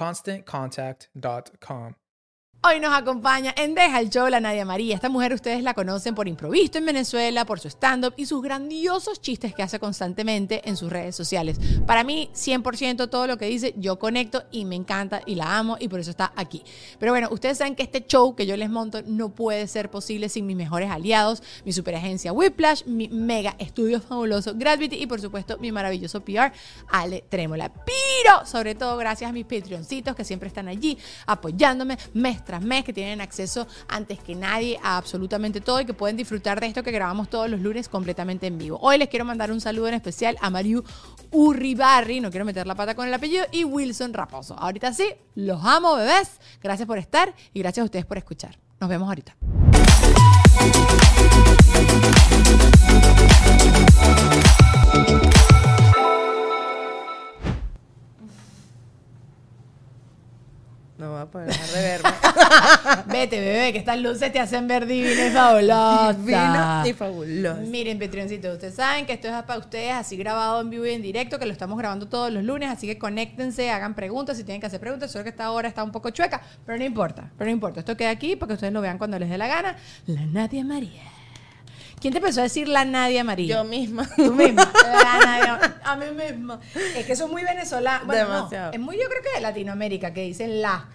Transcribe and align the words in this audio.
ConstantContact.com. 0.00 1.94
Hoy 2.62 2.78
nos 2.78 2.92
acompaña 2.92 3.54
en 3.56 3.74
Deja 3.74 4.00
el 4.00 4.10
Show 4.10 4.28
la 4.28 4.38
Nadia 4.38 4.66
María. 4.66 4.94
Esta 4.94 5.08
mujer 5.08 5.32
ustedes 5.32 5.62
la 5.62 5.72
conocen 5.72 6.14
por 6.14 6.28
Improvisto 6.28 6.76
en 6.76 6.84
Venezuela, 6.84 7.46
por 7.46 7.58
su 7.58 7.68
stand-up 7.68 8.12
y 8.18 8.26
sus 8.26 8.42
grandiosos 8.42 9.22
chistes 9.22 9.54
que 9.54 9.62
hace 9.62 9.78
constantemente 9.80 10.68
en 10.68 10.76
sus 10.76 10.92
redes 10.92 11.16
sociales. 11.16 11.58
Para 11.86 12.04
mí, 12.04 12.28
100% 12.34 13.08
todo 13.08 13.26
lo 13.26 13.38
que 13.38 13.46
dice, 13.46 13.72
yo 13.78 13.98
conecto 13.98 14.42
y 14.50 14.66
me 14.66 14.76
encanta 14.76 15.22
y 15.24 15.36
la 15.36 15.56
amo 15.56 15.78
y 15.80 15.88
por 15.88 16.00
eso 16.00 16.10
está 16.10 16.34
aquí. 16.36 16.62
Pero 16.98 17.12
bueno, 17.12 17.28
ustedes 17.30 17.56
saben 17.56 17.74
que 17.74 17.82
este 17.82 18.04
show 18.06 18.36
que 18.36 18.44
yo 18.44 18.58
les 18.58 18.68
monto 18.68 19.00
no 19.06 19.30
puede 19.30 19.66
ser 19.66 19.90
posible 19.90 20.28
sin 20.28 20.44
mis 20.44 20.56
mejores 20.56 20.90
aliados, 20.90 21.42
mi 21.64 21.72
superagencia 21.72 22.30
Whiplash, 22.30 22.84
mi 22.84 23.08
mega 23.08 23.56
estudio 23.58 24.02
fabuloso 24.02 24.52
Gravity 24.54 24.96
y 24.96 25.06
por 25.06 25.22
supuesto 25.22 25.56
mi 25.56 25.72
maravilloso 25.72 26.22
PR 26.22 26.52
Ale 26.88 27.24
Trémola. 27.26 27.72
Pero 27.72 28.44
sobre 28.44 28.74
todo 28.74 28.98
gracias 28.98 29.30
a 29.30 29.32
mis 29.32 29.46
Patreoncitos 29.46 30.14
que 30.14 30.26
siempre 30.26 30.48
están 30.48 30.68
allí 30.68 30.98
apoyándome, 31.24 31.96
me 32.12 32.28
tras 32.50 32.62
mes, 32.62 32.82
que 32.82 32.92
tienen 32.92 33.20
acceso 33.20 33.68
antes 33.88 34.18
que 34.18 34.34
nadie 34.34 34.76
a 34.82 34.96
absolutamente 34.96 35.60
todo 35.60 35.80
y 35.80 35.84
que 35.84 35.94
pueden 35.94 36.16
disfrutar 36.16 36.58
de 36.58 36.66
esto 36.66 36.82
que 36.82 36.90
grabamos 36.90 37.30
todos 37.30 37.48
los 37.48 37.60
lunes 37.60 37.88
completamente 37.88 38.48
en 38.48 38.58
vivo. 38.58 38.76
Hoy 38.82 38.98
les 38.98 39.08
quiero 39.08 39.24
mandar 39.24 39.52
un 39.52 39.60
saludo 39.60 39.86
en 39.86 39.94
especial 39.94 40.36
a 40.40 40.50
Mariu 40.50 40.82
Urribarri, 41.30 42.18
no 42.18 42.30
quiero 42.30 42.44
meter 42.44 42.66
la 42.66 42.74
pata 42.74 42.96
con 42.96 43.06
el 43.06 43.14
apellido, 43.14 43.46
y 43.52 43.62
Wilson 43.62 44.12
Raposo. 44.12 44.58
Ahorita 44.58 44.92
sí, 44.92 45.14
los 45.36 45.64
amo, 45.64 45.94
bebés. 45.94 46.40
Gracias 46.60 46.88
por 46.88 46.98
estar 46.98 47.32
y 47.54 47.60
gracias 47.60 47.82
a 47.82 47.84
ustedes 47.84 48.04
por 48.04 48.18
escuchar. 48.18 48.58
Nos 48.80 48.90
vemos 48.90 49.06
ahorita. 49.06 49.36
No 61.00 61.12
voy 61.12 61.22
a 61.22 61.24
poder 61.26 61.48
dejar 61.48 61.66
de 61.68 61.80
verme. 61.82 62.10
Vete, 63.06 63.40
bebé, 63.40 63.72
que 63.72 63.78
estas 63.78 63.98
luces 63.98 64.30
te 64.30 64.38
hacen 64.38 64.68
ver 64.68 64.84
divina 64.86 65.26
y 65.26 65.30
fabulosa. 65.30 66.12
Divina 66.12 66.82
y 66.86 66.92
fabulosa. 66.92 67.60
Miren, 67.62 67.98
Patreoncitos, 67.98 68.52
ustedes 68.52 68.74
saben 68.74 69.06
que 69.06 69.14
esto 69.14 69.28
es 69.28 69.42
para 69.44 69.58
ustedes, 69.58 69.92
así 69.94 70.18
grabado 70.18 70.60
en 70.60 70.68
vivo 70.68 70.84
y 70.84 70.90
en 70.90 71.00
directo, 71.00 71.38
que 71.38 71.46
lo 71.46 71.52
estamos 71.52 71.78
grabando 71.78 72.06
todos 72.06 72.30
los 72.30 72.44
lunes, 72.44 72.68
así 72.70 72.86
que 72.86 72.98
conéctense, 72.98 73.70
hagan 73.70 73.94
preguntas, 73.94 74.36
si 74.36 74.44
tienen 74.44 74.60
que 74.60 74.66
hacer 74.66 74.78
preguntas, 74.80 75.10
solo 75.10 75.24
que 75.24 75.30
esta 75.30 75.50
hora 75.50 75.68
está 75.68 75.82
un 75.82 75.90
poco 75.90 76.10
chueca, 76.10 76.42
pero 76.66 76.76
no 76.76 76.84
importa, 76.84 77.30
pero 77.38 77.48
no 77.48 77.52
importa, 77.54 77.80
esto 77.80 77.96
queda 77.96 78.10
aquí 78.10 78.36
para 78.36 78.48
que 78.48 78.54
ustedes 78.54 78.72
lo 78.74 78.82
vean 78.82 78.98
cuando 78.98 79.18
les 79.18 79.30
dé 79.30 79.38
la 79.38 79.46
gana. 79.48 79.76
La 80.06 80.26
Nadia 80.26 80.64
María. 80.64 81.02
¿Quién 82.00 82.14
te 82.14 82.18
empezó 82.18 82.40
a 82.40 82.44
decir 82.44 82.66
la 82.66 82.86
Nadia 82.86 83.24
María? 83.24 83.56
Yo 83.56 83.64
misma. 83.64 84.08
Tú 84.16 84.32
misma. 84.32 84.70
La 84.84 85.18
Nadia- 85.22 85.79
a 85.92 85.96
mí 85.96 86.06
misma. 86.10 86.60
Es 86.96 87.06
que 87.06 87.12
eso 87.12 87.26
es 87.26 87.30
muy 87.30 87.42
venezolano. 87.44 88.06
Bueno, 88.06 88.48
no, 88.50 88.70
es 88.72 88.80
muy, 88.80 88.96
yo 88.96 89.08
creo 89.08 89.22
que 89.22 89.32
de 89.34 89.40
Latinoamérica, 89.40 90.12
que 90.12 90.22
dicen 90.22 90.60
la. 90.62 90.86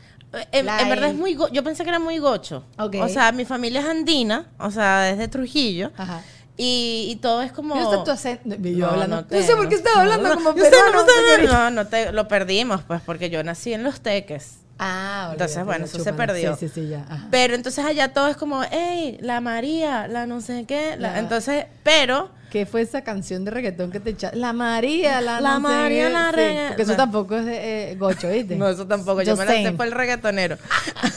En, 0.51 0.66
verdad 0.66 1.09
es 1.11 1.16
muy... 1.16 1.38
Yo 1.53 1.63
pensé 1.63 1.83
que 1.83 1.89
era 1.89 2.00
muy 2.00 2.17
gocho. 2.17 2.66
Ok. 2.78 2.95
O 3.01 3.07
sea, 3.07 3.31
mi 3.31 3.45
familia 3.45 3.79
es 3.81 3.85
andina, 3.88 4.47
o 4.59 4.69
sea, 4.69 5.03
desde 5.03 5.28
Trujillo. 5.29 5.91
Ajá. 5.95 6.22
Y, 6.57 7.07
y 7.09 7.16
todo 7.17 7.41
es 7.41 7.51
como... 7.53 7.75
Está 7.75 8.03
tu 8.03 8.11
acento. 8.11 8.55
Yo 8.55 8.78
No, 8.85 8.88
hablando. 8.91 9.16
no 9.22 9.28
No, 9.39 9.45
sé 9.45 9.55
por 9.55 9.69
qué 9.69 9.75
estaba 9.75 10.01
hablando 10.01 10.29
no, 10.29 10.35
como 10.35 10.53
peruano. 10.55 10.91
no 10.94 11.05
sé, 11.05 11.44
no, 11.47 11.69
no 11.72 11.88
te, 11.88 12.11
lo 12.11 12.28
perdimos, 12.28 12.81
pues, 12.84 13.01
porque 13.05 13.29
yo 13.29 13.44
nací 13.44 13.73
en 13.73 13.84
Los 13.84 14.01
Teques. 14.01 14.57
Ah, 14.78 15.29
Entonces, 15.31 15.57
olvídate, 15.57 15.66
bueno, 15.79 15.85
eso 15.85 16.03
se 16.03 16.11
perdió. 16.13 16.55
Sí, 16.57 16.67
sí, 16.67 16.81
sí, 16.81 16.89
ya. 16.89 17.05
Ajá. 17.09 17.28
Pero 17.31 17.55
entonces 17.55 17.85
allá 17.85 18.11
todo 18.11 18.28
es 18.28 18.35
como, 18.35 18.61
hey, 18.72 19.17
la 19.22 19.39
María, 19.39 20.07
la 20.09 20.25
no 20.25 20.41
sé 20.41 20.66
qué. 20.67 20.95
La- 20.97 21.19
Entonces, 21.19 21.66
pero... 21.84 22.29
¿Qué 22.55 22.66
fue 22.66 22.79
esa 22.79 23.03
canción 23.03 23.43
de 23.43 23.51
reggaetón 23.51 23.91
que 23.91 23.99
te 23.99 24.11
echaste? 24.11 24.38
La 24.38 24.53
María, 24.53 25.19
la, 25.19 25.41
La 25.41 25.59
no 25.59 25.67
sé 25.67 25.73
María, 25.75 26.07
qué. 26.07 26.13
la 26.13 26.31
Sí, 26.31 26.67
Porque 26.69 26.81
eso 26.83 26.95
tampoco 26.95 27.35
es 27.35 27.45
de 27.45 27.91
eh, 27.91 27.95
gocho, 27.97 28.29
¿viste? 28.29 28.55
No, 28.55 28.69
eso 28.69 28.88
tampoco. 28.88 29.23
Yo 29.23 29.35
me 29.35 29.43
lancé 29.43 29.63
saying. 29.63 29.75
por 29.75 29.88
el 29.88 29.91
reggaetonero. 29.91 30.57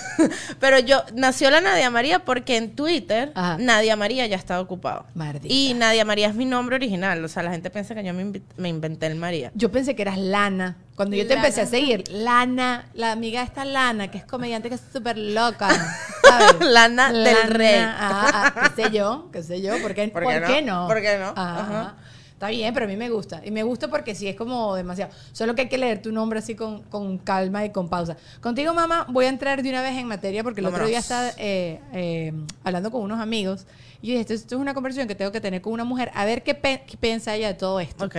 Pero 0.59 0.81
yo, 0.81 1.05
nació 1.15 1.53
la 1.53 1.61
Nadia 1.61 1.91
María 1.91 2.25
porque 2.25 2.57
en 2.57 2.75
Twitter, 2.75 3.31
Ajá. 3.37 3.57
Nadia 3.57 3.95
María 3.95 4.27
ya 4.27 4.35
estaba 4.35 4.61
ocupado. 4.61 5.07
Maldita. 5.15 5.47
Y 5.49 5.75
Nadia 5.75 6.05
María 6.05 6.27
es 6.27 6.35
mi 6.35 6.45
nombre 6.45 6.75
original. 6.75 7.25
O 7.25 7.29
sea, 7.29 7.45
la 7.45 7.53
gente 7.53 7.71
piensa 7.71 7.95
que 7.95 8.03
yo 8.03 8.13
me, 8.13 8.69
inventé 8.69 9.07
el 9.07 9.15
María. 9.15 9.53
Yo 9.55 9.71
pensé 9.71 9.95
que 9.95 10.03
eras 10.03 10.19
Lana. 10.19 10.77
Cuando 10.97 11.15
yo 11.15 11.23
te 11.23 11.37
Lana. 11.37 11.47
empecé 11.47 11.61
a 11.61 11.67
seguir, 11.67 12.03
Lana, 12.11 12.87
la 12.95 13.13
amiga 13.13 13.45
esta 13.45 13.65
Lana, 13.65 14.11
que 14.11 14.19
es 14.19 14.25
comediante 14.25 14.69
que 14.69 14.75
es 14.75 14.83
súper 14.93 15.17
loca. 15.17 15.69
¿sabes? 16.29 16.57
Lana 16.61 17.13
del 17.13 17.51
Rey. 17.51 17.77
Ah, 17.81 18.53
ah, 18.57 18.71
qué 18.75 18.83
sé 18.85 18.91
yo, 18.91 19.29
qué 19.33 19.43
sé 19.43 19.61
yo. 19.63 19.81
¿Por 19.81 19.95
qué, 19.95 20.09
¿Por 20.09 20.23
por 20.23 20.33
qué 20.33 20.43
qué 20.47 20.63
no? 20.63 20.87
¿Por 20.87 21.01
qué 21.01 21.19
no? 21.19 21.29
Ajá, 21.31 21.61
Ajá. 21.61 21.81
ajá. 21.81 21.95
Está 22.33 22.51
bien, 22.51 22.73
pero 22.73 22.87
a 22.87 22.89
mí 22.89 22.97
me 22.97 23.11
gusta. 23.11 23.41
Y 23.45 23.51
me 23.51 23.65
gusta 23.65 23.89
porque 23.89 24.15
sí 24.15 24.29
es 24.29 24.37
como 24.37 24.77
demasiado. 24.77 25.11
Solo 25.33 25.57
que 25.57 25.63
hay 25.63 25.69
que 25.69 25.77
leer 25.77 26.01
tu 26.01 26.13
nombre 26.13 26.39
así 26.39 26.55
con, 26.55 26.83
con 26.85 27.19
calma 27.19 27.65
y 27.65 27.71
con 27.71 27.89
pausa. 27.89 28.17
Contigo, 28.41 28.73
mamá, 28.75 29.07
voy 29.09 29.25
a 29.25 29.29
entrar 29.29 29.61
de 29.61 29.69
una 29.69 29.83
vez 29.83 29.97
en 29.99 30.07
materia 30.07 30.45
porque 30.45 30.61
el 30.61 30.67
otro 30.67 30.87
día 30.87 31.01
estaba 31.01 31.31
eh, 31.37 31.81
eh, 31.93 32.33
hablando 32.63 32.93
con 32.93 33.03
unos 33.03 33.19
amigos 33.19 33.67
y 34.01 34.07
yo 34.07 34.13
dije, 34.13 34.21
esto, 34.21 34.35
esto 34.35 34.55
es 34.55 34.61
una 34.61 34.73
conversación 34.73 35.09
que 35.09 35.17
tengo 35.17 35.33
que 35.33 35.41
tener 35.41 35.61
con 35.63 35.73
una 35.73 35.83
mujer 35.83 36.13
a 36.15 36.25
ver 36.25 36.45
qué, 36.45 36.55
pe- 36.55 36.85
qué 36.87 36.97
piensa 36.97 37.35
ella 37.35 37.49
de 37.49 37.55
todo 37.55 37.81
esto. 37.81 38.05
Ok. 38.05 38.15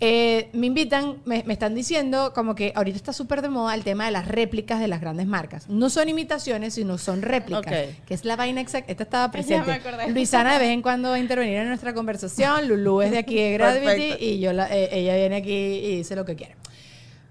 Eh, 0.00 0.50
me 0.52 0.66
invitan, 0.66 1.18
me, 1.24 1.44
me 1.46 1.52
están 1.52 1.74
diciendo 1.74 2.32
como 2.34 2.54
que 2.56 2.72
ahorita 2.74 2.96
está 2.96 3.12
súper 3.12 3.42
de 3.42 3.48
moda 3.48 3.74
el 3.74 3.84
tema 3.84 4.04
de 4.06 4.10
las 4.10 4.26
réplicas 4.26 4.80
de 4.80 4.88
las 4.88 5.00
grandes 5.00 5.26
marcas. 5.26 5.68
No 5.68 5.88
son 5.88 6.08
imitaciones, 6.08 6.74
sino 6.74 6.98
son 6.98 7.22
réplicas. 7.22 7.60
Ok. 7.88 8.04
Que 8.04 8.14
es 8.14 8.24
la 8.24 8.34
vaina 8.36 8.60
exacta. 8.60 8.90
Esta 8.90 9.04
estaba 9.04 9.30
presente. 9.32 9.80
Luisana 10.08 10.54
de 10.54 10.58
vez 10.58 10.70
en 10.70 10.82
cuando 10.82 11.10
va 11.10 11.14
a 11.14 11.18
intervenir 11.20 11.58
en 11.58 11.68
nuestra 11.68 11.94
conversación. 11.94 12.66
Lulu 12.68 13.02
es 13.02 13.12
de 13.12 13.18
aquí 13.18 13.36
de 13.36 13.52
Gravity 13.54 13.84
Perfecto. 13.86 14.24
y 14.24 14.40
yo 14.40 14.52
la- 14.52 14.68
eh, 14.74 14.88
ella 14.92 15.14
viene 15.16 15.36
aquí 15.36 15.52
y 15.52 15.96
dice 15.98 16.16
lo 16.16 16.24
que 16.24 16.34
quiere. 16.34 16.56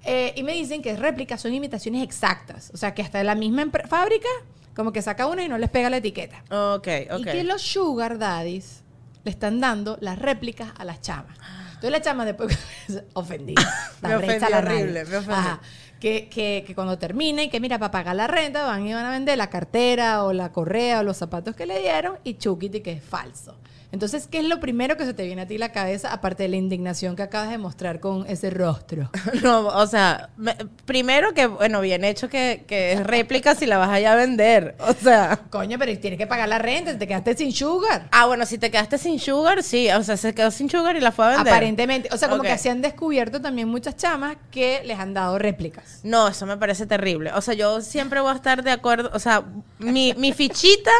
Eh, 0.06 0.34
y 0.36 0.44
me 0.44 0.54
dicen 0.54 0.82
que 0.82 0.96
réplicas 0.96 1.42
son 1.42 1.54
imitaciones 1.54 2.02
exactas. 2.04 2.72
O 2.74 2.78
sea, 2.78 2.94
que 2.94 3.02
hasta 3.02 3.24
la 3.24 3.36
misma 3.36 3.70
fábrica, 3.88 4.28
como 4.76 4.92
que 4.92 5.02
saca 5.02 5.28
una 5.28 5.44
y 5.44 5.50
no 5.50 5.58
les 5.58 5.70
pega 5.70 5.90
la 5.90 5.98
etiqueta. 5.98 6.44
Ok, 6.50 6.88
ok. 7.12 7.20
Y 7.20 7.24
que 7.26 7.44
los 7.44 7.62
sugar 7.62 8.18
daddies 8.20 8.84
le 9.26 9.32
están 9.32 9.60
dando 9.60 9.98
las 10.02 10.18
réplicas 10.18 10.72
a 10.78 10.86
las 10.86 11.02
chamas. 11.02 11.38
Entonces 11.84 12.00
la 12.00 12.02
chama 12.02 12.24
después 12.24 12.58
ofendida. 13.12 13.62
Me 14.02 14.10
la 14.10 14.18
ofendí 14.18 14.54
horrible, 14.54 15.04
me 15.04 15.18
ofendí. 15.18 15.34
Ajá. 15.34 15.62
Que, 16.00 16.30
que, 16.30 16.64
que 16.66 16.74
cuando 16.74 16.98
termine, 16.98 17.50
que 17.50 17.60
mira, 17.60 17.78
para 17.78 17.92
pagar 17.92 18.16
la 18.16 18.26
renta 18.26 18.66
van 18.66 18.88
y 18.88 18.94
van 18.94 19.06
a 19.06 19.12
vender 19.12 19.38
la 19.38 19.50
cartera 19.50 20.24
o 20.24 20.32
la 20.32 20.54
correa 20.54 21.02
o 21.02 21.04
los 21.04 21.18
zapatos 21.18 21.58
que 21.58 21.66
le 21.66 21.80
dieron 21.80 22.20
y 22.24 22.36
Chukiti 22.36 22.80
que 22.80 22.94
es 22.94 23.04
falso. 23.04 23.58
Entonces, 23.94 24.28
¿qué 24.28 24.40
es 24.40 24.46
lo 24.46 24.60
primero 24.60 24.98
que 24.98 25.06
se 25.06 25.14
te 25.14 25.24
viene 25.24 25.44
a 25.44 25.48
ti 25.48 25.60
la 25.60 25.72
cabeza, 25.72 26.12
aparte 26.12 26.42
de 26.44 26.50
la 26.50 26.56
indignación 26.56 27.16
que 27.16 27.22
acabas 27.22 27.52
de 27.52 27.60
mostrar 27.60 28.00
con 28.00 28.26
ese 28.28 28.50
rostro? 28.50 29.10
No, 29.44 29.68
o 29.68 29.86
sea, 29.88 30.30
me- 30.36 30.56
primero 30.86 31.34
que, 31.34 31.46
bueno, 31.46 31.80
bien 31.80 32.04
hecho 32.04 32.28
que, 32.28 32.64
que 32.68 32.94
es 32.94 33.04
réplica 33.06 33.54
si 33.56 33.68
la 33.68 33.78
vas 33.78 33.90
allá 33.90 34.14
a 34.14 34.16
vender. 34.16 34.76
O 34.80 34.94
sea. 34.94 35.40
Coño, 35.52 35.78
pero 35.78 35.96
tienes 36.00 36.18
que 36.18 36.26
pagar 36.26 36.50
la 36.50 36.58
renta, 36.58 36.98
te 36.98 37.08
quedaste 37.08 37.38
sin 37.38 37.52
sugar. 37.52 38.08
Ah, 38.12 38.26
bueno, 38.26 38.46
si 38.48 38.58
te 38.58 38.72
quedaste 38.72 38.98
sin 38.98 39.20
sugar, 39.20 39.62
sí. 39.62 39.88
O 39.92 40.02
sea, 40.02 40.18
se 40.18 40.34
quedó 40.34 40.50
sin 40.50 40.70
sugar 40.72 40.96
y 40.96 41.00
la 41.00 41.12
fue 41.12 41.26
a 41.26 41.30
vender. 41.30 41.54
Aparentemente. 41.54 42.10
O 42.12 42.18
sea, 42.18 42.30
como 42.30 42.42
que 42.42 42.58
se 42.58 42.72
han 42.72 42.82
descubierto 42.82 43.42
también 43.42 43.68
muchas 43.68 43.96
chamas 43.96 44.38
que 44.50 44.82
les 44.86 44.98
han 44.98 45.14
dado 45.14 45.38
réplicas. 45.38 46.00
No, 46.04 46.28
eso 46.30 46.48
me 46.48 46.58
parece 46.58 46.88
terrible. 46.88 47.32
O 47.34 47.42
sea, 47.42 47.54
yo 47.54 47.80
siempre 47.82 48.22
voy 48.22 48.32
a 48.32 48.36
estar 48.36 48.64
de 48.64 48.72
acuerdo. 48.72 49.12
O 49.14 49.20
sea, 49.20 49.44
mi, 49.78 50.14
mi 50.18 50.34
fichita 50.34 50.92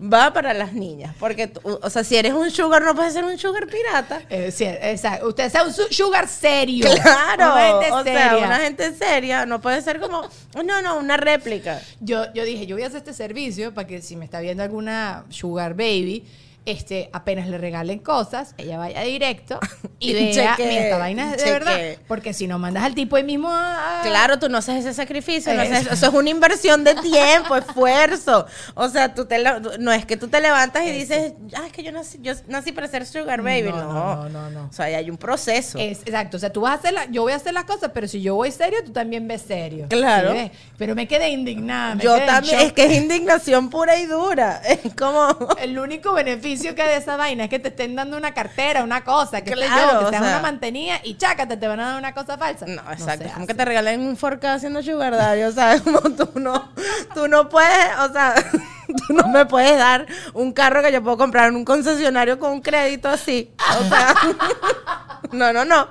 va 0.00 0.32
para 0.32 0.52
las 0.54 0.72
niñas. 0.72 1.14
Porque, 1.18 1.52
o 1.62 1.88
sea, 1.90 2.04
si 2.04 2.16
eres 2.16 2.32
un 2.32 2.50
sugar, 2.50 2.82
no 2.82 2.94
puedes 2.94 3.12
ser 3.12 3.24
un 3.24 3.38
sugar 3.38 3.66
pirata. 3.66 4.22
Eh, 4.28 4.50
sí, 4.50 4.64
exacto. 4.64 5.28
Usted 5.28 5.50
sea 5.50 5.64
un 5.64 5.72
su- 5.72 5.86
sugar 5.90 6.28
serio. 6.28 6.86
Claro, 7.02 7.52
Una 7.54 7.62
gente 7.80 7.92
o 7.92 8.04
sea, 8.04 8.30
seria. 8.30 8.46
una 8.46 8.56
gente 8.58 8.94
seria 8.94 9.46
no 9.46 9.60
puede 9.60 9.80
ser 9.82 10.00
como, 10.00 10.22
no, 10.64 10.82
no, 10.82 10.98
una 10.98 11.16
réplica. 11.16 11.80
Yo, 12.00 12.32
yo 12.34 12.44
dije, 12.44 12.66
yo 12.66 12.76
voy 12.76 12.82
a 12.84 12.86
hacer 12.88 12.98
este 12.98 13.12
servicio 13.14 13.72
para 13.74 13.86
que 13.86 14.02
si 14.02 14.16
me 14.16 14.24
está 14.24 14.40
viendo 14.40 14.62
alguna 14.62 15.24
sugar 15.30 15.74
baby, 15.74 16.24
este, 16.66 17.10
apenas 17.12 17.46
le 17.48 17.58
regalen 17.58 17.98
cosas, 17.98 18.54
ella 18.56 18.78
vaya 18.78 19.02
directo 19.02 19.60
y, 19.98 20.14
vea, 20.14 20.56
chequee, 20.56 20.68
mira, 20.68 20.84
esta 20.84 20.98
vaina 20.98 21.34
es 21.34 21.44
de 21.44 21.50
verdad. 21.50 21.78
Porque 22.08 22.32
si 22.32 22.46
no 22.46 22.58
mandas 22.58 22.84
al 22.84 22.94
tipo 22.94 23.16
ahí 23.16 23.22
mismo 23.22 23.50
a... 23.50 24.00
Claro, 24.02 24.38
tú 24.38 24.48
no 24.48 24.58
haces 24.58 24.76
ese 24.76 24.94
sacrificio, 24.94 25.52
no 25.52 25.60
haces- 25.62 25.92
Eso. 25.92 26.06
es 26.06 26.14
una 26.14 26.30
inversión 26.30 26.82
de 26.82 26.94
tiempo, 26.94 27.56
esfuerzo. 27.56 28.46
O 28.74 28.88
sea, 28.88 29.14
tú 29.14 29.26
te 29.26 29.42
no 29.78 29.92
es 29.92 30.06
que 30.06 30.16
tú 30.16 30.28
te 30.28 30.40
levantas 30.40 30.86
y 30.86 30.90
dices, 30.92 31.34
ah, 31.54 31.66
es 31.66 31.72
que 31.72 31.82
yo 31.82 31.92
nací, 31.92 32.18
yo 32.22 32.32
nací 32.48 32.72
para 32.72 32.88
ser 32.88 33.04
sugar 33.04 33.42
baby. 33.42 33.70
No, 33.70 33.76
No, 33.76 33.92
no, 33.92 34.28
no, 34.28 34.28
no, 34.28 34.50
no. 34.50 34.68
O 34.68 34.72
sea, 34.72 34.86
hay 34.86 35.10
un 35.10 35.18
proceso. 35.18 35.78
Es, 35.78 36.00
exacto, 36.00 36.38
o 36.38 36.40
sea, 36.40 36.50
tú 36.50 36.62
vas 36.62 36.72
a 36.72 36.74
hacer 36.76 36.92
la, 36.94 37.04
yo 37.10 37.22
voy 37.22 37.32
a 37.32 37.36
hacer 37.36 37.52
las 37.52 37.64
cosas, 37.64 37.90
pero 37.92 38.08
si 38.08 38.22
yo 38.22 38.36
voy 38.36 38.50
serio, 38.50 38.78
tú 38.84 38.92
también 38.92 39.28
ves 39.28 39.42
serio. 39.42 39.86
Claro. 39.90 40.34
Pero 40.78 40.94
me 40.94 41.06
quedé 41.06 41.28
indignada. 41.28 41.94
me 41.96 42.04
yo 42.04 42.14
quedé 42.14 42.26
también, 42.26 42.60
es 42.60 42.72
que 42.72 42.84
es 42.86 42.92
indignación 43.02 43.68
pura 43.68 43.98
y 43.98 44.06
dura. 44.06 44.62
Es 44.84 44.94
como... 44.94 45.36
El 45.60 45.78
único 45.78 46.12
beneficio 46.12 46.53
que 46.60 46.82
de 46.82 46.96
esa 46.96 47.16
vaina 47.16 47.44
es 47.44 47.50
que 47.50 47.58
te 47.58 47.68
estén 47.68 47.94
dando 47.96 48.16
una 48.16 48.32
cartera, 48.34 48.82
una 48.84 49.02
cosa, 49.04 49.42
que, 49.42 49.52
Claro, 49.52 49.92
yo, 49.92 49.98
que 50.06 50.10
seas 50.10 50.22
sea- 50.24 50.32
una 50.36 50.40
mantenida 50.42 51.00
y 51.04 51.16
chácate, 51.16 51.56
te 51.56 51.66
van 51.68 51.80
a 51.80 51.88
dar 51.90 51.98
una 51.98 52.12
cosa 52.14 52.36
falsa. 52.38 52.66
No, 52.66 52.82
exacto. 52.92 53.24
es 53.26 53.32
como 53.32 53.46
que 53.46 53.54
te 53.54 53.64
regalen 53.64 54.00
un 54.00 54.16
forca 54.16 54.54
haciendo 54.54 54.82
sugar 54.82 55.14
daddy, 55.16 55.42
o 55.42 55.52
sea, 55.52 55.78
como 55.84 56.00
tú 56.00 56.28
no, 56.40 56.72
tú 57.14 57.28
no 57.28 57.48
puedes, 57.48 57.86
o 58.08 58.12
sea, 58.12 58.34
tú 59.08 59.14
no 59.14 59.28
me 59.28 59.46
puedes 59.46 59.76
dar 59.78 60.06
un 60.32 60.52
carro 60.52 60.82
que 60.82 60.92
yo 60.92 61.02
puedo 61.02 61.16
comprar 61.16 61.48
en 61.48 61.56
un 61.56 61.64
concesionario 61.64 62.38
con 62.38 62.52
un 62.52 62.60
crédito 62.60 63.08
así. 63.08 63.52
O 63.80 63.88
sea, 63.88 64.14
no, 65.34 65.52
no, 65.52 65.64
no. 65.64 65.88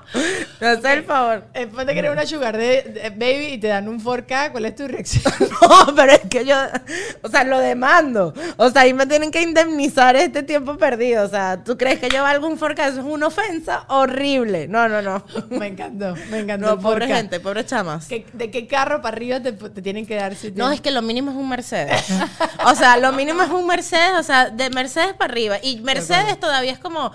No 0.61 0.67
es 0.69 0.83
el 0.85 1.03
favor. 1.03 1.43
Después 1.53 1.85
de 1.85 1.93
querer 1.93 2.11
una 2.11 2.25
sugar 2.25 2.57
de, 2.57 2.81
de 2.83 3.09
baby 3.11 3.53
y 3.53 3.57
te 3.59 3.67
dan 3.67 3.87
un 3.87 4.03
4K, 4.03 4.51
¿cuál 4.51 4.65
es 4.65 4.75
tu 4.75 4.87
reacción? 4.87 5.23
No, 5.61 5.95
pero 5.95 6.11
es 6.13 6.21
que 6.29 6.45
yo, 6.45 6.55
o 7.21 7.29
sea, 7.29 7.43
lo 7.43 7.59
demando. 7.59 8.33
O 8.57 8.69
sea, 8.69 8.81
ahí 8.83 8.93
me 8.93 9.05
tienen 9.05 9.31
que 9.31 9.41
indemnizar 9.41 10.15
este 10.15 10.43
tiempo 10.43 10.77
perdido. 10.77 11.23
O 11.25 11.29
sea, 11.29 11.63
¿tú 11.63 11.77
crees 11.77 11.99
que 11.99 12.09
yo 12.09 12.21
valgo 12.21 12.47
un 12.47 12.57
forca? 12.57 12.87
Eso 12.87 12.99
es 12.99 13.05
una 13.05 13.27
ofensa 13.27 13.85
horrible. 13.87 14.67
No, 14.67 14.89
no, 14.89 15.01
no. 15.01 15.23
me 15.49 15.67
encantó, 15.67 16.15
me 16.29 16.39
encantó. 16.39 16.67
No, 16.75 16.79
pobre 16.79 17.07
4K. 17.07 17.15
gente, 17.15 17.39
pobre 17.39 17.65
chamas. 17.65 18.07
¿Qué- 18.07 18.25
¿De 18.33 18.51
qué 18.51 18.67
carro 18.67 19.01
para 19.01 19.15
arriba 19.15 19.39
te, 19.39 19.53
te 19.53 19.81
tienen 19.81 20.05
que 20.05 20.15
dar? 20.15 20.35
Si 20.35 20.51
No, 20.51 20.71
es 20.71 20.81
que 20.81 20.91
lo 20.91 21.01
mínimo 21.01 21.31
es 21.31 21.37
un 21.37 21.47
Mercedes. 21.49 22.03
O 22.65 22.75
sea, 22.75 22.97
lo 22.97 23.11
mínimo 23.11 23.41
es 23.43 23.49
un 23.49 23.65
Mercedes, 23.67 24.13
o 24.19 24.23
sea, 24.23 24.49
de 24.49 24.69
Mercedes 24.69 25.13
para 25.13 25.31
arriba. 25.31 25.57
Y 25.61 25.79
Mercedes 25.81 26.39
todavía 26.39 26.71
es 26.71 26.79
como, 26.79 27.11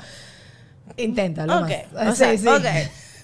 Inténtalo 0.96 1.58
ok, 1.58 1.70
más. 1.92 2.08
o 2.12 2.14
sea, 2.16 2.30
Sí, 2.32 2.38
sí. 2.38 2.48
ok. 2.48 2.64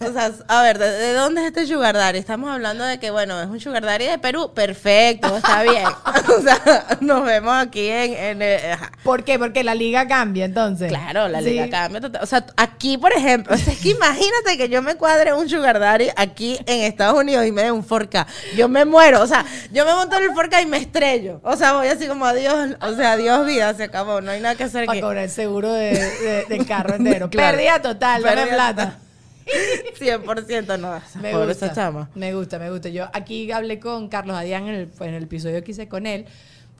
O 0.08 0.12
sea, 0.12 0.30
a 0.48 0.62
ver, 0.62 0.78
¿de, 0.78 0.90
de 0.90 1.12
dónde 1.14 1.40
es 1.42 1.46
este 1.48 1.66
sugar 1.66 1.94
daddy? 1.94 2.18
Estamos 2.18 2.50
hablando 2.50 2.84
de 2.84 2.98
que, 2.98 3.10
bueno, 3.10 3.40
es 3.40 3.48
un 3.48 3.60
sugar 3.60 3.84
daddy 3.84 4.06
de 4.06 4.18
Perú. 4.18 4.52
Perfecto, 4.54 5.36
está 5.36 5.62
bien. 5.62 5.84
O 6.36 6.40
sea, 6.42 6.86
nos 7.00 7.24
vemos 7.24 7.54
aquí 7.54 7.86
en... 7.88 8.14
en 8.14 8.42
el- 8.42 8.72
ajá. 8.72 8.90
¿Por 9.02 9.24
qué? 9.24 9.38
Porque 9.38 9.62
la 9.62 9.74
liga 9.74 10.06
cambia, 10.08 10.44
entonces. 10.44 10.88
Claro, 10.88 11.28
la 11.28 11.40
Sí. 11.40 11.50
liga 11.50 11.68
cambia 11.70 12.00
total. 12.00 12.22
O 12.22 12.26
sea, 12.26 12.44
aquí, 12.56 12.98
por 12.98 13.12
ejemplo, 13.12 13.54
o 13.54 13.58
sea, 13.58 13.72
es 13.72 13.78
que 13.80 13.90
imagínate 13.90 14.56
que 14.56 14.68
yo 14.68 14.82
me 14.82 14.94
cuadre 14.96 15.32
un 15.34 15.48
sugar 15.48 15.78
daddy 15.78 16.08
aquí 16.16 16.58
en 16.66 16.82
Estados 16.82 17.18
Unidos 17.20 17.46
y 17.46 17.52
me 17.52 17.62
dé 17.62 17.70
un 17.72 17.86
4K. 17.86 18.26
Yo 18.56 18.68
me 18.68 18.84
muero. 18.84 19.22
O 19.22 19.26
sea, 19.26 19.44
yo 19.72 19.84
me 19.84 19.94
monto 19.94 20.16
en 20.16 20.24
el 20.24 20.30
4K 20.30 20.62
y 20.62 20.66
me 20.66 20.78
estrello. 20.78 21.40
O 21.44 21.56
sea, 21.56 21.74
voy 21.74 21.88
así 21.88 22.06
como 22.06 22.24
adiós. 22.26 22.76
O 22.80 22.94
sea, 22.94 23.12
adiós 23.12 23.46
vida, 23.46 23.72
se 23.74 23.84
acabó. 23.84 24.20
No 24.20 24.30
hay 24.30 24.40
nada 24.40 24.54
que 24.54 24.64
hacer 24.64 24.86
Para 24.86 24.96
aquí. 24.96 25.02
cobrar 25.02 25.24
el 25.24 25.30
seguro 25.30 25.72
de, 25.72 25.90
de- 25.92 26.44
del 26.48 26.66
carro 26.66 26.94
entero. 26.96 27.28
Claro. 27.30 27.56
Pérdida 27.56 27.82
total, 27.82 28.22
dame 28.22 28.36
Pérdida 28.36 28.54
plata. 28.56 28.98
100% 29.46 30.78
no. 30.78 31.00
Me 31.20 31.32
pobre 31.32 31.48
gusta, 31.48 31.66
esa 31.66 31.74
chama. 31.74 32.10
me 32.14 32.34
gusta, 32.34 32.58
me 32.58 32.70
gusta. 32.70 32.88
Yo 32.88 33.08
aquí 33.12 33.50
hablé 33.50 33.78
con 33.78 34.08
Carlos 34.08 34.36
Adrián 34.36 34.66
en 34.68 34.74
el, 34.74 34.90
en 35.00 35.14
el 35.14 35.24
episodio 35.24 35.62
que 35.62 35.72
hice 35.72 35.88
con 35.88 36.06
él, 36.06 36.26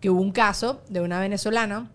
que 0.00 0.11
hubo 0.11 0.20
un 0.20 0.32
caso 0.32 0.82
de 0.88 1.00
una 1.00 1.20
venezolana 1.20 1.90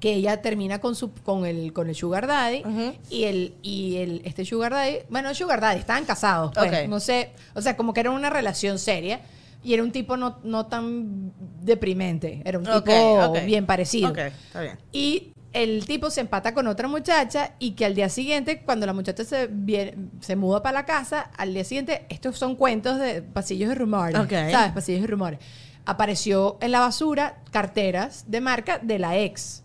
que 0.00 0.12
ella 0.12 0.42
termina 0.42 0.78
con 0.80 0.94
su 0.94 1.12
con 1.12 1.46
el 1.46 1.72
con 1.72 1.88
el 1.88 1.94
sugar 1.94 2.26
daddy 2.26 2.62
y 3.08 3.24
el 3.24 3.54
y 3.62 3.96
el 3.96 4.22
este 4.24 4.44
sugar 4.44 4.72
daddy 4.72 4.98
bueno 5.08 5.34
sugar 5.34 5.60
daddy 5.60 5.78
estaban 5.80 6.04
casados 6.04 6.52
pues, 6.54 6.88
no 6.88 7.00
sé 7.00 7.30
o 7.54 7.62
sea 7.62 7.76
como 7.76 7.94
que 7.94 8.00
era 8.00 8.10
una 8.10 8.28
relación 8.28 8.78
seria 8.78 9.20
y 9.64 9.74
era 9.74 9.82
un 9.82 9.92
tipo 9.92 10.16
no, 10.16 10.38
no 10.44 10.66
tan 10.66 11.32
deprimente 11.62 12.42
era 12.44 12.58
un 12.58 12.64
tipo 12.66 13.32
bien 13.46 13.64
parecido 13.66 14.14
está 14.14 14.60
bien. 14.60 14.78
y 14.92 15.32
el 15.62 15.86
tipo 15.86 16.10
se 16.10 16.20
empata 16.20 16.52
con 16.54 16.66
otra 16.66 16.86
muchacha 16.88 17.52
y 17.58 17.72
que 17.72 17.84
al 17.86 17.94
día 17.94 18.08
siguiente, 18.08 18.62
cuando 18.62 18.86
la 18.86 18.92
muchacha 18.92 19.24
se, 19.24 19.48
viene- 19.50 19.94
se 20.20 20.36
muda 20.36 20.62
para 20.62 20.80
la 20.80 20.84
casa, 20.86 21.30
al 21.36 21.54
día 21.54 21.64
siguiente, 21.64 22.06
estos 22.08 22.38
son 22.38 22.56
cuentos 22.56 22.98
de 22.98 23.22
pasillos 23.22 23.68
de 23.70 23.74
rumores, 23.74 24.18
Ok. 24.18 24.30
¿sabes? 24.50 24.72
Pasillos 24.72 25.00
de 25.02 25.06
rumores. 25.06 25.40
Apareció 25.84 26.58
en 26.60 26.72
la 26.72 26.80
basura 26.80 27.36
carteras 27.52 28.24
de 28.26 28.40
marca 28.40 28.78
de 28.82 28.98
la 28.98 29.16
ex, 29.18 29.62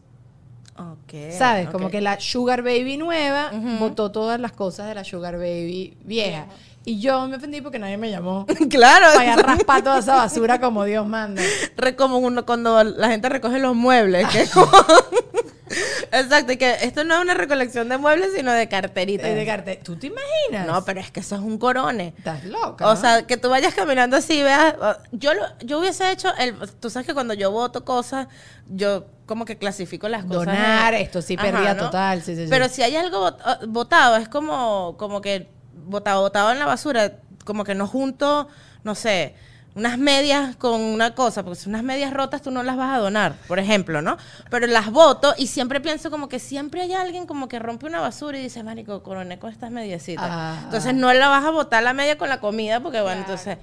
Ok. 0.78 1.32
¿sabes? 1.38 1.70
Como 1.70 1.90
que 1.90 2.00
la 2.02 2.20
Sugar 2.20 2.62
Baby 2.64 2.98
nueva 2.98 3.52
Ujú. 3.54 3.78
botó 3.80 4.12
todas 4.12 4.40
las 4.40 4.52
cosas 4.52 4.88
de 4.88 4.96
la 4.96 5.04
Sugar 5.04 5.36
Baby 5.38 5.98
vieja. 6.06 6.46
Y 6.84 7.00
yo 7.00 7.28
me 7.28 7.36
ofendí 7.36 7.62
porque 7.62 7.78
nadie 7.78 7.98
me 7.98 8.10
llamó. 8.10 8.48
Claro. 8.70 9.06
Para 9.16 9.36
raspar 9.36 9.84
toda 9.84 10.00
esa 10.00 10.16
basura 10.16 10.60
como 10.60 10.84
Dios 10.86 11.06
manda. 11.06 11.42
Re- 11.78 11.96
como 11.96 12.18
uno 12.18 12.44
cuando 12.46 12.84
la 12.84 13.10
gente 13.10 13.30
recoge 13.30 13.60
los 13.60 13.76
muebles. 13.76 14.28
que 14.30 14.42
es 14.42 14.52
como- 14.52 14.72
Exacto, 16.12 16.52
y 16.52 16.58
que 16.58 16.76
esto 16.82 17.04
no 17.04 17.16
es 17.16 17.22
una 17.22 17.34
recolección 17.34 17.88
de 17.90 17.98
muebles, 17.98 18.32
sino 18.36 18.52
de 18.52 18.68
carteritas. 18.68 19.26
De 19.34 19.46
carte- 19.46 19.80
¿Tú 19.84 19.96
te 19.96 20.08
imaginas? 20.08 20.68
No, 20.68 20.84
pero 20.84 21.00
es 21.00 21.10
que 21.12 21.22
eso 21.22 21.36
es 21.36 21.42
un 21.42 21.58
corone. 21.58 22.14
Estás 22.18 22.44
loca. 22.46 22.86
O 22.88 22.94
¿no? 22.94 23.00
sea, 23.00 23.26
que 23.26 23.38
tú 23.38 23.50
vayas 23.50 23.74
caminando 23.74 24.18
así 24.18 24.40
y 24.40 24.44
veas. 24.44 24.76
Yo, 25.12 25.34
lo, 25.34 25.44
yo 25.60 25.80
hubiese 25.80 26.12
hecho. 26.12 26.30
El, 26.38 26.56
tú 26.80 26.90
sabes 26.90 27.08
que 27.08 27.14
cuando 27.14 27.34
yo 27.34 27.52
voto 27.52 27.86
cosas, 27.86 28.28
yo 28.68 29.06
como 29.26 29.46
que 29.46 29.58
clasifico 29.58 30.10
las 30.10 30.26
cosas. 30.26 30.46
Donar, 30.48 30.94
esto 30.96 31.22
sí, 31.22 31.38
pérdida 31.38 31.78
total, 31.78 32.22
sí, 32.22 32.36
sí, 32.36 32.44
sí. 32.44 32.50
Pero 32.50 32.68
si 32.68 32.84
hay 32.84 32.98
algo 32.98 33.38
botado, 33.68 34.18
es 34.18 34.28
como, 34.28 34.98
como 34.98 35.22
que 35.22 35.50
botado, 35.86 36.22
botado 36.22 36.52
en 36.52 36.60
la 36.60 36.66
basura, 36.66 37.14
como 37.46 37.64
que 37.64 37.74
no 37.74 37.88
junto, 37.88 38.50
no 38.84 38.96
sé. 38.96 39.36
Unas 39.74 39.98
medias 39.98 40.58
con 40.58 40.82
una 40.82 41.16
cosa, 41.16 41.44
porque 41.44 41.58
si 41.58 41.70
unas 41.70 41.82
medias 41.82 42.12
rotas 42.14 42.42
tú 42.42 42.52
no 42.52 42.62
las 42.62 42.76
vas 42.76 42.94
a 42.94 43.00
donar, 43.00 43.36
por 43.48 43.58
ejemplo, 43.58 44.02
¿no? 44.02 44.18
Pero 44.50 44.68
las 44.68 44.92
voto 44.92 45.34
y 45.38 45.48
siempre 45.48 45.80
pienso 45.80 46.12
como 46.12 46.28
que 46.28 46.40
siempre 46.40 46.82
hay 46.82 46.94
alguien 46.94 47.26
como 47.26 47.48
que 47.48 47.58
rompe 47.58 47.86
una 47.86 48.02
basura 48.02 48.38
y 48.38 48.42
dice, 48.42 48.64
marico, 48.64 49.02
coroné 49.02 49.40
con 49.40 49.50
estas 49.50 49.72
mediecitas. 49.72 50.26
Ah. 50.30 50.60
Entonces 50.66 50.94
no 50.94 51.14
la 51.14 51.30
vas 51.30 51.46
a 51.46 51.52
botar 51.52 51.82
la 51.84 51.94
media 51.94 52.18
con 52.18 52.28
la 52.28 52.42
comida 52.42 52.82
porque, 52.82 53.00
bueno, 53.00 53.22
entonces 53.22 53.58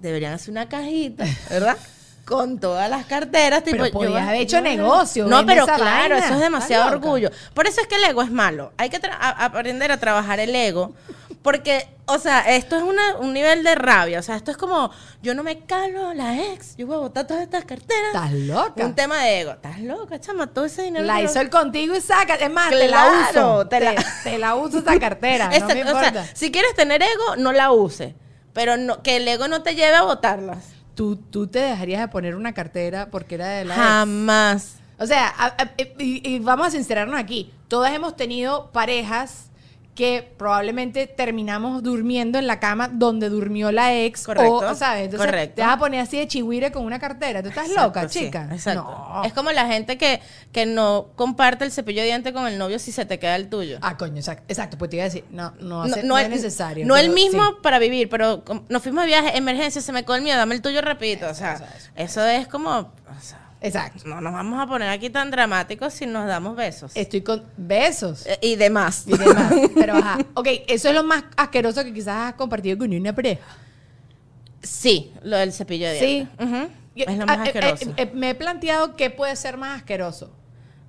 deberían 0.00 0.34
hacer 0.34 0.50
una 0.50 0.68
cajita, 0.68 1.24
¿verdad? 1.48 1.78
Con 2.26 2.60
todas 2.60 2.90
las 2.90 3.06
carteras. 3.06 3.64
Tipo, 3.64 3.78
Pero 3.78 3.86
yo- 3.86 3.92
podías 3.92 4.28
haber 4.28 4.42
hecho 4.42 4.58
yo- 4.58 4.62
negocio, 4.62 5.26
No, 5.26 5.46
pero 5.46 5.64
claro, 5.64 5.80
vaina. 6.14 6.18
eso 6.18 6.34
es 6.34 6.40
demasiado 6.40 6.90
orgullo. 6.92 7.30
Por 7.54 7.66
eso 7.66 7.80
es 7.80 7.86
que 7.86 7.96
el 7.96 8.04
ego 8.04 8.22
es 8.22 8.30
malo. 8.30 8.72
Hay 8.76 8.90
que 8.90 9.00
a- 9.10 9.44
aprender 9.46 9.90
a 9.90 9.96
trabajar 9.96 10.38
el 10.40 10.54
ego. 10.54 10.94
Porque, 11.42 11.88
o 12.06 12.18
sea, 12.18 12.40
esto 12.54 12.76
es 12.76 12.82
una- 12.84 13.16
un 13.18 13.32
nivel 13.32 13.64
de 13.64 13.74
rabia. 13.74 14.20
O 14.20 14.22
sea, 14.22 14.36
esto 14.36 14.52
es 14.52 14.56
como, 14.56 14.90
yo 15.22 15.34
no 15.34 15.42
me 15.42 15.58
calo 15.66 16.14
la 16.14 16.40
ex, 16.52 16.76
yo 16.76 16.86
voy 16.86 16.94
a 16.94 16.98
botar 17.00 17.26
todas 17.26 17.42
estas 17.42 17.64
carteras. 17.64 18.14
¿Estás 18.14 18.32
loca? 18.32 18.84
Un 18.86 18.94
tema 18.94 19.18
de 19.24 19.40
ego. 19.40 19.50
¿Estás 19.52 19.80
loca, 19.80 20.20
chama? 20.20 20.46
Todo 20.46 20.66
ese 20.66 20.82
dinero. 20.82 21.04
La 21.04 21.20
hizo 21.20 21.40
el 21.40 21.50
contigo 21.50 21.96
y 21.96 22.00
saca. 22.00 22.36
Es 22.36 22.50
más, 22.52 22.70
te 22.70 22.86
la 22.88 23.28
uso. 23.30 23.66
te 23.66 23.80
la- 23.80 23.94
te 24.22 24.38
la 24.38 24.54
uso 24.54 24.78
esa 24.78 24.98
cartera. 25.00 25.50
no 25.58 25.66
me 25.66 25.74
o 25.74 25.78
importa. 25.78 26.12
sea, 26.24 26.36
si 26.36 26.52
quieres 26.52 26.74
tener 26.74 27.02
ego, 27.02 27.36
no 27.36 27.52
la 27.52 27.72
use. 27.72 28.14
Pero 28.52 28.76
no, 28.76 29.02
que 29.02 29.16
el 29.16 29.26
ego 29.26 29.48
no 29.48 29.62
te 29.62 29.74
lleve 29.74 29.96
a 29.96 30.02
botarlas. 30.02 30.58
¿Tú, 30.94 31.16
tú 31.16 31.46
te 31.46 31.58
dejarías 31.58 32.02
de 32.02 32.08
poner 32.08 32.36
una 32.36 32.52
cartera 32.52 33.08
porque 33.10 33.34
era 33.36 33.48
de 33.48 33.64
la 33.64 33.74
ex? 33.74 33.82
Jamás. 33.82 34.74
O 34.98 35.06
sea, 35.06 35.26
a- 35.26 35.46
a- 35.60 35.70
y, 35.98 36.22
y 36.34 36.38
vamos 36.38 36.66
a 36.68 36.70
sincerarnos 36.70 37.18
aquí. 37.18 37.50
Todas 37.66 37.92
hemos 37.94 38.14
tenido 38.14 38.70
parejas 38.72 39.46
que 39.94 40.32
probablemente 40.38 41.06
terminamos 41.06 41.82
durmiendo 41.82 42.38
en 42.38 42.46
la 42.46 42.58
cama 42.60 42.88
donde 42.90 43.28
durmió 43.28 43.70
la 43.72 43.94
ex. 43.94 44.24
Correcto, 44.24 44.56
O, 44.56 44.74
¿sabes? 44.74 45.04
Entonces 45.04 45.26
correcto. 45.26 45.56
te 45.56 45.62
vas 45.62 45.74
a 45.74 45.78
poner 45.78 46.00
así 46.00 46.16
de 46.18 46.26
chihuire 46.26 46.72
con 46.72 46.84
una 46.86 46.98
cartera. 46.98 47.42
¿Tú 47.42 47.50
estás 47.50 47.66
Exacto, 47.68 47.88
loca, 47.88 48.08
sí, 48.08 48.20
chica? 48.20 48.48
exacto. 48.50 48.82
No. 48.84 49.22
Es 49.24 49.34
como 49.34 49.52
la 49.52 49.66
gente 49.66 49.98
que, 49.98 50.22
que 50.50 50.64
no 50.64 51.08
comparte 51.14 51.64
el 51.64 51.72
cepillo 51.72 52.00
de 52.00 52.06
diente 52.06 52.32
con 52.32 52.46
el 52.46 52.56
novio 52.56 52.78
si 52.78 52.90
se 52.90 53.04
te 53.04 53.18
queda 53.18 53.36
el 53.36 53.50
tuyo. 53.50 53.78
Ah, 53.82 53.98
coño, 53.98 54.16
exacto. 54.16 54.44
Exacto, 54.48 54.78
pues 54.78 54.88
te 54.90 54.96
iba 54.96 55.02
a 55.02 55.08
decir, 55.08 55.24
no, 55.30 55.50
no, 55.60 55.68
no, 55.68 55.82
hace- 55.82 56.02
no 56.02 56.08
no 56.08 56.18
es 56.18 56.24
es 56.24 56.30
necesario. 56.30 56.86
No 56.86 56.96
el 56.96 57.06
pero 57.08 57.14
mismo 57.14 57.42
sí. 57.50 57.56
para 57.62 57.78
vivir, 57.78 58.08
pero 58.08 58.42
nos 58.70 58.82
fuimos 58.82 59.02
de 59.02 59.08
viaje, 59.08 59.36
emergencia, 59.36 59.82
se 59.82 59.92
me 59.92 60.04
el 60.08 60.22
miedo, 60.22 60.38
dame 60.38 60.54
el 60.54 60.62
tuyo 60.62 60.80
rapidito. 60.80 61.28
O 61.28 61.34
sea, 61.34 61.60
eso 61.96 62.24
es 62.26 62.48
como. 62.48 62.70
o 62.78 63.20
sea, 63.20 63.41
Exacto. 63.62 64.02
no 64.08 64.20
nos 64.20 64.32
vamos 64.32 64.60
a 64.60 64.66
poner 64.66 64.88
aquí 64.88 65.08
tan 65.10 65.30
dramáticos 65.30 65.92
si 65.94 66.06
nos 66.06 66.26
damos 66.26 66.56
besos. 66.56 66.92
Estoy 66.94 67.22
con 67.22 67.44
besos. 67.56 68.26
Eh, 68.26 68.38
Y 68.42 68.56
demás. 68.56 69.04
y 69.06 69.16
demás. 69.16 69.52
Pero 69.74 69.94
ajá. 69.94 70.18
Ok, 70.34 70.48
eso 70.66 70.88
es 70.88 70.94
lo 70.94 71.04
más 71.04 71.24
asqueroso 71.36 71.84
que 71.84 71.92
quizás 71.92 72.30
has 72.30 72.34
compartido 72.34 72.76
con 72.78 72.92
una 72.92 73.14
pareja. 73.14 73.42
Sí, 74.62 75.12
lo 75.22 75.36
del 75.36 75.52
cepillo 75.52 75.88
de 75.88 75.98
Sí. 75.98 76.06
dientes. 76.06 76.68
Yo- 76.94 77.04
Es 77.06 77.16
lo 77.16 77.22
ah, 77.24 77.26
más 77.26 77.38
eh, 77.38 77.42
asqueroso. 77.42 77.84
eh, 77.90 77.94
eh, 77.96 78.10
me 78.14 78.30
he 78.30 78.34
planteado 78.34 78.96
qué 78.96 79.10
puede 79.10 79.34
ser 79.36 79.56
más 79.56 79.78
asqueroso. 79.78 80.32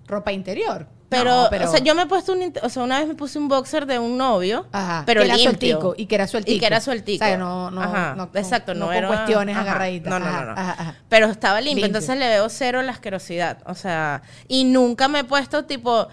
Ropa 0.08 0.32
interior. 0.34 0.88
Pero, 1.17 1.43
No, 1.43 1.48
pero- 1.50 1.67
o 1.67 1.72
sea, 1.72 1.79
yo 1.79 1.96
me 1.96 2.03
he 2.03 2.05
puesto 2.05 2.34
un, 2.34 2.53
o 2.62 2.70
sea, 2.70 2.84
una 2.84 3.00
vez 3.00 3.08
me 3.08 3.15
puse 3.15 3.38
un 3.39 3.48
boxer 3.48 3.86
de 3.86 4.00
un 4.00 4.17
novio, 4.17 4.67
Ajá, 4.72 5.03
pero 5.05 5.22
que 5.22 5.27
era 5.27 5.36
limpio. 5.38 5.51
sueltico, 5.79 5.93
y 5.98 6.05
que 6.08 6.15
era 6.15 6.27
sueltico. 6.27 6.55
Y 6.55 6.60
que 6.60 6.65
era 6.65 6.79
sueltico. 6.82 7.24
O 7.24 7.27
sea, 7.27 7.38
no- 7.38 7.72
no- 7.72 7.82
Ajá, 7.82 8.13
no- 8.15 8.29
exacto, 8.34 8.74
no 8.74 8.82
no, 8.82 8.86
con 8.88 8.96
era 8.96 9.08
cuestiones 9.08 9.55
ajá, 9.55 9.63
agarraditas. 9.72 10.10
No, 10.10 10.20
no, 10.20 10.32
no, 10.32 10.55
no. 10.55 10.93
Pero 11.10 11.27
estaba 11.27 11.60
limpio, 11.62 11.75
Limpio. 11.86 11.86
entonces 11.88 12.17
le 12.17 12.27
veo 12.27 12.50
cero 12.50 12.82
la 12.82 12.91
asquerosidad, 12.91 13.60
o 13.65 13.75
sea, 13.75 14.22
y 14.48 14.63
nunca 14.65 15.08
me 15.08 15.20
he 15.20 15.24
puesto 15.24 15.65
tipo 15.65 16.08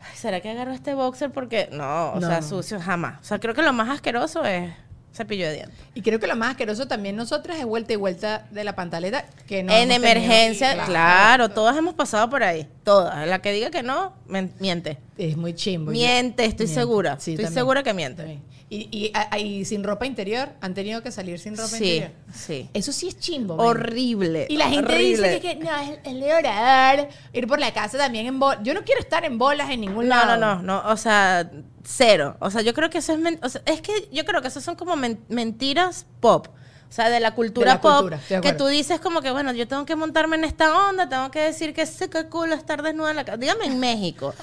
"Ay, 0.00 0.16
¿Será 0.16 0.40
que 0.40 0.48
agarro 0.50 0.72
este 0.72 0.94
boxer 0.94 1.30
porque 1.32 1.68
no, 1.72 2.12
o 2.12 2.20
sea, 2.20 2.40
sucio 2.42 2.80
jamás. 2.80 3.20
O 3.20 3.24
sea, 3.24 3.38
creo 3.40 3.52
que 3.54 3.62
lo 3.62 3.72
más 3.72 3.88
asqueroso 3.88 4.44
es 4.44 4.72
cepillo 5.18 5.46
de 5.46 5.54
dientes. 5.54 5.78
Y 5.94 6.02
creo 6.02 6.18
que 6.18 6.26
lo 6.26 6.36
más 6.36 6.50
asqueroso 6.50 6.88
también 6.88 7.16
nosotras 7.16 7.58
es 7.58 7.66
vuelta 7.66 7.92
y 7.92 7.96
vuelta 7.96 8.46
de 8.50 8.64
la 8.64 8.74
pantaleta 8.74 9.24
que 9.46 9.62
no 9.62 9.72
en 9.72 9.88
tenido. 9.88 9.96
emergencia, 9.96 10.84
claro, 10.86 11.50
todas 11.50 11.76
hemos 11.76 11.94
pasado 11.94 12.30
por 12.30 12.42
ahí, 12.42 12.66
todas. 12.84 13.28
La 13.28 13.40
que 13.40 13.52
diga 13.52 13.70
que 13.70 13.82
no, 13.82 14.14
miente. 14.58 14.98
Es 15.18 15.36
muy 15.36 15.54
chimbo. 15.54 15.90
Miente, 15.90 16.44
estoy 16.44 16.68
segura. 16.68 17.14
Estoy 17.14 17.46
segura 17.46 17.82
que 17.82 17.92
miente. 17.92 18.22
también. 18.22 18.57
Y, 18.70 18.88
y, 18.90 19.10
a- 19.14 19.38
y 19.38 19.64
sin 19.64 19.82
ropa 19.82 20.04
interior, 20.04 20.50
han 20.60 20.74
tenido 20.74 21.02
que 21.02 21.10
salir 21.10 21.38
sin 21.38 21.56
ropa 21.56 21.68
Sí, 21.70 21.84
interior. 21.94 22.10
sí. 22.34 22.68
Eso 22.74 22.92
sí 22.92 23.08
es 23.08 23.18
chimbo. 23.18 23.56
man. 23.56 23.66
Horrible. 23.66 24.46
Y 24.50 24.58
la 24.58 24.68
gente 24.68 24.92
horrible. 24.92 25.28
dice 25.30 25.40
que, 25.40 25.58
que 25.58 25.64
no, 25.64 25.74
es, 25.76 25.98
es 26.04 26.14
de 26.20 26.34
orar, 26.34 27.08
ir 27.32 27.46
por 27.46 27.58
la 27.60 27.72
casa 27.72 27.96
también 27.96 28.26
en 28.26 28.38
bolas. 28.38 28.60
Yo 28.62 28.74
no 28.74 28.84
quiero 28.84 29.00
estar 29.00 29.24
en 29.24 29.38
bolas 29.38 29.70
en 29.70 29.80
ningún 29.80 30.06
No, 30.06 30.14
lado. 30.16 30.36
no, 30.36 30.56
no, 30.56 30.62
no, 30.82 30.90
o 30.92 30.96
sea, 30.98 31.50
cero. 31.82 32.36
O 32.40 32.50
sea, 32.50 32.60
yo 32.60 32.74
creo 32.74 32.90
que 32.90 32.98
eso 32.98 33.14
es, 33.14 33.38
o 33.42 33.48
sea, 33.48 33.62
es 33.64 33.80
que 33.80 33.92
yo 34.12 34.26
creo 34.26 34.42
que 34.42 34.48
eso 34.48 34.60
son 34.60 34.76
como 34.76 34.96
men- 34.96 35.20
mentiras 35.30 36.04
pop. 36.20 36.48
O 36.88 36.92
sea, 36.92 37.10
de 37.10 37.20
la 37.20 37.34
cultura 37.34 37.72
De 37.72 37.74
la 37.76 37.80
pop, 37.80 38.00
cultura, 38.00 38.40
que 38.40 38.52
tú 38.54 38.66
dices 38.66 38.98
como 38.98 39.20
que, 39.20 39.30
bueno, 39.30 39.52
yo 39.52 39.68
tengo 39.68 39.84
que 39.84 39.94
montarme 39.94 40.36
en 40.36 40.44
esta 40.44 40.88
onda, 40.88 41.08
tengo 41.08 41.30
que 41.30 41.40
decir 41.40 41.74
que 41.74 41.84
se 41.84 42.08
que 42.08 42.26
culo 42.26 42.54
estar 42.54 42.82
desnuda 42.82 43.10
en 43.10 43.16
la 43.16 43.24
casa. 43.24 43.36
Dígame 43.36 43.66
en 43.66 43.78
México. 43.78 44.34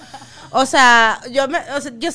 O 0.52 0.66
sea, 0.66 1.20
yo 1.32 1.48
me, 1.48 1.60
o 1.76 1.82
sea, 1.82 1.92
yo 1.98 2.12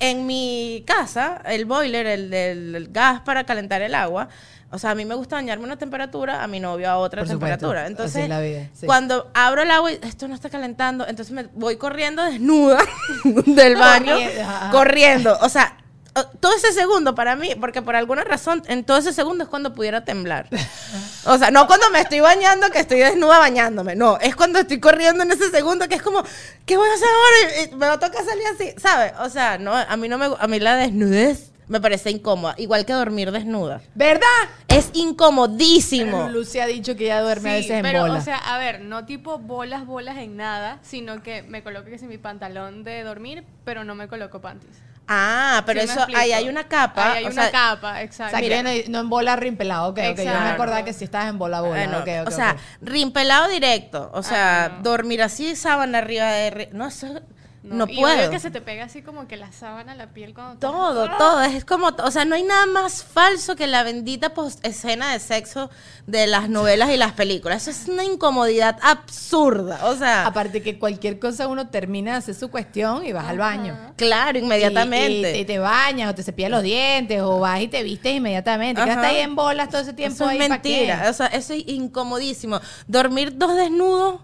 en 0.00 0.26
mi 0.26 0.84
casa, 0.86 1.42
el 1.46 1.64
boiler, 1.64 2.06
el 2.06 2.30
del 2.30 2.74
el 2.74 2.88
gas 2.88 3.20
para 3.20 3.44
calentar 3.44 3.80
el 3.80 3.94
agua, 3.94 4.28
o 4.70 4.78
sea, 4.78 4.90
a 4.90 4.94
mí 4.94 5.04
me 5.06 5.14
gusta 5.14 5.36
bañarme 5.36 5.64
a 5.64 5.66
una 5.66 5.76
temperatura, 5.78 6.42
a 6.42 6.46
mi 6.46 6.60
novio 6.60 6.90
a 6.90 6.98
otra 6.98 7.22
Por 7.22 7.28
temperatura. 7.28 7.86
Entonces, 7.86 8.24
es 8.24 8.28
la 8.28 8.40
vida, 8.40 8.68
sí. 8.74 8.84
cuando 8.84 9.30
abro 9.32 9.62
el 9.62 9.70
agua 9.70 9.92
y 9.92 9.98
esto 10.02 10.28
no 10.28 10.34
está 10.34 10.50
calentando, 10.50 11.06
entonces 11.06 11.34
me 11.34 11.44
voy 11.54 11.76
corriendo 11.76 12.22
desnuda 12.22 12.78
del 13.24 13.76
baño, 13.76 14.14
Corriendo. 14.70 15.38
O 15.40 15.48
sea, 15.48 15.78
todo 16.26 16.54
ese 16.54 16.72
segundo 16.72 17.14
para 17.14 17.36
mí, 17.36 17.54
porque 17.60 17.82
por 17.82 17.96
alguna 17.96 18.24
razón, 18.24 18.62
en 18.66 18.84
todo 18.84 18.96
ese 18.98 19.12
segundo 19.12 19.44
es 19.44 19.50
cuando 19.50 19.74
pudiera 19.74 20.04
temblar. 20.04 20.48
O 21.24 21.36
sea, 21.38 21.50
no 21.50 21.66
cuando 21.66 21.90
me 21.90 22.00
estoy 22.00 22.20
bañando, 22.20 22.70
que 22.70 22.80
estoy 22.80 22.98
desnuda 23.00 23.38
bañándome. 23.38 23.94
No, 23.96 24.18
es 24.20 24.34
cuando 24.36 24.58
estoy 24.58 24.80
corriendo 24.80 25.22
en 25.24 25.30
ese 25.30 25.50
segundo 25.50 25.88
que 25.88 25.96
es 25.96 26.02
como, 26.02 26.22
¿qué 26.66 26.76
voy 26.76 26.88
a 26.88 26.94
hacer 26.94 27.08
ahora? 27.08 27.62
Y- 27.62 27.64
y 27.72 27.76
me 27.76 27.86
va 27.86 27.92
a 27.94 27.98
tocar 27.98 28.24
salir 28.24 28.44
así, 28.54 28.72
¿sabes? 28.80 29.12
O 29.20 29.28
sea, 29.28 29.58
no, 29.58 29.74
a 29.74 29.96
mí 29.96 30.08
no 30.08 30.18
me, 30.18 30.26
a 30.38 30.46
mí 30.46 30.58
la 30.60 30.76
desnudez 30.76 31.50
me 31.68 31.82
parece 31.82 32.10
incómoda, 32.10 32.54
igual 32.56 32.86
que 32.86 32.94
dormir 32.94 33.30
desnuda. 33.30 33.82
¿Verdad? 33.94 34.26
Es 34.68 34.88
incomodísimo. 34.94 36.28
Lucy 36.32 36.60
ha 36.60 36.66
dicho 36.66 36.96
que 36.96 37.04
ella 37.04 37.20
duerme 37.20 37.50
a 37.50 37.52
Sí, 37.52 37.58
veces 37.58 37.70
en 37.76 37.82
pero, 37.82 38.00
bolas. 38.02 38.22
o 38.22 38.24
sea, 38.24 38.36
a 38.38 38.58
ver, 38.58 38.80
no 38.80 39.04
tipo 39.04 39.38
bolas, 39.38 39.84
bolas 39.86 40.16
en 40.16 40.36
nada, 40.38 40.78
sino 40.82 41.22
que 41.22 41.42
me 41.42 41.62
coloco 41.62 41.86
que 41.90 41.96
es 41.96 42.02
mi 42.04 42.16
pantalón 42.18 42.84
de 42.84 43.02
dormir, 43.02 43.44
pero 43.64 43.84
no 43.84 43.94
me 43.94 44.08
coloco 44.08 44.40
panties. 44.40 44.76
Ah, 45.10 45.62
pero 45.64 45.80
¿Sí 45.80 45.86
eso, 45.88 46.06
ahí 46.14 46.32
hay 46.32 46.48
una 46.50 46.64
capa. 46.68 47.12
Ahí 47.12 47.18
hay 47.18 47.24
o 47.24 47.30
una 47.30 47.42
sea, 47.42 47.50
capa, 47.50 47.92
o 47.94 47.96
exacto. 47.96 48.36
sea, 48.38 48.46
que 48.46 48.62
no, 48.62 48.92
no 48.92 49.00
en 49.00 49.08
bola 49.08 49.36
rimpelado. 49.36 49.88
Ok, 49.88 49.98
ok. 49.98 50.04
Yo 50.04 50.12
me 50.14 50.22
Exacto. 50.22 50.52
acordaba 50.52 50.84
que 50.84 50.92
si 50.92 51.04
estabas 51.04 51.28
en 51.30 51.38
bola, 51.38 51.60
bola. 51.62 51.70
Bueno, 51.86 51.98
ok, 52.00 52.08
ok, 52.22 52.28
o 52.28 52.30
sea, 52.30 52.56
rimpelado 52.82 53.48
directo. 53.48 54.10
O 54.12 54.22
sea, 54.22 54.66
Ah, 54.66 54.68
no. 54.76 54.82
dormir 54.82 55.22
así, 55.22 55.56
sábana 55.56 55.98
arriba 55.98 56.26
de... 56.30 56.68
No, 56.72 56.86
eso 56.88 57.08
no, 57.76 57.86
y 57.88 57.96
puedo. 58.00 58.16
obvio 58.16 58.30
que 58.30 58.40
se 58.40 58.50
te 58.50 58.60
pega 58.60 58.84
así 58.84 59.02
como 59.02 59.26
que 59.28 59.36
la 59.36 59.52
sábana 59.52 59.92
a 59.92 59.94
la 59.94 60.08
piel 60.08 60.34
cuando 60.34 60.58
Todo, 60.58 61.04
¡Ah! 61.10 61.16
todo. 61.18 61.42
Es 61.42 61.64
como, 61.64 61.88
o 61.88 62.10
sea, 62.10 62.24
no 62.24 62.34
hay 62.34 62.42
nada 62.42 62.66
más 62.66 63.04
falso 63.04 63.56
que 63.56 63.66
la 63.66 63.82
bendita 63.82 64.34
post- 64.34 64.64
escena 64.64 65.12
de 65.12 65.20
sexo 65.20 65.70
de 66.06 66.26
las 66.26 66.48
novelas 66.48 66.90
y 66.90 66.96
las 66.96 67.12
películas. 67.12 67.66
Eso 67.66 67.70
es 67.82 67.88
una 67.88 68.04
incomodidad 68.04 68.78
absurda. 68.82 69.80
O 69.86 69.96
sea, 69.96 70.26
Aparte 70.26 70.62
que 70.62 70.78
cualquier 70.78 71.18
cosa 71.18 71.48
uno 71.48 71.68
termina 71.68 72.12
de 72.12 72.16
hacer 72.18 72.34
su 72.34 72.50
cuestión 72.50 73.04
y 73.04 73.12
vas 73.12 73.26
al 73.28 73.38
baño. 73.38 73.76
claro, 73.96 74.38
Y, 74.38 74.42
inmediatamente. 74.42 75.38
y 75.38 75.44
te 75.44 75.58
bañas 75.58 76.10
o 76.10 76.14
te 76.14 76.22
cepillas 76.22 76.50
los 76.50 76.62
dientes 76.62 77.20
o 77.22 77.40
vas 77.40 77.60
y 77.60 77.68
te 77.68 77.82
vistes 77.82 78.14
inmediatamente. 78.14 78.80
Ajá. 78.80 78.90
Quedaste 78.90 79.06
ahí 79.16 79.22
en 79.22 79.34
bolas 79.36 79.68
todo 79.68 79.80
ese 79.80 79.92
tiempo 79.92 80.14
eso 80.14 80.24
es 80.30 80.30
ahí, 80.30 80.38
¿pa' 80.48 80.62
qué? 80.62 80.68
mentira. 80.70 81.06
O 81.10 81.12
sea, 81.12 81.26
eso 81.26 81.52
es 81.52 81.62
incomodísimo. 81.66 82.60
Dormir 82.86 83.36
dos 83.36 83.54
desnudos. 83.56 84.20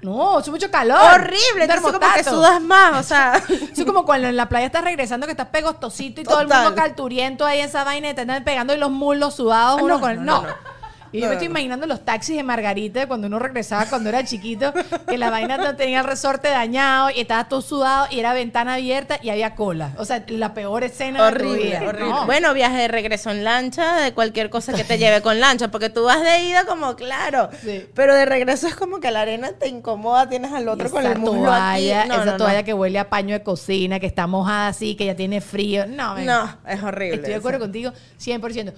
No, 0.00 0.38
es 0.38 0.48
mucho 0.48 0.70
calor. 0.70 0.98
Horrible. 1.14 1.64
Entonces 1.64 1.80
como 1.82 1.98
que 2.14 2.24
sudas 2.24 2.60
más. 2.60 3.00
O 3.00 3.02
sea... 3.02 3.34
Eso 3.48 3.72
es 3.74 3.84
como 3.84 4.04
cuando 4.04 4.28
en 4.28 4.36
la 4.36 4.48
playa 4.48 4.66
estás 4.66 4.84
regresando 4.84 5.26
que 5.26 5.32
estás 5.32 5.48
pegostosito 5.48 6.20
y 6.20 6.24
todo 6.24 6.40
el 6.40 6.48
mundo 6.48 6.74
calturiento 6.74 7.44
ahí 7.44 7.60
en 7.60 7.66
esa 7.66 7.84
vaina 7.84 8.10
y 8.10 8.14
te 8.14 8.20
andan 8.20 8.44
pegando 8.44 8.74
y 8.74 8.78
los 8.78 8.90
muslos 8.90 9.34
sudados 9.34 9.80
Ah, 9.80 9.82
uno 9.82 9.94
no, 9.94 10.00
con 10.00 10.10
el... 10.10 10.24
no, 10.24 10.42
no. 10.42 10.48
Y 11.12 11.18
yo 11.20 11.24
No, 11.24 11.28
me 11.28 11.34
estoy 11.34 11.46
imaginando 11.48 11.86
los 11.86 12.04
taxis 12.04 12.36
de 12.36 12.42
Margarita 12.42 13.00
de 13.00 13.06
cuando 13.06 13.26
uno 13.26 13.38
regresaba 13.38 13.86
cuando 13.86 14.08
era 14.08 14.24
chiquito, 14.24 14.72
que 15.08 15.16
la 15.18 15.30
vaina 15.30 15.56
no 15.56 15.74
tenía 15.76 16.00
el 16.00 16.04
resorte 16.06 16.48
dañado 16.48 17.10
y 17.10 17.20
estaba 17.20 17.48
todo 17.48 17.62
sudado 17.62 18.06
y 18.10 18.18
era 18.20 18.32
ventana 18.34 18.74
abierta 18.74 19.18
y 19.22 19.30
había 19.30 19.54
cola. 19.54 19.92
O 19.98 20.04
sea, 20.04 20.24
la 20.28 20.54
peor 20.54 20.84
escena 20.84 21.24
de 21.24 21.30
tu 21.38 21.46
Horrible, 21.48 21.64
vida. 21.68 21.82
horrible. 21.88 22.10
No. 22.10 22.26
Bueno, 22.26 22.54
viaje 22.54 22.76
de 22.76 22.88
regreso 22.88 23.30
en 23.30 23.44
lancha, 23.44 23.96
de 23.96 24.12
cualquier 24.12 24.50
cosa 24.50 24.72
que 24.72 24.84
te 24.84 24.98
lleve 24.98 25.22
con 25.22 25.40
lancha, 25.40 25.68
porque 25.70 25.88
tú 25.90 26.04
vas 26.04 26.22
de 26.22 26.40
ida 26.44 26.64
como, 26.66 26.94
claro, 26.96 27.48
Sí. 27.62 27.86
pero 27.94 28.14
de 28.14 28.24
regreso 28.26 28.66
es 28.66 28.76
como 28.76 29.00
que 29.00 29.10
la 29.10 29.22
arena 29.22 29.52
te 29.58 29.68
incomoda, 29.68 30.28
tienes 30.28 30.52
al 30.52 30.68
otro 30.68 30.90
con 30.90 31.04
el 31.06 31.18
muslo 31.18 31.44
toalla, 31.44 32.00
aquí. 32.02 32.08
No, 32.08 32.14
esa 32.16 32.24
no, 32.24 32.30
no. 32.32 32.36
toalla 32.36 32.62
que 32.62 32.74
huele 32.74 32.98
a 32.98 33.08
paño 33.08 33.34
de 33.34 33.42
cocina, 33.42 33.98
que 34.00 34.06
está 34.06 34.26
mojada 34.26 34.68
así, 34.68 34.94
que 34.94 35.06
ya 35.06 35.14
tiene 35.16 35.40
frío. 35.40 35.86
No. 35.86 36.18
No, 36.18 36.56
es 36.66 36.82
horrible. 36.82 37.14
Estoy 37.16 37.28
de 37.28 37.32
eso. 37.32 37.38
acuerdo 37.38 37.58
contigo 37.60 37.92
100%. 38.18 38.72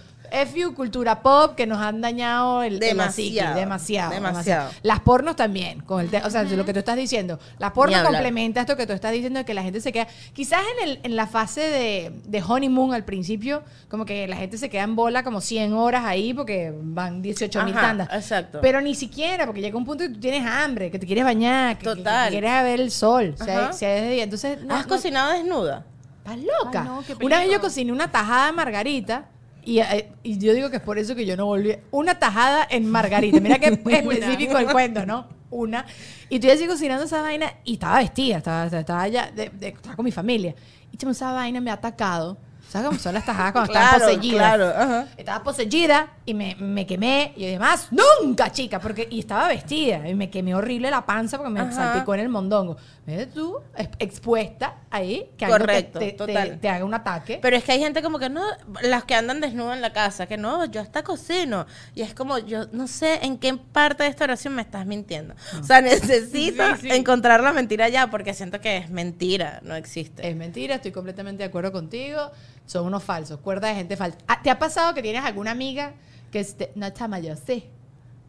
FU, 0.47 0.75
cultura 0.75 1.23
pop, 1.23 1.55
que 1.55 1.67
nos 1.67 1.79
han 1.79 2.01
dañado 2.01 2.63
el, 2.63 2.75
el 2.75 2.81
Demasiado, 2.81 3.49
hocico, 3.51 3.61
demasiado, 3.61 4.11
demasiado. 4.13 4.71
Las 4.83 5.01
pornos 5.01 5.37
también, 5.37 5.81
con 5.81 6.01
el 6.01 6.15
o 6.25 6.31
sea, 6.31 6.43
lo 6.45 6.65
que 6.65 6.73
tú 6.73 6.79
estás 6.79 6.97
diciendo. 6.97 7.39
Las 7.59 7.73
pornos 7.73 8.03
complementa 8.03 8.61
esto 8.61 8.77
que 8.77 8.87
tú 8.87 8.93
estás 8.93 9.13
diciendo 9.13 9.39
de 9.39 9.45
que 9.45 9.55
la 9.55 9.63
gente 9.63 9.81
se 9.81 9.93
queda, 9.93 10.07
quizás 10.33 10.61
en, 10.83 10.89
el, 10.89 11.01
en 11.03 11.17
la 11.17 11.27
fase 11.27 11.61
de, 11.61 12.13
de 12.25 12.43
honeymoon 12.47 12.95
al 12.95 13.05
principio, 13.05 13.63
como 13.89 14.05
que 14.05 14.27
la 14.29 14.37
gente 14.37 14.59
se 14.59 14.69
queda 14.71 14.83
en 14.83 14.97
bola 14.97 15.23
como 15.23 15.41
100 15.41 15.73
horas 15.75 16.05
ahí 16.05 16.33
porque 16.35 16.73
van 16.81 17.23
18 17.23 17.65
mil 17.65 17.75
tandas. 17.75 18.09
exacto. 18.13 18.61
Pero 18.63 18.81
ni 18.81 18.95
siquiera, 18.95 19.47
porque 19.47 19.61
llega 19.61 19.77
un 19.77 19.85
punto 19.85 20.05
que 20.05 20.11
tú 20.11 20.21
tienes 20.21 20.47
hambre, 20.47 20.91
que 20.91 20.99
te 20.99 21.07
quieres 21.07 21.25
bañar, 21.25 21.79
que, 21.79 21.87
que- 21.95 22.03
quieres 22.31 22.63
ver 22.63 22.81
el 22.81 22.91
sol, 22.91 23.35
si 23.37 23.51
Ajá. 23.51 23.69
hay, 23.69 23.73
si 23.75 23.85
hay 23.85 24.01
de 24.03 24.11
día. 24.11 24.25
Entonces, 24.25 24.63
no, 24.63 24.75
¿Has 24.75 24.87
no- 24.87 24.95
cocinado 24.95 25.33
desnuda? 25.33 25.85
¿Estás 26.19 26.37
loca? 26.39 26.83
Ay, 26.83 26.89
no, 27.19 27.27
una 27.27 27.39
vez 27.39 27.51
yo 27.51 27.61
cociné 27.61 27.93
una 27.93 28.11
tajada 28.11 28.47
de 28.47 28.53
margarita 28.53 29.25
y, 29.65 29.79
eh, 29.81 30.11
y 30.23 30.39
yo 30.39 30.55
digo 30.55 30.71
que 30.71 30.77
es 30.77 30.83
por 30.83 30.99
eso 30.99 31.15
que 31.15 31.25
yo 31.27 31.37
no 31.37 31.47
volví. 31.47 31.75
Una 31.91 32.19
tajada 32.19 32.67
en 32.71 32.91
margarita. 32.91 33.41
Mira 33.41 33.59
qué 33.59 33.67
específico 33.85 34.59
el 34.59 34.67
cuento, 34.71 35.07
¿no? 35.07 35.27
Una. 35.51 35.85
Y 36.29 36.37
estoy 36.37 36.51
así 36.51 36.67
cocinando 36.67 37.05
esa 37.05 37.23
vaina 37.23 37.53
y 37.65 37.75
estaba 37.75 37.99
vestida, 37.99 38.39
estaba, 38.39 38.67
estaba 38.67 39.09
ya, 39.09 39.31
de- 39.31 39.51
de- 39.51 39.69
estaba 39.69 39.97
con 39.97 40.05
mi 40.05 40.13
familia. 40.13 40.55
Y 40.93 40.97
chamo, 40.97 41.13
esa 41.13 41.33
vaina 41.33 41.61
me 41.61 41.71
ha 41.71 41.75
atacado. 41.75 42.39
¿Sabes 42.71 42.87
cómo 42.89 42.99
son 43.01 43.15
las 43.15 43.25
tajadas 43.27 43.53
cuando 43.53 43.73
Claro, 43.73 43.97
están 44.07 44.15
poseídas? 44.17 44.39
claro, 44.39 44.69
ajá. 44.69 45.07
Estaba 45.17 45.43
poseída 45.43 46.09
y 46.25 46.35
me, 46.35 46.55
me 46.57 46.87
quemé. 46.87 47.33
Y 47.37 47.45
además, 47.47 47.89
nunca, 47.91 48.53
chica, 48.53 48.79
porque 48.81 49.09
y 49.11 49.19
estaba 49.21 49.49
vestida. 49.49 50.09
Y 50.09 50.15
me 50.15 50.31
quemé 50.31 50.55
horrible 50.55 50.91
la 50.91 51.05
panza 51.05 51.37
porque 51.37 51.51
me 51.53 51.61
Ajá. 51.61 51.73
salpicó 51.73 52.15
en 52.15 52.21
el 52.21 52.29
mondongo. 52.29 52.77
¿Ves 53.07 53.33
tú? 53.35 53.57
ex- 53.77 53.91
Expuesta 53.99 54.77
ahí, 54.91 55.31
que 55.37 55.47
te- 55.47 55.51
Correcto, 55.51 55.99
te, 55.99 56.07
te- 56.07 56.13
total. 56.13 56.61
te 56.61 56.69
haga 56.69 56.85
un 56.85 56.95
ataque. 56.95 57.41
Pero 57.43 57.57
es 57.57 57.65
que 57.65 57.73
hay 57.73 57.81
gente 57.81 58.03
como 58.03 58.19
que 58.21 58.29
no, 58.31 58.43
las 58.83 59.03
que 59.05 59.15
andan 59.17 59.41
desnudas 59.41 59.75
en 59.75 59.83
la 59.83 59.93
casa, 59.93 60.27
que 60.27 60.37
no, 60.37 60.65
yo 60.67 60.81
hasta 60.81 61.03
cocino. 61.03 61.67
Y 61.97 62.03
es 62.03 62.15
como, 62.15 62.39
yo 62.39 62.67
no 62.73 62.87
sé 62.87 63.19
en 63.25 63.39
qué 63.39 63.55
parte 63.55 64.05
de 64.05 64.11
esta 64.11 64.25
oración 64.25 64.55
me 64.55 64.63
estás 64.63 64.87
mintiendo. 64.87 65.35
O 65.61 65.65
sea, 65.65 65.81
necesito 65.83 66.63
Sí, 66.77 66.83
sí. 66.83 66.91
encontrar 66.93 67.41
la 67.43 67.53
mentira 67.53 67.89
ya 67.89 68.09
porque 68.11 68.33
siento 68.35 68.61
que 68.61 68.77
es 68.77 68.91
mentira, 68.91 69.59
no 69.65 69.75
existe. 69.75 70.29
Es 70.29 70.37
mentira, 70.37 70.77
estoy 70.77 70.93
completamente 70.93 71.43
de 71.43 71.49
acuerdo 71.49 71.73
contigo. 71.73 72.31
Son 72.71 72.87
unos 72.87 73.03
falsos, 73.03 73.41
cuerda 73.41 73.67
de 73.67 73.75
gente 73.75 73.97
falsa. 73.97 74.17
Ah, 74.29 74.41
¿Te 74.45 74.49
ha 74.49 74.57
pasado 74.57 74.95
que 74.95 75.03
tienes 75.03 75.25
alguna 75.25 75.51
amiga 75.51 75.93
que 76.31 76.39
este, 76.39 76.71
no 76.77 76.89
chama, 76.91 77.19
yo 77.19 77.35
sí? 77.35 77.69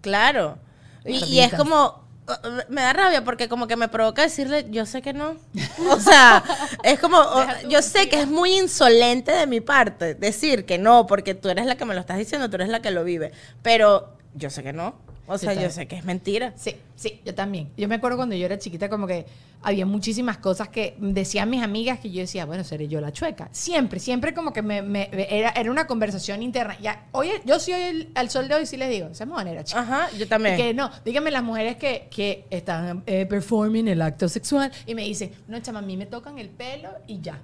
Claro. 0.02 0.58
Y, 1.06 1.24
y 1.26 1.42
es 1.42 1.54
como, 1.54 2.04
uh, 2.28 2.34
me 2.68 2.82
da 2.82 2.92
rabia 2.92 3.24
porque 3.24 3.48
como 3.48 3.68
que 3.68 3.76
me 3.76 3.88
provoca 3.88 4.24
decirle, 4.24 4.66
yo 4.72 4.88
sé 4.88 5.04
que 5.04 5.14
no. 5.14 5.36
O 5.92 6.00
sea, 6.00 6.44
es 6.84 7.00
como, 7.00 7.24
yo 7.70 7.84
sé 7.84 8.10
que 8.10 8.20
es 8.20 8.28
muy 8.28 8.58
insolente 8.58 9.32
de 9.32 9.46
mi 9.46 9.62
parte 9.62 10.16
decir 10.16 10.66
que 10.66 10.80
no, 10.80 11.06
porque 11.06 11.36
tú 11.36 11.50
eres 11.50 11.68
la 11.68 11.76
que 11.76 11.86
me 11.86 11.94
lo 11.94 12.00
estás 12.00 12.18
diciendo, 12.18 12.50
tú 12.50 12.56
eres 12.56 12.70
la 12.70 12.82
que 12.82 12.90
lo 12.90 13.04
vive. 13.04 13.32
Pero 13.62 14.16
yo 14.34 14.50
sé 14.50 14.64
que 14.64 14.74
no. 14.74 14.96
O 15.34 15.38
sea, 15.38 15.50
yo 15.54 15.56
también. 15.56 15.72
sé 15.72 15.88
que 15.88 15.96
es 15.96 16.04
mentira. 16.06 16.54
Sí, 16.56 16.76
sí, 16.96 17.22
yo 17.26 17.34
también. 17.36 17.70
Yo 17.78 17.88
me 17.88 17.96
acuerdo 17.96 18.18
cuando 18.18 18.36
yo 18.36 18.46
era 18.46 18.58
chiquita 18.60 18.90
como 18.90 19.08
que 19.08 19.26
había 19.64 19.86
muchísimas 19.86 20.38
cosas 20.38 20.70
que 20.70 20.96
decían 21.00 21.50
mis 21.50 21.62
amigas 21.64 22.00
que 22.00 22.10
yo 22.12 22.22
decía, 22.22 22.46
bueno, 22.46 22.64
seré 22.64 22.88
yo 22.88 23.00
la 23.00 23.12
chueca. 23.14 23.48
Siempre, 23.52 24.00
siempre 24.00 24.34
como 24.34 24.54
que 24.54 24.62
me, 24.64 24.82
me- 24.82 25.10
era, 25.14 25.50
era 25.52 25.70
una 25.70 25.86
conversación 25.88 26.42
interna. 26.42 26.78
Ya, 26.82 27.06
oye, 27.12 27.42
yo 27.46 27.60
sí 27.60 27.72
hoy 27.72 28.10
al 28.16 28.30
sol 28.30 28.48
de 28.48 28.56
hoy 28.56 28.66
sí 28.66 28.76
les 28.78 28.90
digo, 28.90 29.08
esa 29.08 29.26
manera, 29.26 29.64
chica. 29.64 29.82
Ajá, 29.82 30.10
yo 30.18 30.28
también. 30.28 30.58
Que 30.58 30.74
no, 30.74 30.90
díganme 31.06 31.30
las 31.32 31.44
mujeres 31.44 31.76
que, 31.78 32.08
que 32.10 32.46
están 32.50 33.04
eh, 33.06 33.26
performing 33.28 33.88
el 33.88 34.02
acto 34.02 34.28
sexual 34.30 34.72
y 34.88 34.96
me 34.96 35.04
dicen, 35.04 35.32
no, 35.48 35.60
chama, 35.60 35.80
a 35.80 35.84
mí 35.84 35.96
me 35.96 36.08
tocan 36.08 36.40
el 36.40 36.50
pelo 36.50 36.90
y 37.08 37.22
ya. 37.22 37.40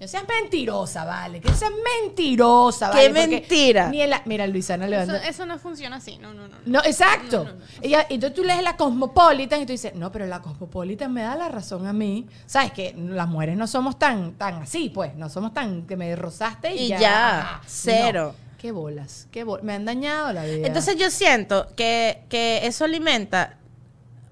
No 0.00 0.06
seas 0.06 0.22
mentirosa, 0.28 1.04
vale. 1.04 1.40
Que 1.40 1.52
seas 1.52 1.72
mentirosa, 2.04 2.90
¡Qué 2.90 3.08
vale. 3.08 3.08
porque 3.08 3.26
mentira! 3.26 3.88
Ni 3.88 4.00
en 4.00 4.10
la, 4.10 4.22
mira, 4.26 4.46
Luisana 4.46 4.84
Eso, 4.84 4.90
levanta. 4.90 5.28
eso 5.28 5.44
no 5.46 5.58
funciona 5.58 5.96
así, 5.96 6.18
no, 6.18 6.32
no, 6.32 6.46
no. 6.46 6.56
No, 6.66 6.78
exacto. 6.84 7.38
No, 7.44 7.50
no, 7.52 7.58
no. 7.58 7.64
Ella, 7.82 8.06
y 8.08 8.14
entonces 8.14 8.36
tú 8.36 8.44
lees 8.44 8.62
la 8.62 8.76
Cosmopolitan 8.76 9.60
y 9.62 9.66
tú 9.66 9.72
dices, 9.72 9.94
no, 9.96 10.12
pero 10.12 10.26
la 10.26 10.40
Cosmopolitan 10.40 11.12
me 11.12 11.22
da 11.22 11.34
la 11.34 11.48
razón 11.48 11.86
a 11.86 11.92
mí. 11.92 12.28
¿Sabes? 12.46 12.70
Que 12.72 12.94
las 12.96 13.26
mujeres 13.28 13.56
no 13.56 13.66
somos 13.66 13.98
tan, 13.98 14.34
tan 14.34 14.62
así, 14.62 14.88
pues. 14.88 15.16
No 15.16 15.28
somos 15.28 15.52
tan 15.52 15.82
que 15.86 15.96
me 15.96 16.14
rozaste 16.14 16.74
y, 16.76 16.84
Y 16.84 16.88
ya. 16.88 16.98
ya, 17.00 17.60
cero. 17.66 18.34
no. 18.38 18.48
Qué 18.58 18.72
bolas, 18.72 19.28
qué 19.30 19.44
bolas. 19.44 19.64
Me 19.64 19.72
han 19.74 19.84
dañado 19.84 20.32
la 20.32 20.44
vida. 20.44 20.66
Entonces 20.66 20.96
yo 20.96 21.10
siento 21.10 21.68
que, 21.76 22.22
que 22.28 22.66
eso 22.66 22.84
alimenta, 22.84 23.56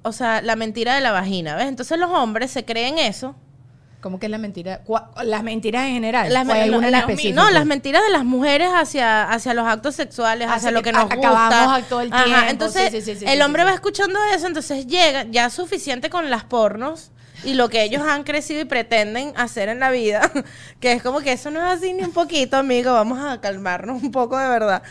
o 0.02 0.12
sea, 0.12 0.42
la 0.42 0.56
mentira 0.56 0.94
de 0.96 1.00
la 1.00 1.12
vagina, 1.12 1.54
¿ves? 1.56 1.66
Entonces 1.66 1.96
los 1.98 2.10
hombres 2.10 2.50
se 2.50 2.64
creen 2.64 2.98
eso. 2.98 3.34
¿Cómo 4.00 4.18
que 4.20 4.26
es 4.26 4.30
la 4.30 4.38
mentira? 4.38 4.82
¿Cuá- 4.84 5.10
Las 5.24 5.42
mentiras 5.42 5.86
en 5.86 5.94
general. 5.94 6.32
Las, 6.32 6.46
¿O 6.48 6.52
hay 6.52 6.68
en 6.68 7.34
no, 7.34 7.50
las 7.50 7.66
mentiras 7.66 8.02
de 8.04 8.10
las 8.10 8.24
mujeres 8.24 8.68
hacia, 8.72 9.24
hacia 9.24 9.54
los 9.54 9.66
actos 9.66 9.94
sexuales, 9.96 10.46
Hacia 10.46 10.56
hacia 10.56 10.70
lo 10.70 10.80
que 10.82 10.90
que 10.90 10.92
nos 10.92 11.10
a- 11.10 11.14
gusta. 11.16 11.46
acabamos 11.46 11.88
todo 11.88 12.00
el 12.02 12.10
tiempo, 12.10 12.30
Entonces, 12.48 12.90
sí, 12.92 13.00
sí, 13.00 13.14
sí, 13.14 13.20
sí, 13.20 13.24
el 13.26 13.42
hombre 13.42 13.64
va 13.64 13.72
escuchando 13.72 14.18
eso, 14.34 14.46
entonces 14.46 14.86
llega 14.86 15.24
ya 15.30 15.50
suficiente 15.50 16.10
con 16.10 16.30
las 16.30 16.44
pornos 16.44 17.10
y 17.44 17.54
lo 17.54 17.68
que 17.68 17.82
ellos 17.82 18.02
han 18.02 18.24
crecido 18.24 18.60
y 18.60 18.64
pretenden 18.64 19.32
hacer 19.36 19.68
en 19.68 19.78
la 19.80 19.90
vida, 19.90 20.30
que 20.80 20.92
es 20.92 21.02
como 21.02 21.20
que 21.20 21.32
eso 21.32 21.50
no 21.50 21.58
es 21.60 21.78
así 21.78 21.92
ni 21.92 22.02
un 22.02 22.12
poquito, 22.12 22.56
amigo, 22.56 22.92
vamos 22.92 23.18
a 23.20 23.40
calmarnos 23.40 24.02
un 24.02 24.10
poco 24.10 24.38
de 24.38 24.48
verdad. 24.48 24.82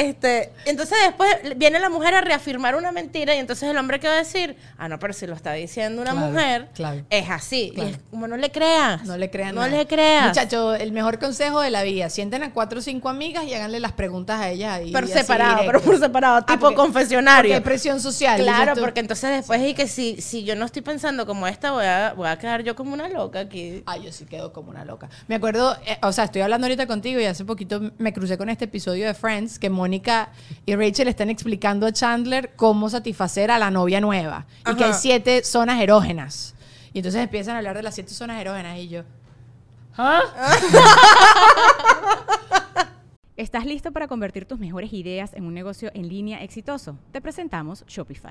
Este, 0.00 0.50
entonces 0.64 0.96
después 1.04 1.30
viene 1.56 1.78
la 1.78 1.90
mujer 1.90 2.14
a 2.14 2.22
reafirmar 2.22 2.74
una 2.74 2.90
mentira 2.90 3.34
y 3.34 3.38
entonces 3.38 3.68
el 3.68 3.76
hombre 3.76 4.00
que 4.00 4.08
va 4.08 4.14
a 4.14 4.18
decir, 4.18 4.56
ah, 4.78 4.88
no, 4.88 4.98
pero 4.98 5.12
si 5.12 5.26
lo 5.26 5.34
está 5.34 5.52
diciendo 5.52 6.00
una 6.00 6.12
Claro, 6.12 6.26
mujer, 6.28 6.68
claro. 6.74 7.02
es 7.10 7.28
así. 7.28 7.72
Claro. 7.74 7.90
Y 7.90 7.92
es 7.92 7.98
como 8.10 8.26
no 8.26 8.36
le 8.38 8.50
creas. 8.50 9.04
No 9.04 9.16
le 9.18 9.30
crean 9.30 9.54
No 9.54 9.60
nada. 9.62 9.76
le 9.76 9.86
creas. 9.86 10.28
Muchachos, 10.28 10.80
el 10.80 10.92
mejor 10.92 11.18
consejo 11.18 11.60
de 11.60 11.70
la 11.70 11.82
vida. 11.82 12.08
Sienten 12.08 12.42
a 12.42 12.52
cuatro 12.52 12.78
o 12.78 12.82
cinco 12.82 13.08
amigas 13.10 13.44
y 13.44 13.54
háganle 13.54 13.78
las 13.78 13.92
preguntas 13.92 14.40
a 14.40 14.48
ellas 14.50 14.72
ahí. 14.72 14.90
Pero 14.92 15.06
separado, 15.06 15.60
directo. 15.60 15.72
pero 15.72 15.80
por 15.84 15.98
separado, 16.00 16.36
Ah, 16.36 16.46
tipo 16.46 16.60
porque- 16.60 16.76
confesionario. 16.76 17.42
Porque 17.50 17.54
hay 17.54 17.60
presión 17.60 18.00
social. 18.00 18.40
Claro, 18.40 18.74
porque 18.80 19.00
entonces 19.00 19.30
después 19.30 19.60
y 19.60 19.74
que 19.74 19.86
si, 19.86 20.20
si 20.22 20.44
yo 20.44 20.56
no 20.56 20.64
estoy 20.64 20.82
pensando 20.82 21.26
como 21.26 21.46
esta, 21.46 21.72
voy 21.72 21.84
a, 21.84 22.14
voy 22.16 22.28
a 22.28 22.38
quedar 22.38 22.62
yo 22.62 22.74
como 22.74 22.94
una 22.94 23.08
loca 23.08 23.40
aquí. 23.40 23.82
Ay, 23.86 24.04
yo 24.04 24.12
sí 24.12 24.24
quedo 24.24 24.52
como 24.52 24.70
una 24.70 24.84
loca. 24.84 25.08
Me 25.28 25.34
acuerdo, 25.34 25.76
eh, 25.86 25.98
o 26.02 26.12
sea, 26.12 26.24
estoy 26.24 26.40
hablando 26.42 26.66
ahorita 26.66 26.86
contigo 26.86 27.20
y 27.20 27.24
hace 27.26 27.44
poquito 27.44 27.80
me 27.98 28.12
crucé 28.12 28.38
con 28.38 28.48
este 28.48 28.64
episodio 28.64 29.06
de 29.06 29.14
Friends 29.14 29.58
que 29.58 29.68
Mónica 29.90 30.30
y 30.66 30.76
Rachel 30.76 31.08
están 31.08 31.30
explicando 31.30 31.84
a 31.84 31.92
Chandler 31.92 32.52
cómo 32.54 32.88
satisfacer 32.88 33.50
a 33.50 33.58
la 33.58 33.72
novia 33.72 34.00
nueva 34.00 34.46
y 34.70 34.76
que 34.76 34.84
hay 34.84 34.92
siete 34.92 35.42
zonas 35.42 35.80
erógenas. 35.80 36.54
Y 36.92 37.00
entonces 37.00 37.20
empiezan 37.20 37.56
a 37.56 37.58
hablar 37.58 37.76
de 37.76 37.82
las 37.82 37.96
siete 37.96 38.14
zonas 38.14 38.40
erógenas 38.40 38.78
y 38.78 38.86
yo, 38.86 39.02
¿ah? 39.98 40.20
¿Estás 43.36 43.66
listo 43.66 43.90
para 43.90 44.06
convertir 44.06 44.44
tus 44.44 44.60
mejores 44.60 44.92
ideas 44.92 45.34
en 45.34 45.44
un 45.44 45.54
negocio 45.54 45.90
en 45.92 46.08
línea 46.08 46.40
exitoso? 46.44 46.96
Te 47.10 47.20
presentamos 47.20 47.84
Shopify. 47.88 48.30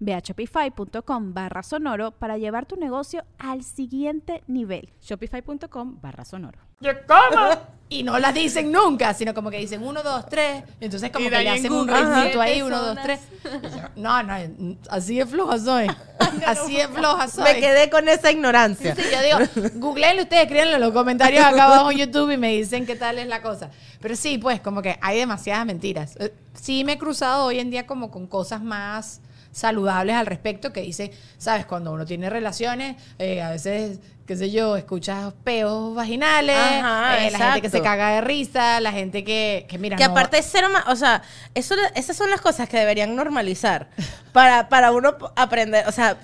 Ve 0.00 0.14
a 0.14 0.20
shopify.com 0.20 1.34
barra 1.34 1.62
sonoro 1.62 2.10
para 2.12 2.36
llevar 2.38 2.66
tu 2.66 2.76
negocio 2.76 3.24
al 3.38 3.62
siguiente 3.62 4.42
nivel. 4.46 4.92
Shopify.com 5.00 6.00
barra 6.00 6.24
sonoro. 6.24 6.58
Y 7.90 8.02
no 8.02 8.18
las 8.18 8.34
dicen 8.34 8.72
nunca, 8.72 9.12
sino 9.12 9.34
como 9.34 9.50
que 9.50 9.58
dicen 9.58 9.82
uno, 9.82 10.02
dos, 10.02 10.26
tres. 10.28 10.64
Entonces 10.80 11.10
como 11.12 11.26
Y 11.26 11.30
que 11.30 11.36
le 11.36 11.48
en 11.48 11.54
hacen 11.54 11.72
un 11.72 11.86
ritmito 11.86 12.40
ahí, 12.40 12.62
uno, 12.62 12.80
dos, 12.80 12.98
tres. 13.02 13.20
No, 13.94 14.22
no, 14.22 14.34
así 14.88 15.18
de 15.18 15.26
floja 15.26 15.58
soy. 15.58 15.86
Así 16.46 16.76
de 16.76 16.88
floja 16.88 17.28
soy. 17.28 17.44
Me 17.44 17.60
quedé 17.60 17.90
con 17.90 18.08
esa 18.08 18.32
ignorancia. 18.32 18.96
Sí, 18.96 19.02
yo 19.12 19.22
digo, 19.22 19.70
googleenlo 19.74 20.22
ustedes, 20.22 20.44
escríbanlo 20.44 20.76
en 20.76 20.80
los 20.80 20.92
comentarios 20.92 21.44
acá 21.44 21.66
abajo 21.66 21.90
en 21.90 21.98
YouTube 21.98 22.30
y 22.30 22.36
me 22.36 22.52
dicen 22.52 22.86
qué 22.86 22.96
tal 22.96 23.18
es 23.18 23.28
la 23.28 23.42
cosa. 23.42 23.70
Pero 24.00 24.16
sí, 24.16 24.38
pues, 24.38 24.60
como 24.60 24.80
que 24.80 24.98
hay 25.00 25.18
demasiadas 25.18 25.66
mentiras. 25.66 26.16
Eh, 26.18 26.32
Sí 26.54 26.84
me 26.84 26.92
he 26.92 26.98
cruzado 26.98 27.44
hoy 27.44 27.58
en 27.58 27.70
día 27.70 27.86
como 27.86 28.10
con 28.10 28.26
cosas 28.26 28.62
más 28.62 29.20
saludables 29.54 30.16
al 30.16 30.26
respecto 30.26 30.72
que 30.72 30.80
dicen, 30.82 31.12
sabes, 31.38 31.64
cuando 31.64 31.92
uno 31.92 32.04
tiene 32.04 32.28
relaciones, 32.28 32.96
eh, 33.18 33.40
a 33.40 33.50
veces, 33.50 34.00
qué 34.26 34.36
sé 34.36 34.50
yo, 34.50 34.76
escuchas 34.76 35.32
peos 35.44 35.94
vaginales, 35.94 36.58
Ajá, 36.58 37.24
eh, 37.24 37.30
la 37.30 37.38
gente 37.38 37.62
que 37.62 37.70
se 37.70 37.80
caga 37.80 38.10
de 38.10 38.20
risa, 38.20 38.80
la 38.80 38.90
gente 38.90 39.22
que, 39.22 39.64
que 39.68 39.78
mira, 39.78 39.96
Que 39.96 40.04
no- 40.06 40.10
aparte 40.10 40.38
es 40.38 40.48
cero 40.50 40.68
más, 40.72 40.84
o 40.88 40.96
sea, 40.96 41.22
eso, 41.54 41.76
esas 41.94 42.16
son 42.16 42.30
las 42.30 42.40
cosas 42.40 42.68
que 42.68 42.76
deberían 42.78 43.14
normalizar 43.14 43.88
para, 44.32 44.68
para 44.68 44.90
uno 44.90 45.14
aprender, 45.36 45.86
o 45.86 45.92
sea, 45.92 46.16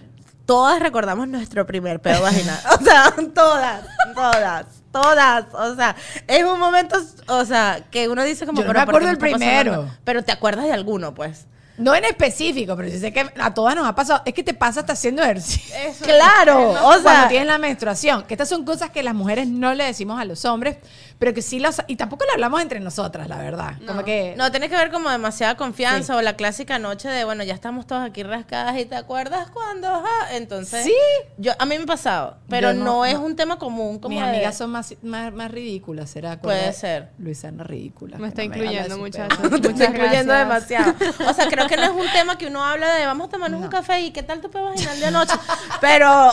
todas 0.44 0.80
recordamos 0.80 1.28
nuestro 1.28 1.64
primer 1.66 2.00
pedo 2.00 2.22
vaginal, 2.22 2.58
o 2.80 2.84
sea, 2.84 3.14
todas, 3.34 3.84
todas, 4.12 4.66
todas, 4.90 5.44
o 5.54 5.76
sea, 5.76 5.94
es 6.26 6.42
un 6.42 6.58
momento, 6.58 6.96
o 7.28 7.44
sea, 7.44 7.84
que 7.92 8.08
uno 8.08 8.24
dice 8.24 8.44
como, 8.44 8.60
Yo 8.60 8.66
no 8.66 8.72
me 8.72 8.74
¿por 8.74 8.84
qué 8.86 8.90
acuerdo 8.90 9.18
pasando 9.20 9.38
primero. 9.38 9.90
Pero 10.02 10.24
te 10.24 10.32
acuerdas 10.32 10.64
de 10.64 10.72
alguno, 10.72 11.14
pues. 11.14 11.46
No 11.80 11.94
en 11.94 12.04
específico, 12.04 12.76
pero 12.76 12.90
sí 12.90 12.98
sé 12.98 13.12
que 13.12 13.26
a 13.38 13.54
todas 13.54 13.74
nos 13.74 13.86
ha 13.86 13.94
pasado. 13.94 14.22
Es 14.24 14.34
que 14.34 14.42
te 14.42 14.54
pasa 14.54 14.80
hasta 14.80 14.92
haciendo 14.92 15.22
ejercicio. 15.22 15.74
Eso 15.76 16.04
Claro, 16.04 16.70
o 16.70 16.74
Cuando 16.74 17.02
sea, 17.02 17.28
tienes 17.28 17.48
la 17.48 17.58
menstruación. 17.58 18.24
Que 18.24 18.34
estas 18.34 18.48
son 18.48 18.64
cosas 18.64 18.90
que 18.90 19.02
las 19.02 19.14
mujeres 19.14 19.48
no 19.48 19.74
le 19.74 19.84
decimos 19.84 20.20
a 20.20 20.24
los 20.24 20.44
hombres, 20.44 20.76
pero 21.20 21.34
que 21.34 21.42
sí 21.42 21.60
los. 21.60 21.82
Y 21.86 21.96
tampoco 21.96 22.24
lo 22.24 22.32
hablamos 22.32 22.62
entre 22.62 22.80
nosotras, 22.80 23.28
la 23.28 23.36
verdad. 23.36 23.74
Como 23.86 24.02
que. 24.04 24.34
no, 24.38 24.50
tiene 24.50 24.70
que 24.70 24.74
ver 24.76 24.90
como 24.90 25.10
demasiada 25.10 25.54
confianza 25.54 26.16
o 26.16 26.22
la 26.22 26.34
clásica 26.34 26.78
noche 26.78 27.08
de, 27.08 27.24
bueno, 27.24 27.44
ya 27.44 27.52
estamos 27.52 27.86
todos 27.86 28.02
aquí 28.02 28.22
rascadas 28.22 28.78
y 28.78 28.86
te 28.86 28.96
acuerdas 28.96 29.50
cuando, 29.50 29.86
ajá, 29.86 30.34
entonces. 30.34 30.82
Sí. 30.82 30.94
Yo, 31.36 31.52
a 31.58 31.66
mí 31.66 31.76
me 31.76 31.84
ha 31.84 31.86
pasado, 31.86 32.38
pero 32.48 32.72
no, 32.72 32.84
no- 32.84 33.04
es 33.04 33.14
no. 33.14 33.20
un 33.20 33.36
tema 33.36 33.58
común 33.58 33.98
como 33.98 34.16
Mis 34.16 34.24
de- 34.24 34.30
amigas 34.30 34.56
son 34.56 34.70
más, 34.70 34.94
más, 35.02 35.30
más 35.32 35.50
ridículas, 35.50 36.08
¿será? 36.08 36.40
Puede 36.40 36.72
ser. 36.72 37.10
Luisana 37.18 37.64
ridícula. 37.64 38.16
Me 38.16 38.28
está 38.28 38.40
no 38.40 38.46
incluyendo, 38.46 38.96
muchachos. 38.96 39.38
Te 39.60 39.68
estoy 39.68 39.86
incluyendo 39.86 40.32
demasiado. 40.32 40.94
O 41.28 41.34
sea, 41.34 41.48
creo 41.48 41.66
que 41.66 41.76
no 41.76 41.82
es 41.82 41.90
un 41.90 42.10
tema 42.14 42.38
que 42.38 42.46
uno 42.46 42.64
habla 42.64 42.94
de 42.94 43.04
vamos 43.04 43.28
a 43.28 43.30
tomarnos 43.30 43.60
un 43.60 43.68
café 43.68 44.00
y 44.00 44.10
qué 44.10 44.22
tal 44.22 44.40
tu 44.40 44.50
peo 44.50 44.64
vaginal 44.64 44.98
de 44.98 45.06
anoche. 45.06 45.34
Pero. 45.82 46.32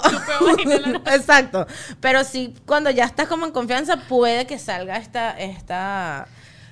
Exacto. 1.14 1.68
Pero 2.00 2.24
sí, 2.24 2.54
cuando 2.66 2.90
ya 2.90 3.04
estás 3.04 3.28
como 3.28 3.46
en 3.46 3.52
confianza, 3.52 3.98
puede 4.08 4.48
que 4.48 4.58
salga 4.78 4.98
esta. 4.98 5.38
esta 5.40 6.28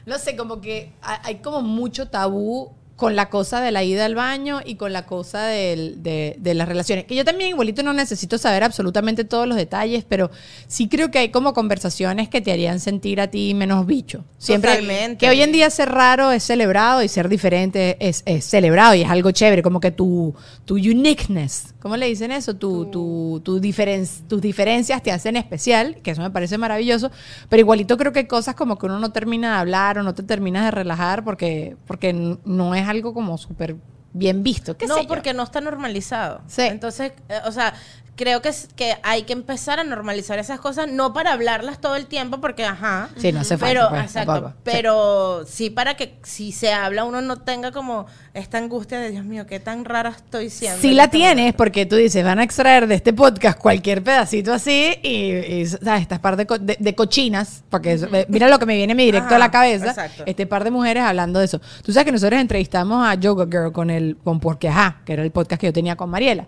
No 0.06 0.18
sé, 0.20 0.36
como 0.36 0.62
que 0.62 0.94
ha- 1.02 1.22
hay 1.24 1.36
como 1.39 1.62
mucho 1.62 2.08
tabú 2.10 2.72
con 2.96 3.18
la 3.18 3.30
cosa 3.30 3.60
de 3.60 3.72
la 3.74 3.84
ida 3.84 4.06
al 4.06 4.16
baño 4.16 4.62
y 4.64 4.76
con 4.76 4.94
la 4.94 5.06
cosa 5.06 5.44
del- 5.48 6.02
de, 6.02 6.38
de 6.40 6.54
las 6.54 6.66
relaciones. 6.68 7.04
Que 7.04 7.14
yo 7.16 7.26
también 7.26 7.50
igualito 7.50 7.84
no 7.84 7.92
necesito 7.92 8.38
saber 8.38 8.64
absolutamente 8.64 9.26
todos 9.26 9.48
los 9.48 9.58
detalles, 9.58 10.06
pero 10.08 10.32
sí 10.68 10.88
creo 10.88 11.12
que 11.12 11.20
hay 11.20 11.30
como 11.30 11.54
conversaciones 11.54 12.30
que 12.30 12.40
te 12.40 12.54
harían 12.54 12.80
sentir 12.80 13.20
a 13.20 13.28
ti 13.28 13.54
menos 13.54 13.86
bicho. 13.86 14.24
Siempre 14.38 14.72
Totalmente. 14.72 15.18
que 15.18 15.30
hoy 15.30 15.42
en 15.42 15.52
día 15.52 15.70
ser 15.70 15.90
raro 15.90 16.32
es 16.32 16.44
celebrado 16.44 17.04
y 17.04 17.10
ser 17.10 17.28
diferente 17.28 17.98
es, 18.00 18.24
es 18.26 18.46
celebrado 18.46 18.96
y 18.96 19.02
es 19.02 19.10
algo 19.10 19.32
chévere, 19.32 19.62
como 19.62 19.82
que 19.82 19.92
tu, 19.92 20.34
tu 20.64 20.76
uniqueness, 20.76 21.74
¿cómo 21.82 21.98
le 21.98 22.06
dicen 22.08 22.32
eso? 22.32 22.56
Tu, 22.56 22.86
tu, 22.86 23.42
tu 23.44 23.60
diferen- 23.60 24.08
tus 24.30 24.40
diferencias 24.42 25.04
te 25.04 25.12
hacen 25.12 25.36
especial, 25.36 25.98
que 26.02 26.12
eso 26.12 26.22
me 26.22 26.32
parece 26.32 26.58
maravilloso, 26.58 27.12
pero 27.50 27.60
igualito 27.60 27.98
creo 27.98 28.14
que 28.14 28.20
hay 28.20 28.28
cosas 28.28 28.56
como 28.56 28.78
que 28.78 28.86
uno 28.86 29.00
no 29.00 29.12
termina 29.12 29.54
de 29.56 29.60
hablar 29.60 29.98
o 29.98 30.04
no 30.04 30.14
te 30.14 30.24
terminas 30.24 30.64
de 30.64 30.72
relajar 30.72 31.24
porque, 31.26 31.76
porque 31.86 32.14
no 32.46 32.74
es 32.76 32.85
algo 32.88 33.13
como 33.13 33.38
súper 33.38 33.76
bien 34.13 34.43
visto. 34.43 34.78
¿Qué 34.78 34.88
no, 34.88 34.95
sé 34.95 35.04
porque 35.06 35.34
no 35.34 35.43
está 35.43 35.62
normalizado. 35.62 36.41
Sí. 36.48 36.62
Entonces, 36.62 37.12
eh, 37.30 37.39
o 37.45 37.52
sea, 37.52 37.74
creo 38.15 38.41
que, 38.41 38.51
que 38.75 38.95
hay 39.04 39.23
que 39.23 39.34
empezar 39.34 39.80
a 39.80 39.84
normalizar 39.84 40.39
esas 40.39 40.60
cosas, 40.60 40.89
no 40.89 41.13
para 41.13 41.34
hablarlas 41.34 41.82
todo 41.82 41.95
el 41.95 42.06
tiempo, 42.06 42.39
porque 42.39 42.63
ajá. 42.65 43.10
Sí, 43.17 43.32
no 43.32 43.41
hace 43.41 43.58
falta, 43.58 43.73
Pero, 43.73 43.89
pues, 43.89 44.01
exacto, 44.04 44.32
tampoco. 44.34 44.56
Pero 44.63 45.43
sí 45.45 45.69
para 45.69 45.95
que 45.95 46.17
si 46.23 46.51
se 46.51 46.71
habla 46.71 47.04
uno 47.04 47.21
no 47.21 47.38
tenga 47.38 47.71
como 47.71 48.06
esta 48.34 48.58
angustia 48.58 48.99
de 48.99 49.12
Dios 49.12 49.25
mío, 49.25 49.45
qué 49.45 49.60
tan 49.60 49.86
rara 49.86 50.10
estoy 50.10 50.49
siendo. 50.49 50.82
Sí 50.82 50.93
la 50.93 51.06
este 51.06 51.17
tienes, 51.17 51.36
momento". 51.38 51.58
porque 51.58 51.86
tú 51.86 51.95
dices, 51.97 52.23
van 52.23 52.39
a 52.39 52.43
extraer 52.43 52.88
de 52.88 52.95
este 52.95 53.12
podcast 53.13 53.60
cualquier 53.60 54.04
pedacito 54.04 54.54
así 54.54 54.93
y, 55.04 55.32
y, 55.34 55.65
¿sabes? 55.65 56.01
Estas 56.01 56.19
par 56.19 56.36
de, 56.38 56.45
co- 56.45 56.58
de- 56.60 56.78
de 56.80 56.95
cochinas, 56.95 57.63
porque 57.69 57.93
eso- 57.93 58.08
mira 58.30 58.47
lo 58.49 58.60
que 58.60 58.65
me 58.65 58.75
viene 58.75 58.95
me 58.95 59.04
directo 59.04 59.28
Ajá, 59.28 59.36
a 59.36 59.39
la 59.39 59.51
cabeza, 59.51 59.88
exacto. 59.88 60.23
este 60.25 60.45
par 60.47 60.63
de 60.63 60.71
mujeres 60.71 61.04
hablando 61.04 61.39
de 61.39 61.45
eso. 61.45 61.60
Tú 61.84 61.91
sabes 61.91 62.06
que 62.06 62.12
nosotros 62.12 62.39
entrevistamos 62.39 63.06
a 63.08 63.15
Yoga 63.15 63.45
Girl 63.45 63.71
con 63.71 63.89
el, 63.89 64.17
con 64.23 64.39
Porque 64.39 64.69
Ajá, 64.69 65.01
que 65.06 65.13
era 65.13 65.23
el 65.23 65.32
podcast 65.32 65.60
que 65.60 65.67
yo 65.67 65.73
tenía 65.73 65.95
con 65.95 66.10
Mariela. 66.10 66.45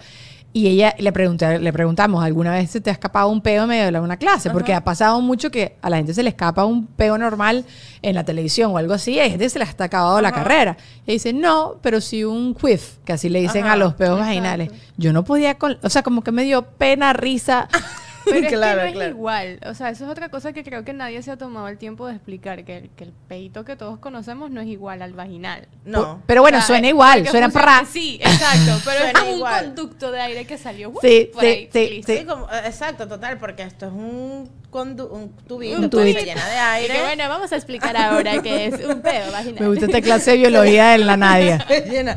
Y 0.58 0.66
ella 0.66 0.96
le, 0.98 1.12
pregunté, 1.12 1.60
le 1.60 1.72
preguntamos, 1.72 2.24
¿alguna 2.24 2.52
vez 2.52 2.72
se 2.72 2.82
te 2.82 2.90
ha 2.90 2.94
escapado 2.94 3.30
un 3.30 3.42
peo 3.42 3.62
en 3.62 3.70
medio 3.70 3.92
de 3.92 4.00
una 4.00 4.18
clase? 4.18 4.50
Porque 4.50 4.74
ha 4.74 4.84
pasado 4.84 5.22
mucho 5.22 5.52
que 5.52 5.76
a 5.84 5.90
la 5.92 5.98
gente 5.98 6.16
se 6.16 6.24
le 6.24 6.30
escapa 6.30 6.66
un 6.66 6.88
peo 6.88 7.16
normal 7.16 7.64
en 8.02 8.16
la 8.16 8.24
televisión 8.24 8.72
o 8.72 8.80
algo 8.80 8.96
así, 8.96 9.12
y 9.12 9.20
hay 9.20 9.30
gente 9.30 9.48
se 9.52 9.60
le 9.60 9.66
está 9.66 9.84
acabado 9.84 10.20
la 10.20 10.32
carrera. 10.32 10.76
Y 11.06 11.12
dice, 11.12 11.32
no, 11.32 11.76
pero 11.84 12.02
sí 12.02 12.24
un 12.24 12.58
whiff, 12.60 12.98
que 13.06 13.14
así 13.14 13.30
le 13.30 13.40
dicen 13.40 13.66
Ajá, 13.66 13.74
a 13.74 13.78
los 13.78 13.94
peos 13.94 14.18
vaginales. 14.18 14.72
Yo 14.98 15.14
no 15.14 15.24
podía, 15.24 15.60
con, 15.60 15.78
o 15.84 15.90
sea, 15.92 16.02
como 16.02 16.24
que 16.24 16.32
me 16.32 16.44
dio 16.44 16.64
pena, 16.64 17.14
risa. 17.14 17.70
Pero 18.30 18.40
es 18.48 18.54
Claro, 18.54 18.82
que 18.82 18.88
no 18.88 18.92
claro. 18.94 19.10
es 19.12 19.16
igual. 19.16 19.60
O 19.66 19.74
sea, 19.74 19.90
eso 19.90 20.06
es 20.06 20.10
otra 20.12 20.30
cosa 20.30 20.54
que 20.54 20.64
creo 20.64 20.84
que 20.84 20.94
nadie 20.94 21.22
se 21.24 21.32
ha 21.32 21.38
tomado 21.38 21.68
el 21.68 21.78
tiempo 21.78 22.08
de 22.08 22.14
explicar, 22.16 22.64
que 22.66 22.78
el, 22.78 22.90
que 22.92 23.06
el 23.06 23.14
peito 23.28 23.64
que 23.66 23.76
todos 23.76 24.00
conocemos 24.00 24.52
no 24.52 24.62
es 24.62 24.68
igual 24.68 25.02
al 25.02 25.14
vaginal. 25.14 25.68
No. 25.86 26.22
Pero 26.26 26.42
bueno, 26.42 26.58
O 26.58 26.62
sea, 26.62 26.68
suena 26.68 26.88
eh, 26.88 26.92
igual, 26.92 27.28
suena 27.28 27.50
pra. 27.50 27.86
Sí, 27.86 28.20
exacto. 28.22 28.82
Pero 28.86 28.98
es 28.98 29.12
Suena 29.12 29.20
como 29.20 29.36
igual. 29.36 29.66
un 29.68 29.76
conducto 29.76 30.12
de 30.12 30.22
aire 30.22 30.46
que 30.46 30.58
salió 30.58 30.90
¡uh! 30.90 31.00
Sí, 31.02 31.30
por 31.34 31.42
sí, 31.42 31.48
ahí, 31.48 31.70
sí, 31.72 32.02
sí. 32.06 32.18
Sí, 32.20 32.26
como- 32.26 32.46
eh, 32.52 32.62
exacto, 32.66 33.08
total, 33.08 33.38
porque 33.38 33.64
esto 33.64 33.88
es 33.88 33.92
un, 33.94 34.50
condu- 34.72 35.10
un 35.10 35.30
tubito, 35.48 35.80
Un 35.80 35.90
tubito. 35.90 36.20
que 36.20 36.26
llena 36.26 36.46
de 36.48 36.56
Y 36.56 36.60
aire. 36.60 36.94
que 36.96 37.02
bueno, 37.02 37.30
vamos 37.30 37.52
a 37.52 37.56
explicar 37.56 37.96
ahora 37.98 38.42
qué 38.42 38.68
es 38.68 38.74
un 38.86 39.02
pedo 39.02 39.32
vaginal. 39.32 39.62
Me 39.62 39.68
gusta 39.70 39.86
esta 39.86 40.02
clase 40.02 40.32
de 40.32 40.38
biología 40.38 40.96
en 40.96 41.08
la 41.08 41.18
Nadia. 41.18 41.66
Llena. 41.90 42.16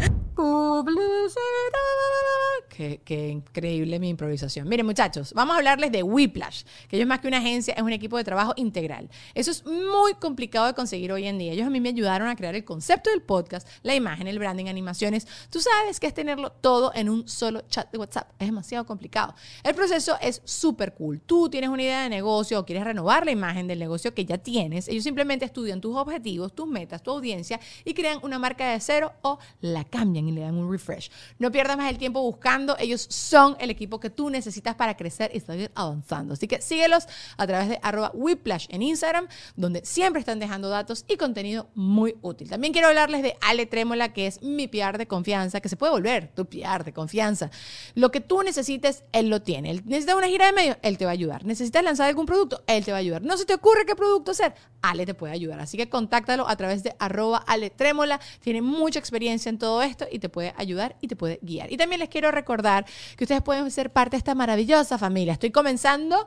Qué, 2.69 3.01
qué 3.05 3.29
increíble 3.29 3.99
mi 3.99 4.09
improvisación. 4.09 4.67
Miren, 4.69 4.87
muchachos, 4.87 5.35
vamos 5.35 5.55
a 5.55 5.59
hablarles 5.59 5.93
de 5.93 6.00
Whiplash, 6.03 6.65
que 6.89 6.97
ellos 6.97 7.09
más 7.09 7.21
que 7.21 7.29
una 7.29 7.39
agencia 7.39 7.75
es 7.75 7.83
un 7.83 7.93
equipo 7.93 8.17
de 8.17 8.25
trabajo 8.25 8.53
integral. 8.57 9.09
Eso 9.35 9.51
es 9.51 9.65
muy 9.65 10.15
complicado 10.15 10.67
de 10.67 10.75
conseguir 10.75 11.13
hoy 11.13 11.27
en 11.27 11.39
día. 11.39 11.53
Ellos 11.53 11.67
a 11.67 11.71
mí 11.71 11.81
me 11.81 11.89
ayudaron 11.89 12.29
a 12.29 12.37
crear 12.37 12.55
el 12.55 12.65
concepto 12.65 13.11
del 13.11 13.23
podcast, 13.23 13.69
la 13.83 13.95
imagen, 13.95 14.27
el 14.27 14.39
branding, 14.39 14.67
animaciones. 14.67 15.27
Tú 15.51 15.61
sabes 15.61 16.01
que 16.01 16.07
es 16.07 16.15
tenerlo 16.15 16.51
todo 16.51 16.93
en 16.95 17.09
un 17.09 17.29
solo 17.29 17.63
chat 17.69 17.91
de 17.91 17.99
WhatsApp. 17.99 18.31
Es 18.39 18.49
demasiado 18.49 18.87
complicado. 18.87 19.35
El 19.63 19.75
proceso 19.75 20.17
es 20.21 20.43
súper 20.45 20.95
cool. 20.95 21.21
Tú 21.21 21.49
tienes 21.49 21.71
una 21.71 21.83
idea 21.83 22.03
de 22.03 22.09
negocio 22.09 22.59
o 22.59 22.65
quieres 22.65 22.85
renovar 22.85 23.25
la 23.25 23.33
imagen 23.33 23.67
del 23.67 23.79
negocio 23.79 24.15
que 24.15 24.25
ya 24.25 24.39
tienes. 24.39 24.89
Ellos 24.89 25.05
simplemente 25.05 25.45
estudian 25.45 25.81
tus 25.81 25.97
objetivos, 25.97 26.55
tus 26.55 26.67
metas, 26.67 27.03
tu 27.03 27.11
audiencia 27.11 27.61
y 27.85 27.95
crean 27.95 28.21
una 28.23 28.39
marca 28.39 28.73
de 28.73 28.81
cero 28.81 29.13
o 29.23 29.39
la 29.61 29.85
cambian 29.85 30.29
y 30.29 30.33
le 30.33 30.43
dan 30.43 30.57
un 30.57 30.71
refresh. 30.71 31.11
No 31.39 31.51
pierdas 31.51 31.77
más 31.77 31.91
el 31.91 31.99
tiempo 31.99 32.23
buscando. 32.23 32.77
Ellos 32.79 33.07
son 33.11 33.57
el 33.61 33.71
equipo 33.71 34.01
que 34.01 34.11
tú 34.11 34.31
necesitas 34.31 34.75
para 34.75 34.97
crecer 34.97 35.31
y 35.35 35.41
seguir 35.41 35.71
avanzando. 35.91 36.35
Así 36.35 36.49
que 36.49 36.61
síguelos 36.61 37.07
a 37.37 37.47
través 37.47 37.69
de 37.69 37.79
arroba 37.83 38.11
whiplash 38.15 38.67
en 38.71 38.83
Instagram, 38.83 39.29
donde 39.57 39.85
siempre 39.85 40.21
están 40.21 40.39
dejando 40.39 40.69
datos 40.69 41.05
y 41.09 41.17
contenido 41.17 41.69
muy 41.75 42.17
útil. 42.23 42.49
También 42.49 42.73
quiero 42.73 42.89
hablarles 42.89 43.23
de 43.23 43.37
Ale 43.41 43.67
Trémola, 43.67 44.13
que 44.13 44.27
es 44.27 44.43
mi 44.43 44.69
PR 44.69 44.99
de 44.99 45.07
confianza, 45.07 45.61
que 45.61 45.69
se 45.69 45.77
puede 45.77 45.93
volver 45.93 46.33
tu 46.35 46.47
PR 46.47 46.85
de 46.85 46.93
confianza. 46.93 47.51
Lo 47.95 48.11
que 48.11 48.21
tú 48.21 48.43
necesites, 48.43 49.05
él 49.13 49.29
lo 49.29 49.43
tiene. 49.43 49.71
Él 49.71 49.83
necesita 49.85 50.17
una 50.17 50.29
gira 50.29 50.47
de 50.47 50.53
medios, 50.53 50.77
él 50.83 50.99
te 50.99 51.05
va 51.05 51.11
a 51.11 51.15
ayudar. 51.15 51.45
Necesitas 51.45 51.83
lanzar 51.83 52.09
algún 52.09 52.27
producto, 52.27 52.63
él 52.67 52.85
te 52.85 52.93
va 52.93 52.99
a 52.99 53.01
ayudar. 53.01 53.23
No 53.23 53.37
se 53.37 53.45
te 53.45 53.55
ocurre 53.55 53.85
qué 53.87 53.97
producto 53.97 54.31
hacer, 54.33 54.55
Ale 54.83 55.07
te 55.07 55.15
puede 55.15 55.33
ayudar. 55.33 55.61
Así 55.61 55.77
que 55.77 55.89
contáctalo 55.89 56.49
a 56.49 56.57
través 56.57 56.83
de 56.83 56.95
arroba 56.99 57.39
Ale 57.47 57.71
Trémola. 57.71 58.21
Tiene 58.41 58.63
mucha 58.63 58.99
experiencia 58.99 59.49
en 59.49 59.59
todo 59.59 59.83
esto 59.83 60.07
y 60.11 60.19
te 60.19 60.29
puede 60.29 60.55
ayudar 60.57 60.97
y 61.01 61.09
te 61.09 61.17
puede 61.17 61.39
guiar. 61.43 61.73
Y 61.73 61.77
también 61.77 62.01
les 62.01 62.09
quiero 62.09 62.31
recordar 62.31 62.87
que 63.17 63.25
ustedes 63.25 63.43
pueden 63.43 63.71
ser 63.71 63.91
parte 63.91 64.13
de 64.13 64.19
esta 64.19 64.35
maravillosa 64.35 64.99
familia. 64.99 65.35
Estoy 65.35 65.51
comenzando 65.51 65.70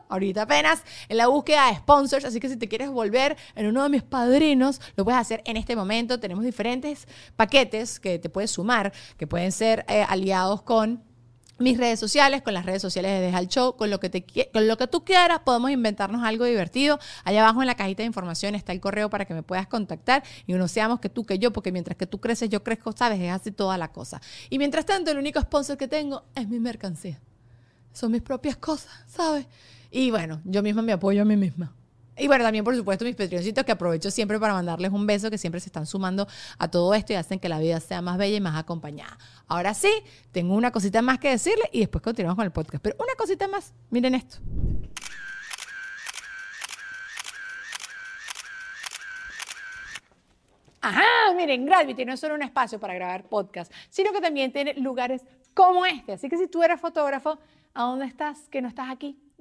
ahorita 0.09 0.43
apenas 0.43 0.83
en 1.09 1.17
la 1.17 1.27
búsqueda 1.27 1.67
de 1.67 1.77
sponsors, 1.77 2.25
así 2.25 2.39
que 2.39 2.49
si 2.49 2.57
te 2.57 2.67
quieres 2.67 2.89
volver 2.89 3.35
en 3.55 3.67
uno 3.67 3.83
de 3.83 3.89
mis 3.89 4.03
padrinos, 4.03 4.79
lo 4.95 5.03
puedes 5.03 5.19
hacer 5.19 5.41
en 5.45 5.57
este 5.57 5.75
momento. 5.75 6.19
Tenemos 6.19 6.43
diferentes 6.43 7.07
paquetes 7.35 7.99
que 7.99 8.19
te 8.19 8.29
puedes 8.29 8.51
sumar, 8.51 8.93
que 9.17 9.27
pueden 9.27 9.51
ser 9.51 9.85
eh, 9.87 10.05
aliados 10.07 10.61
con 10.61 11.03
mis 11.59 11.77
redes 11.77 11.99
sociales, 11.99 12.41
con 12.41 12.53
las 12.53 12.65
redes 12.65 12.81
sociales 12.81 13.11
de 13.11 13.19
Deja 13.19 13.39
el 13.39 13.47
Show, 13.47 13.75
con 13.75 13.89
lo 13.89 13.99
que 13.99 14.09
te 14.09 14.25
con 14.51 14.67
lo 14.67 14.77
que 14.77 14.87
tú 14.87 15.05
quieras, 15.05 15.39
podemos 15.39 15.71
inventarnos 15.71 16.23
algo 16.23 16.45
divertido. 16.45 16.99
Allá 17.23 17.41
abajo 17.41 17.61
en 17.61 17.67
la 17.67 17.75
cajita 17.75 18.03
de 18.03 18.07
información 18.07 18.55
está 18.55 18.71
el 18.71 18.79
correo 18.79 19.09
para 19.09 19.25
que 19.25 19.33
me 19.33 19.43
puedas 19.43 19.67
contactar 19.67 20.23
y 20.47 20.53
no 20.53 20.67
seamos 20.67 20.99
que 20.99 21.09
tú 21.09 21.25
que 21.25 21.39
yo, 21.39 21.53
porque 21.53 21.71
mientras 21.71 21.97
que 21.97 22.07
tú 22.07 22.19
creces, 22.19 22.49
yo 22.49 22.63
crezco, 22.63 22.91
sabes, 22.91 23.19
es 23.19 23.31
así 23.31 23.51
toda 23.51 23.77
la 23.77 23.91
cosa. 23.91 24.21
Y 24.49 24.57
mientras 24.57 24.85
tanto, 24.85 25.11
el 25.11 25.17
único 25.17 25.39
sponsor 25.39 25.77
que 25.77 25.87
tengo 25.87 26.23
es 26.35 26.47
mi 26.47 26.59
mercancía. 26.59 27.19
Son 27.93 28.11
mis 28.11 28.21
propias 28.21 28.57
cosas, 28.57 28.91
¿sabes? 29.07 29.45
Y 29.91 30.09
bueno, 30.11 30.41
yo 30.43 30.63
misma 30.63 30.81
me 30.81 30.91
apoyo 30.91 31.21
a 31.21 31.25
mí 31.25 31.37
misma. 31.37 31.73
Y 32.17 32.27
bueno, 32.27 32.43
también 32.43 32.63
por 32.63 32.75
supuesto 32.75 33.05
mis 33.05 33.15
patroncitos 33.15 33.63
que 33.63 33.71
aprovecho 33.71 34.11
siempre 34.11 34.39
para 34.39 34.53
mandarles 34.53 34.91
un 34.91 35.05
beso, 35.07 35.31
que 35.31 35.37
siempre 35.37 35.59
se 35.59 35.67
están 35.67 35.85
sumando 35.85 36.27
a 36.57 36.67
todo 36.69 36.93
esto 36.93 37.13
y 37.13 37.15
hacen 37.15 37.39
que 37.39 37.49
la 37.49 37.59
vida 37.59 37.79
sea 37.79 38.01
más 38.01 38.17
bella 38.17 38.37
y 38.37 38.41
más 38.41 38.57
acompañada. 38.57 39.17
Ahora 39.47 39.73
sí, 39.73 39.91
tengo 40.31 40.55
una 40.55 40.71
cosita 40.71 41.01
más 41.01 41.19
que 41.19 41.29
decirle 41.29 41.69
y 41.71 41.79
después 41.79 42.03
continuamos 42.03 42.35
con 42.35 42.45
el 42.45 42.51
podcast. 42.51 42.83
Pero 42.83 42.95
una 42.99 43.13
cosita 43.15 43.47
más, 43.47 43.73
miren 43.89 44.15
esto. 44.15 44.37
Ajá, 50.81 51.33
miren, 51.35 51.65
Gravity 51.65 52.05
no 52.05 52.13
es 52.13 52.19
solo 52.19 52.35
un 52.35 52.41
espacio 52.41 52.79
para 52.79 52.93
grabar 52.93 53.23
podcast, 53.29 53.71
sino 53.89 54.11
que 54.11 54.19
también 54.19 54.51
tiene 54.51 54.73
lugares 54.73 55.23
como 55.53 55.85
este. 55.85 56.13
Así 56.13 56.29
que 56.29 56.37
si 56.37 56.47
tú 56.47 56.61
eres 56.61 56.79
fotógrafo, 56.79 57.39
¿a 57.73 57.83
dónde 57.83 58.05
estás 58.05 58.49
que 58.49 58.61
no 58.61 58.67
estás 58.67 58.89
aquí? 58.89 59.19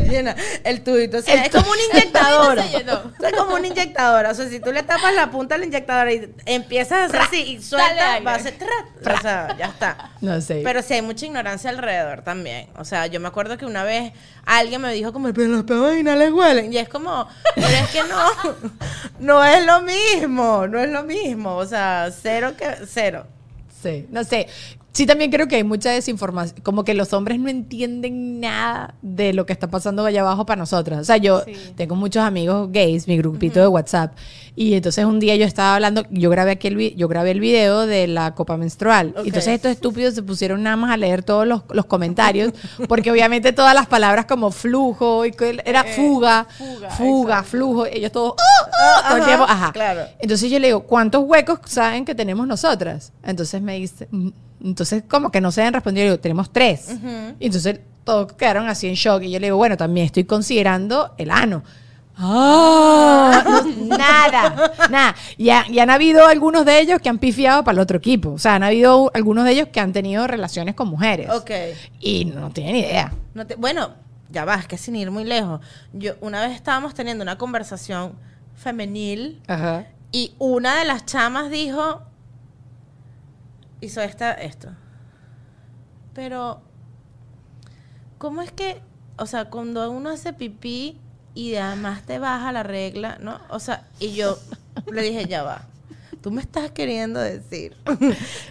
Llena 0.08 0.36
el 0.64 0.82
tubito. 0.82 1.18
O 1.18 1.22
sea, 1.22 1.44
es 1.44 1.50
como 1.50 1.70
un 1.70 1.76
inyectador. 1.92 2.58
es 2.58 3.32
como 3.36 3.54
un 3.54 3.64
inyectador. 3.64 4.26
O 4.26 4.34
sea, 4.34 4.48
si 4.48 4.60
tú 4.60 4.72
le 4.72 4.82
tapas 4.82 5.14
la 5.14 5.30
punta 5.30 5.54
al 5.54 5.64
inyectador 5.64 6.10
y 6.10 6.34
empiezas 6.46 6.92
a 6.98 7.04
hacer 7.04 7.20
así 7.20 7.42
y 7.42 7.62
suelta, 7.62 8.20
va 8.20 8.32
a 8.32 8.36
hacer 8.36 8.54
trat. 8.58 9.18
O 9.18 9.20
sea, 9.20 9.56
ya 9.58 9.66
está. 9.66 10.10
No 10.20 10.40
sé. 10.40 10.60
Pero 10.64 10.82
sí 10.82 10.94
hay 10.94 11.02
mucha 11.02 11.26
ignorancia 11.26 11.70
alrededor 11.70 12.22
también. 12.22 12.68
O 12.76 12.84
sea, 12.84 13.06
yo 13.06 13.20
me 13.20 13.28
acuerdo 13.28 13.56
que 13.56 13.66
una 13.66 13.84
vez 13.84 14.12
alguien 14.44 14.80
me 14.80 14.92
dijo 14.92 15.12
como, 15.12 15.32
pero 15.32 15.48
los 15.48 15.64
pedos 15.64 15.90
vaginales 15.90 16.32
huelen. 16.32 16.72
Y 16.72 16.78
es 16.78 16.88
como, 16.88 17.28
pero 17.54 17.66
es 17.68 17.90
que 17.90 18.02
no, 18.04 18.60
no 19.20 19.44
es 19.44 19.64
lo 19.64 19.82
mismo, 19.82 20.66
no 20.66 20.80
es 20.80 20.90
lo 20.90 21.02
mismo. 21.02 21.56
O 21.56 21.66
sea, 21.66 22.10
cero 22.10 22.54
que, 22.56 22.76
cero. 22.86 23.26
Sí, 23.82 24.06
no 24.10 24.24
sé. 24.24 24.48
Sí, 24.94 25.06
también 25.06 25.32
creo 25.32 25.48
que 25.48 25.56
hay 25.56 25.64
mucha 25.64 25.90
desinformación, 25.90 26.60
como 26.62 26.84
que 26.84 26.94
los 26.94 27.12
hombres 27.12 27.40
no 27.40 27.48
entienden 27.48 28.38
nada 28.38 28.94
de 29.02 29.32
lo 29.32 29.44
que 29.44 29.52
está 29.52 29.68
pasando 29.68 30.04
allá 30.06 30.20
abajo 30.20 30.46
para 30.46 30.60
nosotras. 30.60 31.00
O 31.00 31.04
sea, 31.04 31.16
yo 31.16 31.40
Sí. 31.44 31.52
tengo 31.74 31.96
muchos 31.96 32.22
amigos 32.22 32.70
gays, 32.70 33.08
mi 33.08 33.16
grupito 33.18 33.58
de 33.58 33.66
WhatsApp, 33.66 34.14
y 34.54 34.74
entonces 34.74 35.04
un 35.04 35.18
día 35.18 35.34
yo 35.34 35.46
estaba 35.46 35.74
hablando, 35.74 36.04
yo 36.10 36.30
grabé 36.30 36.52
aquí 36.52 36.68
el, 36.68 36.94
yo 36.94 37.08
grabé 37.08 37.32
el 37.32 37.40
video 37.40 37.86
de 37.86 38.06
la 38.06 38.36
copa 38.36 38.56
menstrual. 38.56 39.14
Ok. 39.16 39.24
Y 39.24 39.28
entonces 39.30 39.54
estos 39.54 39.72
estúpidos 39.72 40.14
se 40.14 40.22
pusieron 40.22 40.62
nada 40.62 40.76
más 40.76 40.92
a 40.92 40.96
leer 40.96 41.24
todos 41.24 41.44
los, 41.44 41.62
los 41.70 41.86
comentarios, 41.86 42.52
porque 42.88 43.10
obviamente 43.10 43.52
todas 43.52 43.74
las 43.74 43.88
palabras 43.88 44.26
como 44.26 44.52
flujo, 44.52 45.26
y 45.26 45.34
era 45.64 45.82
fuga, 45.82 46.46
fuga, 46.56 46.90
fuga, 46.90 47.32
exacto. 47.34 47.50
flujo, 47.50 47.86
ellos 47.86 48.12
todos, 48.12 48.34
todo 48.36 49.16
el 49.16 49.22
Ajá, 49.22 49.26
tiempo, 49.26 49.44
ajá. 49.48 49.72
claro. 49.72 50.02
Entonces 50.20 50.48
yo 50.52 50.60
le 50.60 50.68
digo, 50.68 50.84
¿cuántos 50.84 51.24
huecos 51.24 51.58
saben 51.66 52.04
que 52.04 52.14
tenemos 52.14 52.46
nosotras? 52.46 53.12
Entonces 53.24 53.60
me 53.60 53.76
dice, 53.76 54.06
"Mm". 54.12 54.28
Entonces 54.62 55.02
como 55.08 55.30
que 55.30 55.40
no 55.40 55.50
se 55.52 55.62
han 55.62 55.72
respondido, 55.74 56.06
yo 56.06 56.12
digo, 56.12 56.20
tenemos 56.20 56.52
tres. 56.52 56.88
Y 57.40 57.46
entonces 57.46 57.80
todos 58.04 58.32
quedaron 58.34 58.68
así 58.68 58.86
en 58.88 58.94
shock 58.94 59.22
y 59.22 59.30
yo 59.30 59.38
le 59.40 59.46
digo, 59.48 59.56
bueno, 59.56 59.76
también 59.76 60.06
estoy 60.06 60.24
considerando 60.24 61.14
el 61.18 61.30
ano. 61.30 61.62
Ah, 62.16 63.42
no, 63.44 63.86
nada, 63.96 64.72
nada. 64.90 65.14
Y, 65.36 65.50
ha- 65.50 65.66
y 65.68 65.78
han 65.80 65.90
habido 65.90 66.26
algunos 66.26 66.64
de 66.64 66.78
ellos 66.80 67.00
que 67.00 67.08
han 67.08 67.18
pifiado 67.18 67.64
para 67.64 67.74
el 67.74 67.80
otro 67.80 67.98
equipo. 67.98 68.30
O 68.32 68.38
sea, 68.38 68.54
han 68.54 68.62
habido 68.62 69.10
algunos 69.14 69.44
de 69.44 69.52
ellos 69.52 69.68
que 69.72 69.80
han 69.80 69.92
tenido 69.92 70.26
relaciones 70.26 70.74
con 70.74 70.88
mujeres. 70.88 71.28
Ok. 71.30 71.50
Y 72.00 72.24
no 72.26 72.50
tienen 72.50 72.76
idea. 72.76 73.12
No 73.34 73.46
te- 73.46 73.56
bueno, 73.56 73.90
ya 74.30 74.44
va, 74.44 74.54
es 74.56 74.66
que 74.66 74.78
sin 74.78 74.96
ir 74.96 75.10
muy 75.10 75.24
lejos. 75.24 75.60
Yo 75.92 76.14
una 76.20 76.40
vez 76.46 76.54
estábamos 76.54 76.94
teniendo 76.94 77.22
una 77.22 77.36
conversación 77.36 78.12
femenil 78.54 79.42
Ajá. 79.48 79.86
y 80.12 80.34
una 80.38 80.78
de 80.78 80.84
las 80.84 81.04
chamas 81.06 81.50
dijo 81.50 82.02
hizo 83.84 84.00
esta 84.00 84.32
esto. 84.32 84.68
Pero 86.14 86.62
¿cómo 88.18 88.42
es 88.42 88.52
que, 88.52 88.80
o 89.18 89.26
sea, 89.26 89.46
cuando 89.50 89.90
uno 89.90 90.10
hace 90.10 90.32
pipí 90.32 90.98
y 91.34 91.56
además 91.56 92.02
te 92.06 92.18
baja 92.18 92.52
la 92.52 92.62
regla, 92.62 93.18
¿no? 93.20 93.40
O 93.50 93.60
sea, 93.60 93.86
y 93.98 94.14
yo 94.14 94.38
le 94.90 95.02
dije, 95.02 95.26
ya 95.26 95.42
va. 95.42 95.66
Tú 96.22 96.30
me 96.30 96.40
estás 96.40 96.70
queriendo 96.70 97.20
decir 97.20 97.76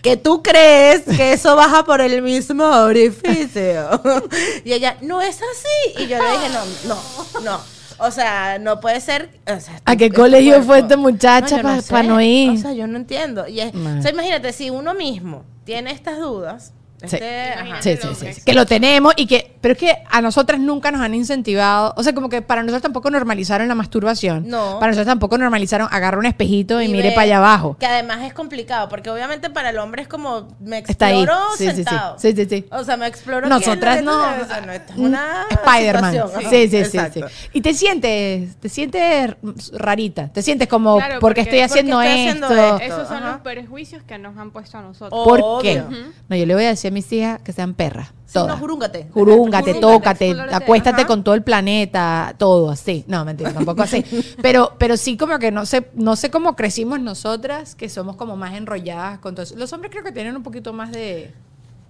que 0.03 0.15
tú 0.15 0.43
crees 0.43 1.01
que 1.03 1.33
eso 1.33 1.55
baja 1.55 1.83
por 1.85 2.01
el 2.01 2.21
mismo 2.21 2.63
orificio. 2.65 3.99
Y 4.63 4.73
ella, 4.73 4.97
no 5.01 5.21
es 5.21 5.37
así. 5.37 6.03
Y 6.03 6.07
yo 6.07 6.19
le 6.21 6.31
dije, 6.31 6.49
no, 6.49 6.93
no, 6.93 7.41
no. 7.41 7.59
O 8.05 8.11
sea, 8.11 8.59
no 8.59 8.79
puede 8.79 8.99
ser. 9.01 9.29
o 9.47 9.59
sea, 9.59 9.81
¿A 9.85 9.95
qué 9.95 10.11
colegio 10.11 10.61
fue 10.63 10.79
esta 10.79 10.97
muchacha 10.97 11.57
yo 11.57 11.63
pa- 11.63 11.81
sé. 11.81 11.91
pa' 11.93 12.03
no 12.03 12.19
ir? 12.21 12.51
O 12.51 12.57
sea, 12.57 12.73
yo 12.73 12.85
no 12.85 12.97
entiendo. 12.97 13.47
Y 13.47 13.61
es- 13.61 13.73
No. 13.73 13.99
o 13.99 14.01
sea, 14.01 14.11
imagínate, 14.11 14.51
si 14.53 14.69
uno 14.69 14.93
mismo 14.93 15.43
tiene 15.63 15.91
estas 15.91 16.17
dudas. 16.19 16.73
Sí. 17.05 17.15
este, 17.17 17.51
ajá. 17.51 17.53
Imagínate. 17.65 17.83
Sí, 17.83 17.89
el 17.89 17.97
sí, 17.97 18.01
sí, 18.01 18.07
hombre. 18.13 18.33
sí. 18.33 18.41
Que 18.45 18.53
lo 18.53 18.65
tenemos 18.65 19.13
y 19.17 19.27
que. 19.27 19.55
Pero 19.61 19.73
es 19.73 19.77
que 19.79 19.95
a 20.09 20.21
nosotras 20.21 20.59
nunca 20.59 20.91
nos 20.91 21.01
han 21.01 21.13
incentivado. 21.13 21.93
O 21.97 22.03
sea, 22.03 22.13
como 22.13 22.29
que 22.29 22.41
para 22.41 22.61
nosotros 22.61 22.81
tampoco 22.81 23.09
normalizaron 23.09 23.67
la 23.67 23.75
masturbación. 23.75 24.47
No. 24.47 24.79
Para 24.79 24.91
nosotros 24.91 25.07
tampoco 25.07 25.37
normalizaron 25.37 25.87
agarra 25.91 26.17
un 26.17 26.25
espejito 26.25 26.81
y, 26.81 26.87
mire 26.87 27.09
ve 27.09 27.11
para 27.11 27.21
allá 27.23 27.37
abajo. 27.37 27.77
Que 27.79 27.85
además 27.85 28.19
es 28.23 28.33
complicado, 28.33 28.89
porque 28.89 29.09
obviamente 29.09 29.49
para 29.49 29.69
el 29.69 29.77
hombre 29.77 30.01
es 30.01 30.07
como 30.07 30.47
me 30.59 30.79
Está 30.79 31.07
ahí. 31.07 31.21
exploro 31.23 31.41
Sí, 31.57 31.63
sí, 31.65 31.69
sí. 31.69 31.75
sentado. 31.75 32.19
Sí, 32.19 32.33
sí, 32.35 32.45
sí. 32.49 32.65
O 32.71 32.83
sea, 32.83 32.97
me 32.97 33.07
exploro 33.07 33.47
Nosotras 33.47 34.03
no. 34.03 34.17
o 34.19 34.45
sea, 34.45 34.61
no, 34.65 34.71
esto 34.71 34.93
es 34.93 34.99
una 34.99 35.45
Spider-Man. 35.49 36.13
Sí, 36.49 36.67
sí, 36.69 36.85
sí, 36.85 36.99
sí. 37.13 37.21
Y 37.53 37.61
te 37.61 37.73
sientes, 37.73 38.55
te 38.59 38.69
sientes 38.69 39.35
rarita. 39.73 40.29
Te 40.29 40.41
sientes 40.41 40.67
como, 40.67 40.97
Claro, 40.97 41.19
porque 41.19 41.41
porque- 41.41 41.41
estoy 41.41 41.59
haciendo 41.59 41.97
porque 41.97 42.09
estoy 42.09 42.27
esto. 42.27 42.45
haciendo 42.45 42.75
esto. 42.77 42.93
Esos 42.95 43.07
son 43.07 43.17
Ajá. 43.17 43.31
los 43.33 43.41
prejuicios 43.41 44.03
que 44.03 44.17
nos 44.17 44.37
han 44.37 44.51
puesto 44.51 44.77
a 44.77 44.81
nosotros. 44.81 45.23
¿Por 45.23 45.61
qué? 45.61 45.83
No, 46.29 46.35
yo 46.35 46.45
le 46.45 46.53
voy 46.53 46.63
a 46.65 46.69
decir 46.69 46.91
mis 46.93 47.11
hijas 47.11 47.41
que 47.41 47.51
sean 47.51 47.73
perras. 47.73 48.13
Sí, 48.25 48.33
todas. 48.33 48.55
no, 48.55 48.57
jurúngate. 48.57 49.07
Jurúngate, 49.11 49.73
Jurúngate, 49.73 50.33
tócate, 50.33 50.55
acuéstate 50.55 51.01
ajá. 51.01 51.07
con 51.07 51.23
todo 51.23 51.35
el 51.35 51.43
planeta, 51.43 52.33
todo 52.37 52.71
así. 52.71 53.03
No, 53.07 53.25
mentira, 53.25 53.53
tampoco 53.53 53.83
así. 53.83 54.03
Pero, 54.41 54.75
pero 54.77 54.97
sí 54.97 55.17
como 55.17 55.37
que 55.39 55.51
no 55.51 55.65
sé, 55.65 55.89
no 55.93 56.15
sé 56.15 56.31
cómo 56.31 56.55
crecimos 56.55 56.99
nosotras, 56.99 57.75
que 57.75 57.89
somos 57.89 58.15
como 58.15 58.35
más 58.35 58.53
enrolladas 58.55 59.19
con 59.19 59.35
todo 59.35 59.43
eso. 59.43 59.55
Los 59.55 59.71
hombres 59.73 59.91
creo 59.91 60.03
que 60.03 60.11
tienen 60.11 60.35
un 60.35 60.43
poquito 60.43 60.73
más 60.73 60.91
de... 60.91 61.33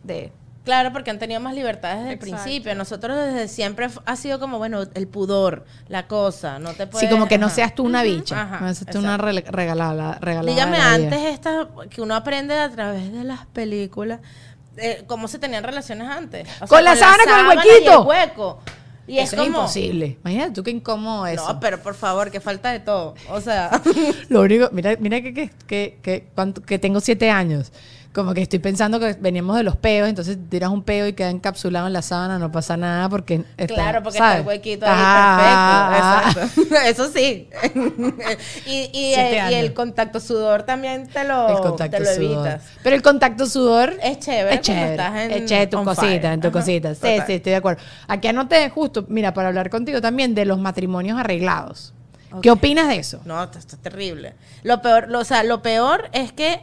de 0.03 0.31
Claro, 0.63 0.93
porque 0.93 1.11
han 1.11 1.19
tenido 1.19 1.41
más 1.41 1.53
libertades 1.53 1.97
desde 1.97 2.13
el 2.13 2.15
Exacto. 2.15 2.43
principio. 2.43 2.75
Nosotros 2.75 3.17
desde 3.17 3.49
siempre 3.49 3.89
ha 4.05 4.15
sido 4.15 4.39
como, 4.39 4.59
bueno, 4.59 4.83
el 4.93 5.07
pudor, 5.07 5.65
la 5.89 6.07
cosa, 6.07 6.57
no 6.57 6.73
te 6.73 6.87
puedes... 6.87 7.07
sí, 7.07 7.13
como 7.13 7.27
que 7.27 7.37
no 7.37 7.47
ajá. 7.47 7.55
seas 7.55 7.75
tú 7.75 7.83
una 7.83 8.01
bicha. 8.01 8.43
Ajá, 8.43 8.59
no 8.61 8.73
seas 8.73 8.89
tú 8.89 8.99
una 8.99 9.15
exacto. 9.15 9.51
regalada, 9.51 10.17
regalada. 10.21 10.49
Dígame 10.49 10.77
antes 10.77 11.21
esta 11.33 11.67
que 11.89 12.01
uno 12.01 12.15
aprende 12.15 12.57
a 12.57 12.69
través 12.69 13.11
de 13.11 13.25
las 13.25 13.45
películas 13.47 14.21
eh, 14.77 15.03
cómo 15.07 15.27
se 15.27 15.39
tenían 15.39 15.63
relaciones 15.63 16.07
antes. 16.09 16.47
O 16.61 16.67
Con 16.67 16.83
la 16.83 16.95
sábana, 16.95 17.23
con 17.25 17.39
el 17.39 17.47
huequito. 17.57 17.73
Y 17.83 17.87
el 17.87 18.07
hueco. 18.07 18.59
Y 19.05 19.17
Eso 19.19 19.35
es 19.35 19.41
como 19.41 19.57
imposible. 19.59 20.17
Imagínate 20.21 20.51
tú 20.53 20.63
qué 20.63 20.71
incómodo 20.71 21.27
eso. 21.27 21.45
No, 21.53 21.59
pero 21.59 21.81
por 21.81 21.93
favor, 21.93 22.31
que 22.31 22.39
falta 22.39 22.71
de 22.71 22.79
todo. 22.79 23.15
O 23.29 23.41
sea, 23.41 23.81
Lo 24.29 24.41
único, 24.41 24.69
mira, 24.71 24.95
mira 24.99 25.21
que, 25.21 25.33
que, 25.33 25.49
que, 25.67 25.99
que, 26.01 26.27
cuánto- 26.33 26.61
que 26.61 26.79
tengo 26.79 27.01
siete 27.01 27.29
años. 27.29 27.73
Como 28.13 28.35
que 28.35 28.43
estoy 28.43 28.59
pensando 28.59 28.99
que 28.99 29.13
veníamos 29.19 29.55
de 29.57 29.63
los 29.63 29.75
peos, 29.75 30.07
entonces 30.07 30.37
tiras 30.47 30.69
un 30.69 30.83
peo 30.83 31.07
y 31.07 31.13
queda 31.13 31.31
encapsulado 31.31 31.87
en 31.87 31.93
la 31.93 32.03
sábana, 32.03 32.37
no 32.37 32.51
pasa 32.51 32.77
nada 32.77 33.09
porque 33.09 33.43
está, 33.57 33.73
claro, 33.73 34.03
porque 34.03 34.19
¿sabes? 34.19 34.39
está 34.39 34.41
el 34.41 34.47
huequito 34.47 34.85
ahí 34.85 34.91
Ajá. 34.95 36.31
perfecto. 36.35 36.69
Exacto. 36.69 36.75
Eso 36.85 37.09
sí. 37.11 37.49
y, 38.67 38.89
y, 38.93 39.13
el, 39.15 39.33
y 39.33 39.37
años. 39.39 39.53
el 39.59 39.73
contacto 39.73 40.19
sudor 40.19 40.61
también 40.63 41.07
te 41.07 41.23
lo, 41.23 41.75
te 41.75 41.99
lo 41.99 42.09
evitas. 42.11 42.63
Pero 42.83 42.95
el 42.95 43.01
contacto 43.01 43.47
sudor 43.47 43.95
Es 44.01 44.19
chévere 44.19 44.55
es 44.55 44.61
chévere. 44.61 44.91
estás 44.91 45.15
en- 45.15 45.31
es 45.31 45.45
chévere, 45.45 45.67
tu 45.67 45.83
cosita, 45.83 46.01
fire. 46.05 46.25
en 46.25 46.41
tu 46.41 46.47
Ajá, 46.49 46.59
cosita. 46.59 46.93
Sí, 46.95 47.01
total. 47.01 47.23
sí, 47.25 47.33
estoy 47.33 47.49
de 47.51 47.55
acuerdo. 47.55 47.81
Aquí 48.07 48.27
anoté 48.27 48.69
justo, 48.69 49.05
mira, 49.09 49.33
para 49.33 49.47
hablar 49.47 49.69
contigo 49.71 50.01
también 50.01 50.35
de 50.35 50.45
los 50.45 50.59
matrimonios 50.59 51.19
arreglados. 51.19 51.93
¿Qué 52.41 52.49
opinas 52.51 52.87
de 52.87 52.97
eso? 52.97 53.21
No, 53.25 53.43
esto 53.43 53.59
está 53.59 53.77
terrible. 53.77 54.33
Lo 54.63 54.81
peor, 54.81 55.07
lo, 55.09 55.19
o 55.19 55.23
sea, 55.23 55.43
lo 55.43 55.61
peor 55.61 56.09
es 56.13 56.31
que 56.31 56.61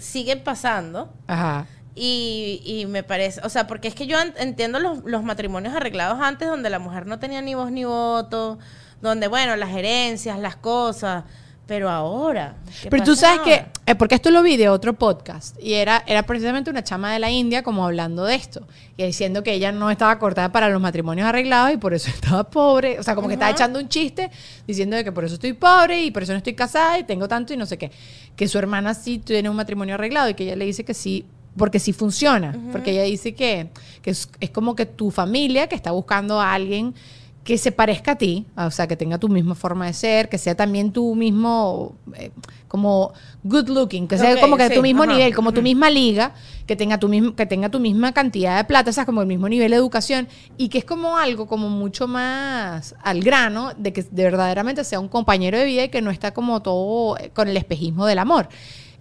sigue 0.00 0.36
pasando. 0.36 1.12
Ajá. 1.26 1.66
Y, 1.96 2.60
y 2.64 2.86
me 2.86 3.02
parece, 3.04 3.40
o 3.44 3.48
sea, 3.48 3.66
porque 3.68 3.86
es 3.88 3.94
que 3.94 4.06
yo 4.08 4.20
en- 4.20 4.34
entiendo 4.36 4.80
los, 4.80 5.04
los 5.04 5.22
matrimonios 5.22 5.74
arreglados 5.74 6.18
antes 6.20 6.48
donde 6.48 6.68
la 6.68 6.80
mujer 6.80 7.06
no 7.06 7.18
tenía 7.20 7.40
ni 7.40 7.54
voz 7.54 7.70
ni 7.70 7.84
voto, 7.84 8.58
donde, 9.00 9.28
bueno, 9.28 9.54
las 9.54 9.70
herencias, 9.70 10.38
las 10.40 10.56
cosas, 10.56 11.22
pero 11.66 11.88
ahora... 11.88 12.56
¿qué 12.82 12.90
Pero 12.90 13.04
tú 13.04 13.16
sabes 13.16 13.40
que, 13.40 13.66
eh, 13.86 13.94
porque 13.94 14.16
esto 14.16 14.30
lo 14.30 14.42
vi 14.42 14.56
de 14.56 14.68
otro 14.68 14.94
podcast, 14.94 15.56
y 15.62 15.74
era, 15.74 16.02
era 16.06 16.22
precisamente 16.24 16.70
una 16.70 16.84
chama 16.84 17.12
de 17.12 17.18
la 17.18 17.30
India 17.30 17.62
como 17.62 17.84
hablando 17.84 18.24
de 18.24 18.34
esto, 18.34 18.66
y 18.96 19.04
diciendo 19.04 19.42
que 19.42 19.52
ella 19.52 19.72
no 19.72 19.90
estaba 19.90 20.18
cortada 20.18 20.52
para 20.52 20.68
los 20.68 20.80
matrimonios 20.80 21.26
arreglados 21.26 21.72
y 21.72 21.76
por 21.78 21.94
eso 21.94 22.10
estaba 22.14 22.44
pobre, 22.44 22.98
o 22.98 23.02
sea, 23.02 23.14
como 23.14 23.28
que 23.28 23.34
estaba 23.34 23.50
echando 23.50 23.78
un 23.78 23.88
chiste 23.88 24.30
diciendo 24.66 24.96
de 24.96 25.04
que 25.04 25.12
por 25.12 25.24
eso 25.24 25.34
estoy 25.34 25.54
pobre 25.54 26.04
y 26.04 26.10
por 26.10 26.22
eso 26.22 26.32
no 26.32 26.38
estoy 26.38 26.54
casada 26.54 26.98
y 26.98 27.04
tengo 27.04 27.28
tanto 27.28 27.54
y 27.54 27.56
no 27.56 27.66
sé 27.66 27.78
qué, 27.78 27.90
que 28.36 28.46
su 28.48 28.58
hermana 28.58 28.94
sí 28.94 29.18
tiene 29.18 29.48
un 29.48 29.56
matrimonio 29.56 29.94
arreglado 29.94 30.28
y 30.28 30.34
que 30.34 30.44
ella 30.44 30.56
le 30.56 30.66
dice 30.66 30.84
que 30.84 30.94
sí. 30.94 31.26
Porque 31.56 31.78
sí 31.78 31.92
funciona, 31.92 32.52
porque 32.72 32.90
ella 32.90 33.04
dice 33.04 33.36
que, 33.36 33.68
que 34.02 34.10
es, 34.10 34.28
es 34.40 34.50
como 34.50 34.74
que 34.74 34.86
tu 34.86 35.12
familia 35.12 35.68
que 35.68 35.76
está 35.76 35.92
buscando 35.92 36.40
a 36.40 36.52
alguien 36.52 36.96
que 37.44 37.58
se 37.58 37.72
parezca 37.72 38.12
a 38.12 38.14
ti, 38.16 38.46
o 38.56 38.70
sea, 38.70 38.86
que 38.86 38.96
tenga 38.96 39.18
tu 39.18 39.28
misma 39.28 39.54
forma 39.54 39.84
de 39.84 39.92
ser, 39.92 40.30
que 40.30 40.38
sea 40.38 40.54
también 40.54 40.92
tu 40.92 41.14
mismo, 41.14 41.94
eh, 42.16 42.30
como 42.68 43.12
good 43.42 43.68
looking, 43.68 44.08
que 44.08 44.16
sea 44.16 44.40
como 44.40 44.56
que 44.56 44.68
sí, 44.68 44.74
tu 44.74 44.80
mismo 44.80 45.02
ajá, 45.02 45.12
nivel, 45.12 45.34
como 45.34 45.52
tu 45.52 45.60
misma 45.60 45.90
liga, 45.90 46.32
que 46.66 46.74
tenga 46.74 46.98
tu 46.98 47.06
mismo, 47.06 47.36
que 47.36 47.44
tenga 47.44 47.68
tu 47.68 47.80
misma 47.80 48.12
cantidad 48.12 48.56
de 48.56 48.64
plata, 48.64 48.88
o 48.88 48.92
sea, 48.94 49.04
como 49.04 49.20
el 49.20 49.26
mismo 49.26 49.46
nivel 49.46 49.70
de 49.70 49.76
educación, 49.76 50.26
y 50.56 50.70
que 50.70 50.78
es 50.78 50.86
como 50.86 51.18
algo 51.18 51.46
como 51.46 51.68
mucho 51.68 52.08
más 52.08 52.94
al 53.02 53.20
grano, 53.20 53.72
de 53.76 53.92
que 53.92 54.02
de 54.02 54.24
verdaderamente 54.24 54.82
sea 54.82 54.98
un 54.98 55.08
compañero 55.08 55.58
de 55.58 55.66
vida 55.66 55.84
y 55.84 55.88
que 55.90 56.00
no 56.00 56.10
está 56.10 56.32
como 56.32 56.62
todo 56.62 57.18
eh, 57.18 57.30
con 57.34 57.48
el 57.48 57.58
espejismo 57.58 58.06
del 58.06 58.20
amor. 58.20 58.48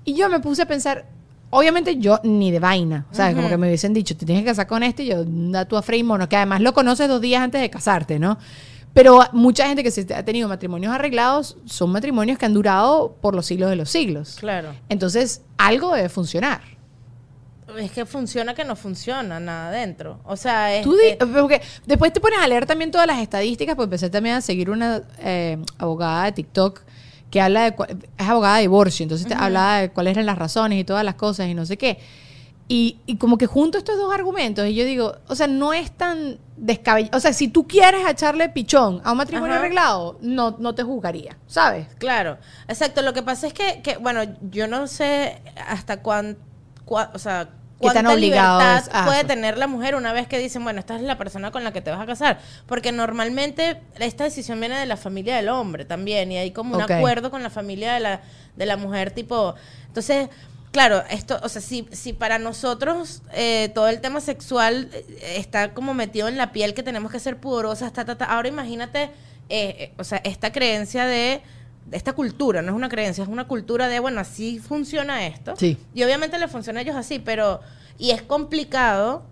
Y 0.03 0.15
yo 0.15 0.27
me 0.27 0.41
puse 0.41 0.63
a 0.63 0.65
pensar, 0.65 1.05
obviamente 1.53 1.97
yo 1.97 2.19
ni 2.23 2.51
de 2.51 2.59
vaina, 2.59 3.05
¿sabes? 3.11 3.35
Como 3.35 3.47
que 3.49 3.57
me 3.57 3.67
hubiesen 3.67 3.93
dicho, 3.93 4.15
te 4.17 4.25
tienes 4.25 4.43
que 4.43 4.49
casar 4.49 4.67
con 4.67 4.83
este, 4.83 5.03
y 5.03 5.07
yo, 5.07 5.23
da 5.25 5.65
tú 5.65 5.77
a 5.77 5.81
Frei 5.81 6.03
Mono, 6.03 6.27
que 6.27 6.35
además 6.35 6.61
lo 6.61 6.73
conoces 6.73 7.07
dos 7.07 7.21
días 7.21 7.41
antes 7.41 7.61
de 7.61 7.69
casarte, 7.69 8.19
¿no? 8.19 8.37
Pero 8.93 9.21
mucha 9.31 9.65
gente 9.67 9.81
que 9.83 9.89
se 9.89 10.05
ha 10.13 10.23
tenido 10.23 10.47
matrimonios 10.47 10.93
arreglados 10.93 11.57
son 11.65 11.91
matrimonios 11.91 12.37
que 12.37 12.45
han 12.45 12.53
durado 12.53 13.15
por 13.21 13.33
los 13.33 13.45
siglos 13.47 13.69
de 13.71 13.75
los 13.75 13.89
siglos. 13.89 14.37
Claro. 14.39 14.73
Entonces, 14.89 15.41
algo 15.57 15.95
debe 15.95 16.09
funcionar. 16.09 16.61
Es 17.79 17.91
que 17.91 18.05
funciona 18.05 18.53
que 18.53 18.63
no 18.65 18.75
funciona 18.75 19.39
nada 19.39 19.69
adentro. 19.69 20.19
O 20.25 20.35
sea, 20.35 20.75
es, 20.75 20.83
Tú 20.83 20.95
es- 21.01 21.15
porque 21.17 21.59
después 21.87 22.13
te 22.13 22.19
pones 22.19 22.37
a 22.39 22.47
leer 22.47 22.67
también 22.67 22.91
todas 22.91 23.07
las 23.07 23.19
estadísticas, 23.19 23.75
pues 23.75 23.85
empecé 23.87 24.09
también 24.11 24.35
a 24.35 24.41
seguir 24.41 24.69
una 24.69 25.01
eh, 25.19 25.57
abogada 25.79 26.25
de 26.25 26.33
TikTok 26.33 26.81
que 27.33 27.41
habla 27.41 27.63
de, 27.63 27.75
es 28.15 28.27
abogada 28.27 28.57
de 28.57 28.61
divorcio, 28.61 29.01
entonces 29.01 29.27
te 29.27 29.33
habla 29.33 29.79
de 29.79 29.89
cuáles 29.89 30.11
eran 30.11 30.27
las 30.27 30.37
razones 30.37 30.79
y 30.79 30.83
todas 30.83 31.03
las 31.03 31.15
cosas 31.15 31.47
y 31.47 31.55
no 31.55 31.65
sé 31.65 31.79
qué. 31.79 31.97
Y, 32.67 32.99
y 33.07 33.17
como 33.17 33.39
que 33.39 33.47
junto 33.47 33.79
estos 33.79 33.97
dos 33.97 34.13
argumentos, 34.13 34.67
y 34.67 34.75
yo 34.75 34.85
digo, 34.85 35.15
o 35.27 35.33
sea, 35.33 35.47
no 35.47 35.73
es 35.73 35.89
tan 35.91 36.37
descabellado. 36.57 37.17
O 37.17 37.19
sea, 37.19 37.33
si 37.33 37.47
tú 37.47 37.65
quieres 37.67 38.07
echarle 38.07 38.49
pichón 38.49 39.01
a 39.03 39.13
un 39.13 39.17
matrimonio 39.17 39.55
Ajá. 39.55 39.61
arreglado, 39.61 40.19
no, 40.21 40.55
no 40.59 40.75
te 40.75 40.83
juzgaría, 40.83 41.35
¿sabes? 41.47 41.87
Claro, 41.97 42.37
exacto. 42.67 43.01
Lo 43.01 43.13
que 43.13 43.23
pasa 43.23 43.47
es 43.47 43.53
que, 43.53 43.81
que, 43.81 43.97
bueno, 43.97 44.21
yo 44.51 44.67
no 44.67 44.85
sé 44.85 45.41
hasta 45.67 46.03
cuán, 46.03 46.37
o 46.85 47.17
sea, 47.17 47.49
¿Qué 47.49 47.49
tan 47.49 47.62
cuánta 47.83 48.13
obligado 48.13 48.59
libertad 48.59 49.05
puede 49.05 49.23
tener 49.23 49.57
la 49.57 49.67
mujer 49.67 49.95
una 49.95 50.13
vez 50.13 50.27
que 50.27 50.39
dicen, 50.39 50.63
bueno, 50.63 50.79
esta 50.79 50.95
es 50.95 51.01
la 51.01 51.17
persona 51.17 51.51
con 51.51 51.63
la 51.63 51.71
que 51.71 51.81
te 51.81 51.91
vas 51.91 51.99
a 51.99 52.05
casar. 52.05 52.39
Porque 52.65 52.91
normalmente 52.91 53.81
esta 53.99 54.23
decisión 54.23 54.59
viene 54.59 54.77
de 54.77 54.85
la 54.85 54.97
familia 54.97 55.35
del 55.35 55.49
hombre 55.49 55.85
también 55.85 56.31
y 56.31 56.37
hay 56.37 56.51
como 56.51 56.75
un 56.75 56.81
acuerdo 56.81 57.29
con 57.29 57.43
la 57.43 57.49
familia 57.49 57.93
de 57.93 57.99
la, 57.99 58.21
de 58.55 58.65
la 58.65 58.77
mujer, 58.77 59.11
tipo, 59.11 59.55
entonces... 59.87 60.29
Claro, 60.71 61.03
esto, 61.11 61.39
o 61.43 61.49
sea, 61.49 61.61
si, 61.61 61.87
si 61.91 62.13
para 62.13 62.39
nosotros 62.39 63.21
eh, 63.31 63.69
todo 63.75 63.89
el 63.89 64.01
tema 64.01 64.21
sexual 64.21 64.89
eh, 64.91 65.35
está 65.37 65.71
como 65.75 65.93
metido 65.93 66.27
en 66.27 66.35
la 66.35 66.51
piel 66.51 66.73
que 66.73 66.81
tenemos 66.81 67.11
que 67.11 67.19
ser 67.19 67.37
pudorosas, 67.37 67.93
ta, 67.93 68.05
ta, 68.05 68.17
ta, 68.17 68.25
ahora 68.25 68.47
imagínate, 68.47 69.11
eh, 69.49 69.75
eh, 69.77 69.93
o 69.99 70.03
sea, 70.03 70.19
esta 70.23 70.51
creencia 70.51 71.05
de 71.05 71.43
esta 71.93 72.13
cultura, 72.13 72.61
no 72.61 72.71
es 72.71 72.75
una 72.75 72.89
creencia, 72.89 73.23
es 73.23 73.29
una 73.29 73.45
cultura 73.47 73.87
de, 73.87 73.99
bueno, 73.99 74.19
así 74.19 74.59
funciona 74.59 75.25
esto. 75.27 75.55
Sí. 75.55 75.77
Y 75.93 76.03
obviamente 76.03 76.37
le 76.39 76.47
funciona 76.47 76.79
a 76.79 76.83
ellos 76.83 76.95
así, 76.95 77.19
pero, 77.19 77.61
y 77.97 78.11
es 78.11 78.21
complicado 78.21 79.23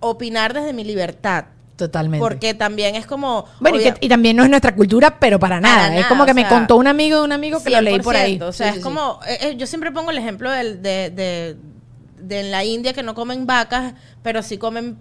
opinar 0.00 0.52
desde 0.54 0.72
mi 0.72 0.84
libertad. 0.84 1.44
Totalmente. 1.76 2.22
Porque 2.22 2.54
también 2.54 2.94
es 2.94 3.06
como... 3.06 3.46
Bueno, 3.58 3.78
y, 3.78 3.80
obvia- 3.82 3.94
que- 3.94 4.06
y 4.06 4.08
también 4.08 4.36
no 4.36 4.44
es 4.44 4.50
nuestra 4.50 4.74
cultura, 4.74 5.18
pero 5.18 5.38
para 5.40 5.60
nada. 5.60 5.96
es 5.96 6.06
como 6.06 6.24
que 6.26 6.34
me 6.34 6.42
sea, 6.42 6.50
contó 6.50 6.76
un 6.76 6.86
amigo 6.86 7.18
de 7.18 7.24
un 7.24 7.32
amigo 7.32 7.62
que 7.62 7.70
lo 7.70 7.80
leí 7.80 7.98
por 8.00 8.14
ahí. 8.14 8.38
100%, 8.38 8.42
O 8.42 8.52
sea, 8.52 8.66
Sí, 8.68 8.70
es 8.70 8.76
sí, 8.76 8.82
como, 8.82 9.18
eh, 9.26 9.38
eh, 9.40 9.56
yo 9.56 9.66
siempre 9.66 9.90
pongo 9.90 10.10
el 10.10 10.18
ejemplo 10.18 10.50
del, 10.50 10.82
de, 10.82 11.10
de, 11.10 11.56
de 12.18 12.40
en 12.40 12.50
la 12.50 12.62
India 12.64 12.92
que 12.92 13.02
no 13.02 13.14
comen 13.14 13.46
vacas, 13.46 13.94
pero 14.22 14.42
sí 14.42 14.58
comen 14.58 14.96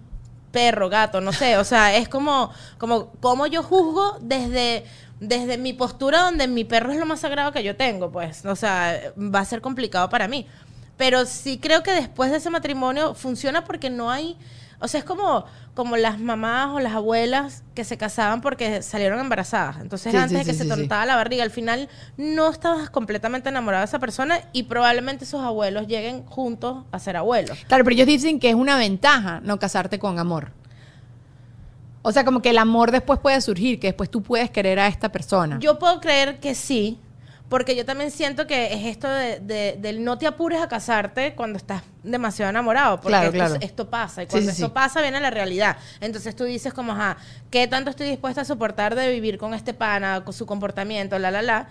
perro, 0.52 0.90
gato, 0.90 1.22
no 1.22 1.34
sé. 1.34 1.58
O 1.58 1.64
sea, 1.64 1.96
es 1.96 2.08
como, 2.10 2.52
como, 2.78 3.08
como 3.20 3.46
yo 3.48 3.62
juzgo 3.64 4.18
desde, 4.22 4.86
desde 5.22 5.60
mi 5.60 5.72
postura 5.72 6.24
donde 6.24 6.48
mi 6.48 6.66
perro 6.66 6.92
es 6.92 6.98
lo 6.98 7.06
más 7.06 7.20
sagrado 7.20 7.52
que 7.54 7.64
yo 7.64 7.76
tengo, 7.76 8.12
pues. 8.12 8.44
O 8.44 8.56
sea, 8.56 9.00
va 9.16 9.40
a 9.40 9.46
ser 9.46 9.62
complicado 9.62 10.10
para 10.10 10.28
mí. 10.28 10.48
Pero 10.98 11.26
sí 11.26 11.60
creo 11.60 11.84
que 11.84 11.92
después 11.92 12.32
de 12.32 12.38
ese 12.38 12.50
matrimonio 12.50 13.14
funciona 13.14 13.64
porque 13.64 13.90
no 13.90 14.12
hay... 14.12 14.36
O 14.80 14.88
sea, 14.88 15.00
es 15.00 15.06
como, 15.06 15.46
como 15.76 15.96
las 15.96 16.20
mamás 16.20 16.70
o 16.70 16.80
las 16.80 16.94
abuelas 16.94 17.64
que 17.76 17.84
se 17.84 18.00
casaban 18.00 18.42
porque 18.42 18.82
salieron 18.82 19.20
embarazadas. 19.20 19.78
Entonces, 19.80 20.12
Sí, 20.12 20.18
antes 20.18 20.32
sí, 20.32 20.38
de 20.38 20.44
que 20.44 20.54
sí, 20.54 20.64
se 20.64 20.66
tontaba 20.66 21.06
la 21.06 21.16
barriga, 21.16 21.44
al 21.44 21.52
final 21.52 21.88
no 22.18 22.50
estabas 22.50 22.90
completamente 22.90 23.50
enamorado 23.50 23.82
de 23.82 23.86
esa 23.86 24.00
persona 24.00 24.40
y 24.54 24.64
probablemente 24.64 25.26
esos 25.26 25.42
abuelos 25.42 25.86
lleguen 25.86 26.26
juntos 26.26 26.84
a 26.92 26.98
ser 26.98 27.16
abuelos. 27.16 27.60
Claro, 27.68 27.84
pero 27.84 27.94
ellos 27.94 28.08
dicen 28.08 28.40
que 28.40 28.50
es 28.50 28.56
una 28.56 28.76
ventaja 28.76 29.40
no 29.44 29.60
casarte 29.60 30.00
con 30.00 30.18
amor. 30.18 30.52
O 32.04 32.12
sea, 32.12 32.24
como 32.26 32.42
que 32.42 32.50
el 32.50 32.58
amor 32.58 32.92
después 32.92 33.20
puede 33.20 33.40
surgir, 33.42 33.80
que 33.80 33.88
después 33.88 34.10
tú 34.10 34.22
puedes 34.24 34.50
querer 34.50 34.80
a 34.80 34.88
esta 34.88 35.10
persona. 35.12 35.60
Yo 35.60 35.78
puedo 35.78 36.00
creer 36.02 36.40
que 36.40 36.56
sí, 36.56 37.00
porque 37.48 37.76
yo 37.76 37.86
también 37.86 38.12
siento 38.12 38.48
que 38.48 38.74
es 38.74 38.86
esto 38.86 39.08
de, 39.10 39.40
de- 39.40 39.78
del 39.80 40.04
no 40.04 40.18
te 40.18 40.26
apures 40.26 40.62
a 40.62 40.68
casarte 40.68 41.36
cuando 41.36 41.58
estás 41.58 41.84
demasiado 42.02 42.50
enamorado, 42.50 42.96
porque 42.98 43.10
Claro, 43.10 43.26
esto, 43.28 43.38
claro. 43.38 43.56
esto 43.62 43.90
pasa, 43.90 44.24
y 44.24 44.26
Sí, 44.26 44.32
cuando 44.32 44.52
sí, 44.52 44.56
esto 44.56 44.68
sí. 44.68 44.72
pasa 44.74 45.02
viene 45.02 45.20
la 45.20 45.30
realidad. 45.30 45.78
Entonces 46.00 46.36
tú 46.36 46.44
dices 46.46 46.74
como, 46.74 46.94
ajá, 46.94 47.18
¿qué 47.52 47.68
tanto 47.68 47.90
estoy 47.92 48.08
dispuesta 48.08 48.42
a 48.42 48.46
soportar 48.46 48.96
de 48.96 49.12
vivir 49.12 49.38
con 49.38 49.54
este 49.54 49.74
pana, 49.74 50.24
con 50.24 50.34
su 50.34 50.46
comportamiento, 50.46 51.20
la, 51.20 51.30
la, 51.30 51.42
la? 51.42 51.68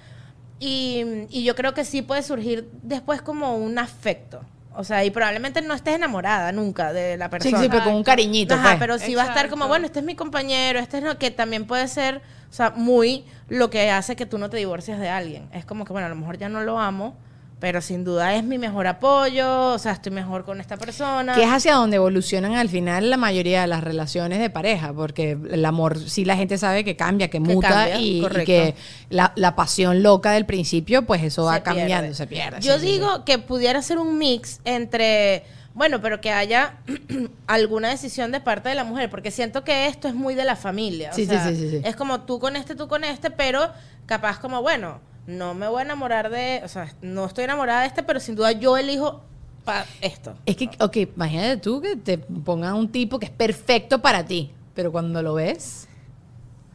Y, 0.59 1.27
y 1.31 1.43
yo 1.45 1.55
creo 1.57 1.73
que 1.75 1.85
sí 1.85 2.03
puede 2.03 2.23
surgir 2.23 2.69
después 2.83 3.23
como 3.23 3.57
un 3.57 3.79
afecto. 3.79 4.43
O 4.75 4.85
sea, 4.85 5.05
y 5.05 5.11
probablemente 5.11 5.63
no 5.63 5.75
estés 5.75 5.97
enamorada 5.97 6.53
nunca 6.53 6.93
de 6.93 7.17
la 7.17 7.27
sí, 7.27 7.31
persona. 7.31 7.61
sí, 7.61 7.69
pero 7.69 7.85
con 7.85 7.95
un 7.95 8.05
cariñito. 8.05 8.55
Ajá, 8.55 8.71
pues. 8.71 8.79
pero 8.79 8.99
sí 8.99 9.15
va 9.15 9.25
a 9.25 9.27
estar 9.27 9.49
como, 9.49 9.67
bueno, 9.67 9.87
este 9.87 9.99
es 9.99 10.05
mi 10.05 10.15
compañero, 10.15 10.79
este 10.79 10.99
es 10.99 11.05
lo 11.05 11.19
que 11.19 11.31
también 11.31 11.67
puede 11.67 11.89
ser, 11.89 12.23
o 12.49 12.53
sea, 12.53 12.71
muy 12.71 13.25
lo 13.49 13.69
que 13.69 13.91
hace 13.91 14.15
que 14.15 14.27
tú 14.27 14.39
no 14.39 14.49
te 14.49 14.57
divorcies 14.57 14.99
de 14.99 15.09
alguien. 15.09 15.49
Es 15.53 15.65
como 15.65 15.85
que, 15.85 15.93
bueno, 15.93 16.07
a 16.07 16.11
lo 16.11 16.17
mejor 16.17 16.39
ya 16.39 16.49
no 16.49 16.63
lo 16.63 16.79
amo, 16.79 17.17
pero 17.61 17.83
sin 17.83 18.05
duda 18.05 18.35
es 18.35 18.43
mi 18.43 18.57
mejor 18.57 18.87
apoyo, 18.87 19.75
o 19.75 19.79
sea, 19.79 19.93
estoy 19.93 20.11
mejor 20.13 20.47
con 20.47 20.63
esta 20.63 20.79
persona. 20.79 21.35
Que 21.35 21.43
es 21.43 21.51
hacia 21.51 21.75
donde 21.75 21.97
evolucionan 21.97 22.55
al 22.55 22.71
final 22.71 23.11
la 23.11 23.19
mayoría 23.19 23.61
de 23.61 23.67
las 23.67 23.85
relaciones 23.85 24.39
de 24.41 24.49
pareja, 24.49 24.95
porque 24.95 25.37
el 25.51 25.65
amor 25.67 25.99
sí 25.99 26.25
la 26.25 26.37
gente 26.37 26.57
sabe 26.57 26.85
que 26.85 26.97
cambia, 26.97 27.29
que 27.29 27.39
muta 27.39 27.69
cambia, 27.69 28.01
y, 28.01 28.23
que 28.47 28.75
la, 29.11 29.33
la 29.37 29.55
pasión 29.57 30.03
loca 30.03 30.33
del 30.33 30.47
principio, 30.47 31.03
pues 31.03 31.23
eso 31.23 31.45
va 31.45 31.57
se 31.57 31.63
cambiando, 31.63 32.07
pierde. 32.07 32.15
se 32.15 32.27
pierde. 32.27 32.61
Yo 32.63 32.79
digo 32.79 33.27
que 33.27 33.39
pudiera 33.39 33.83
ser 33.83 33.99
un 33.99 34.17
mix 34.17 34.61
entre, 34.65 35.45
bueno, 35.75 36.01
pero 36.01 36.23
que 36.23 36.33
haya 36.33 36.79
alguna 37.47 37.91
decisión 37.91 38.33
de 38.33 38.41
parte 38.41 38.71
de 38.71 38.75
la 38.75 38.85
mujer, 38.85 39.11
porque 39.11 39.31
siento 39.31 39.65
que 39.65 39.87
esto 39.87 40.09
es 40.09 40.15
muy 40.15 40.35
de 40.35 40.45
la 40.47 40.57
familia. 40.57 41.11
o 41.13 41.15
Sí, 41.15 41.25
sí, 41.25 41.29
sea, 41.29 41.47
sí, 41.47 41.57
sí, 41.57 41.71
sí. 41.71 41.81
Es 41.85 41.95
como 41.95 42.23
tú 42.23 42.41
con 42.41 42.57
este, 42.57 42.75
tú 42.75 42.89
con 42.89 43.05
este, 43.05 43.31
pero 43.31 43.71
capaz 44.07 44.39
como, 44.39 44.63
bueno, 44.63 45.10
no 45.31 45.55
me 45.55 45.69
voy 45.69 45.81
a 45.81 45.85
enamorar 45.85 46.31
de, 46.31 46.61
o 46.65 46.69
sea, 46.69 46.93
no 47.03 47.25
estoy 47.27 47.45
enamorada 47.45 47.83
de 47.83 47.87
este, 47.89 48.03
pero 48.03 48.21
sin 48.21 48.35
duda 48.35 48.53
yo 48.53 48.77
elijo 48.77 49.23
pa- 49.65 49.87
esto. 50.01 50.35
Es 50.47 50.57
que, 50.57 50.69
ok, 50.81 50.97
imagínate 51.17 51.57
tú 51.59 51.81
que 51.81 51.97
te 51.97 52.19
pongan 52.19 52.75
un 52.75 52.89
tipo 52.91 53.19
que 53.19 53.27
es 53.27 53.33
perfecto 53.33 54.01
para 54.01 54.25
ti, 54.25 54.51
pero 54.75 54.91
cuando 54.93 55.23
lo 55.23 55.35
ves, 55.35 55.89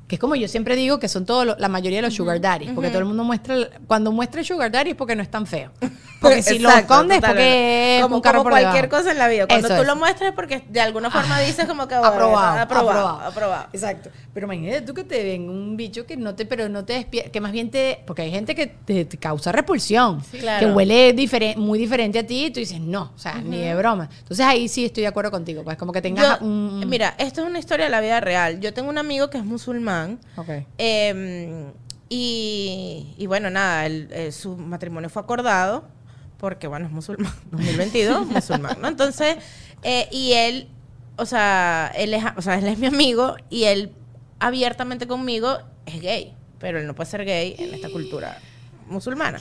que 0.08 0.15
es 0.15 0.20
como 0.22 0.36
yo 0.36 0.48
siempre 0.48 0.76
digo 0.76 1.00
que 1.00 1.08
son 1.08 1.26
todos, 1.26 1.56
la 1.58 1.68
mayoría 1.68 1.98
de 1.98 2.04
los 2.04 2.13
sugar 2.13 2.39
daddies, 2.39 2.72
porque 2.74 2.89
todo 2.89 3.00
el 3.00 3.06
mundo 3.06 3.24
muestra, 3.24 3.56
cuando 3.88 4.12
muestra 4.12 4.39
el 4.41 4.46
sugar 4.46 4.72
daddy 4.72 4.91
es 4.91 4.96
porque 4.96 5.15
no 5.15 5.24
es 5.24 5.32
tan 5.32 5.48
feo. 5.48 5.72
Porque 6.22 6.44
si 6.44 6.60
lo 6.60 6.70
escondes 6.78 7.18
es 7.18 7.24
porque 7.26 8.00
como, 8.04 8.15
un 8.18 8.22
carro 8.22 8.39
como 8.39 8.44
por 8.52 8.52
cualquier 8.54 8.86
debajo. 8.86 9.02
cosa 9.04 9.12
en 9.13 9.18
la 9.18 9.28
vida. 9.28 9.48
Cuando 9.48 9.68
Eso 9.68 9.76
tú 9.76 9.82
es. 9.82 9.88
lo 9.88 9.96
muestras 9.96 10.30
es 10.30 10.36
porque 10.36 10.63
de 10.70 10.80
alguna 10.82 11.10
forma 11.10 11.39
dices 11.39 11.65
como 11.65 11.88
que 11.88 11.96
aprobado, 11.96 12.60
aprobado, 12.60 12.60
aprobado, 12.60 13.20
aprobado. 13.22 13.68
Exacto. 13.74 14.10
Pero 14.34 14.46
imagínate 14.46 14.82
tú 14.82 14.94
que 14.94 15.04
te 15.04 15.24
ven 15.24 15.50
un 15.50 15.76
bicho 15.76 16.06
que 16.06 16.18
no 16.18 16.36
te, 16.36 16.46
pero 16.46 16.70
no 16.70 16.86
te 16.86 16.94
despierta, 16.94 17.32
que 17.32 17.41
más 17.41 17.52
bien 17.52 17.72
te, 17.72 18.04
porque 18.06 18.22
hay 18.24 18.32
gente 18.32 18.54
que 18.54 18.68
te, 18.68 19.06
te 19.06 19.18
causa 19.18 19.52
repulsión, 19.52 20.22
claro. 20.39 20.68
que 20.68 20.72
huele 20.74 21.13
diferente, 21.13 21.60
muy 21.60 21.80
diferente 21.80 22.20
a 22.20 22.28
ti 22.28 22.46
y 22.46 22.52
tú 22.52 22.60
dices, 22.60 22.80
no, 22.80 23.12
o 23.15 23.20
sea, 23.20 23.36
ni 23.36 23.58
de 23.62 23.74
broma. 23.76 24.08
Entonces 24.20 24.46
ahí 24.46 24.68
sí 24.68 24.86
estoy 24.86 25.02
de 25.02 25.08
acuerdo 25.08 25.32
contigo, 25.32 25.63
pues 25.63 25.78
como 25.78 25.91
que 25.91 26.02
tengas 26.02 26.39
Yo- 26.39 26.46
un... 26.46 26.84
Mira, 26.88 27.15
esto 27.18 27.41
es 27.41 27.48
una 27.48 27.58
historia 27.60 27.86
de 27.86 27.91
la 27.91 28.02
vida 28.02 28.20
real. 28.20 28.60
Yo 28.60 28.74
tengo 28.74 28.89
un 28.89 28.98
amigo 28.98 29.30
que 29.30 29.38
es 29.38 29.46
musulmán. 29.46 29.94
Ok. 30.38 30.49
eh, 30.77 31.71
y, 32.10 33.13
y 33.17 33.25
bueno, 33.27 33.49
nada, 33.49 33.89
su 34.31 34.55
matrimonio 34.58 35.10
fue 35.10 35.21
acordado 35.23 35.86
porque, 36.38 36.67
bueno, 36.67 36.86
es 36.86 36.91
musulmán, 36.91 37.34
2022, 37.51 38.27
musulmán, 38.27 38.77
¿no? 38.81 38.88
Entonces, 38.88 39.38
eh, 39.84 40.08
y 40.12 40.34
él, 40.34 40.67
o 41.17 41.25
sea, 41.25 41.91
él 41.95 42.13
es, 42.13 42.23
o 42.38 42.41
sea, 42.41 42.58
él 42.60 42.67
es 42.67 42.77
mi 42.77 42.88
amigo 42.88 43.36
y 43.49 43.63
él 43.63 43.91
abiertamente 44.39 45.08
conmigo 45.08 45.58
es 45.86 46.01
gay, 46.01 46.34
pero 46.60 46.79
él 46.79 46.88
no 46.88 46.93
puede 46.95 47.10
ser 47.10 47.25
gay 47.25 47.55
en 47.58 47.73
esta 47.73 47.89
cultura 47.89 48.38
musulmana. 48.88 49.39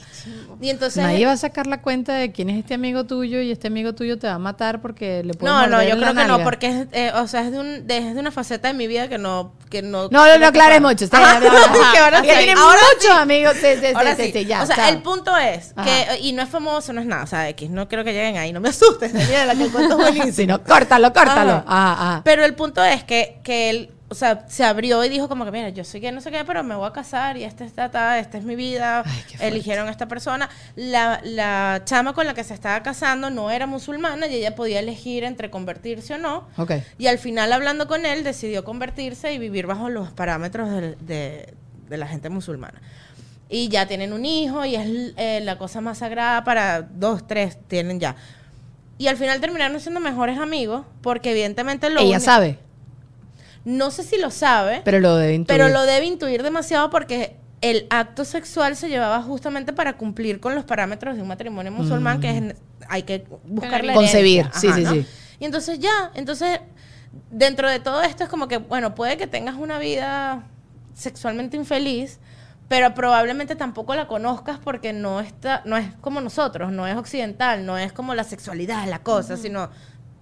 Y 0.60 0.70
entonces... 0.70 1.02
Nadie 1.02 1.26
va 1.26 1.32
a 1.32 1.36
sacar 1.36 1.66
la 1.66 1.82
cuenta 1.82 2.14
de 2.14 2.32
quién 2.32 2.50
es 2.50 2.58
este 2.58 2.74
amigo 2.74 3.04
tuyo 3.04 3.40
y 3.40 3.50
este 3.50 3.68
amigo 3.68 3.94
tuyo 3.94 4.18
te 4.18 4.26
va 4.26 4.34
a 4.34 4.38
matar 4.38 4.80
porque 4.80 5.22
le 5.22 5.34
puede 5.34 5.52
No, 5.52 5.66
no, 5.66 5.82
yo 5.82 5.96
la 5.96 6.12
creo 6.12 6.22
que 6.22 6.28
no, 6.28 6.42
porque 6.42 6.66
es, 6.66 6.86
eh, 6.92 7.12
o 7.14 7.26
sea, 7.26 7.42
es 7.42 7.52
de, 7.52 7.58
un, 7.58 7.86
de, 7.86 7.98
es 7.98 8.14
de 8.14 8.20
una 8.20 8.30
faceta 8.30 8.68
de 8.68 8.74
mi 8.74 8.86
vida 8.86 9.08
que 9.08 9.18
no... 9.18 9.54
Que 9.70 9.82
no, 9.82 10.08
No, 10.10 10.26
no, 10.26 10.32
que 10.32 10.38
no 10.38 10.46
aclares 10.46 10.80
mucho. 10.80 11.06
Ajá. 11.10 11.40
Que 11.92 11.98
ahora 11.98 12.18
Porque 12.18 12.32
sí, 12.32 12.38
tiene 12.44 12.60
ahora 12.60 12.80
muchos 12.94 13.10
amigos. 13.10 13.54
O 13.56 14.66
sea, 14.66 14.88
el 14.88 15.02
punto 15.02 15.36
es 15.36 15.72
Ajá. 15.76 15.84
que, 15.84 16.20
y 16.20 16.32
no 16.32 16.42
es 16.42 16.48
famoso, 16.48 16.92
no 16.92 17.00
es 17.00 17.06
nada, 17.06 17.24
o 17.24 17.26
sea, 17.26 17.48
X, 17.50 17.70
no 17.70 17.88
quiero 17.88 18.04
que 18.04 18.12
lleguen 18.12 18.36
ahí, 18.36 18.52
no 18.52 18.60
me 18.60 18.70
asustes, 18.70 19.12
Daniela, 19.14 19.54
que 19.54 19.64
el 19.64 19.72
cuento 19.72 19.94
es 19.94 19.96
buenísimo. 20.14 20.32
Sí, 20.32 20.46
no, 20.46 20.62
córtalo, 20.62 21.12
córtalo. 21.12 21.52
Ajá. 21.52 21.64
Ah, 21.66 21.96
ah. 21.98 22.20
Pero 22.24 22.44
el 22.44 22.54
punto 22.54 22.82
es 22.84 23.04
que, 23.04 23.40
que 23.42 23.70
él 23.70 23.93
o 24.08 24.14
sea, 24.14 24.44
se 24.48 24.64
abrió 24.64 25.02
y 25.04 25.08
dijo 25.08 25.28
como 25.28 25.44
que, 25.44 25.50
mira, 25.50 25.70
yo 25.70 25.82
soy 25.82 26.00
que 26.00 26.12
no 26.12 26.20
sé 26.20 26.30
qué, 26.30 26.44
pero 26.44 26.62
me 26.62 26.74
voy 26.74 26.86
a 26.86 26.92
casar 26.92 27.36
y 27.36 27.44
esta, 27.44 27.64
esta, 27.64 27.86
esta, 27.86 28.18
esta 28.18 28.38
es 28.38 28.44
mi 28.44 28.54
vida. 28.54 29.02
Ay. 29.04 29.24
Eligieron 29.40 29.88
a 29.88 29.90
esta 29.90 30.06
persona. 30.06 30.48
La, 30.76 31.20
la 31.24 31.82
chama 31.84 32.12
con 32.12 32.26
la 32.26 32.34
que 32.34 32.44
se 32.44 32.54
estaba 32.54 32.82
casando 32.82 33.30
no 33.30 33.50
era 33.50 33.66
musulmana 33.66 34.26
y 34.26 34.34
ella 34.34 34.54
podía 34.54 34.80
elegir 34.80 35.24
entre 35.24 35.50
convertirse 35.50 36.14
o 36.14 36.18
no. 36.18 36.48
Ok. 36.56 36.72
Y 36.98 37.06
al 37.06 37.18
final, 37.18 37.52
hablando 37.52 37.88
con 37.88 38.06
él, 38.06 38.24
decidió 38.24 38.62
convertirse 38.62 39.32
y 39.32 39.38
vivir 39.38 39.66
bajo 39.66 39.88
los 39.88 40.12
parámetros 40.12 40.68
de, 40.70 41.54
de 41.88 41.96
la 41.96 42.06
gente 42.06 42.28
musulmana. 42.28 42.80
Y 43.48 43.68
ya 43.68 43.86
tienen 43.86 44.12
un 44.12 44.24
hijo 44.24 44.64
y 44.64 44.74
es 44.74 45.14
eh, 45.16 45.40
la 45.42 45.58
cosa 45.58 45.80
más 45.80 45.98
sagrada 45.98 46.44
para 46.44 46.82
dos, 46.82 47.26
tres, 47.26 47.58
tienen 47.68 48.00
ya. 48.00 48.16
Y 48.96 49.08
al 49.08 49.16
final 49.16 49.40
terminaron 49.40 49.78
siendo 49.80 50.00
mejores 50.00 50.38
amigos 50.38 50.84
porque 51.02 51.32
evidentemente 51.32 51.90
lo 51.90 52.00
Ella 52.00 52.20
sabe, 52.20 52.58
No 53.64 53.90
sé 53.90 54.02
si 54.02 54.18
lo 54.18 54.30
sabe, 54.30 54.82
pero 54.84 55.00
lo 55.00 55.16
debe 55.16 55.34
intuir. 55.34 55.58
pero 55.58 55.72
lo 55.72 55.82
debe 55.84 56.06
intuir 56.06 56.42
demasiado 56.42 56.90
porque 56.90 57.36
el 57.60 57.86
acto 57.88 58.24
sexual 58.26 58.76
se 58.76 58.88
llevaba 58.88 59.22
justamente 59.22 59.72
para 59.72 59.94
cumplir 59.96 60.38
con 60.38 60.54
los 60.54 60.64
parámetros 60.64 61.16
de 61.16 61.22
un 61.22 61.28
matrimonio 61.28 61.72
musulmán 61.72 62.20
que 62.20 62.36
es, 62.36 62.54
hay 62.88 63.04
que 63.04 63.24
buscar 63.44 63.84
la 63.84 63.92
Mm. 63.92 63.96
Concebir, 63.96 64.50
sí, 64.52 64.68
sí, 64.74 64.84
sí. 64.84 65.06
Y 65.40 65.44
entonces 65.46 65.78
ya, 65.78 66.10
entonces 66.14 66.60
dentro 67.30 67.70
de 67.70 67.80
todo 67.80 68.02
esto 68.02 68.24
es 68.24 68.28
como 68.28 68.48
que, 68.48 68.58
bueno, 68.58 68.94
puede 68.94 69.16
que 69.16 69.26
tengas 69.26 69.54
una 69.56 69.78
vida 69.78 70.44
sexualmente 70.92 71.56
infeliz, 71.56 72.18
pero 72.68 72.94
probablemente 72.94 73.56
tampoco 73.56 73.94
la 73.94 74.08
conozcas 74.08 74.58
porque 74.62 74.92
no 74.92 75.20
está, 75.20 75.62
no 75.64 75.76
es 75.76 75.86
como 76.00 76.20
nosotros, 76.20 76.72
no 76.72 76.86
es 76.86 76.96
occidental, 76.96 77.64
no 77.64 77.78
es 77.78 77.92
como 77.92 78.14
la 78.14 78.24
sexualidad, 78.24 78.86
la 78.88 79.00
cosa, 79.00 79.36
sino 79.36 79.70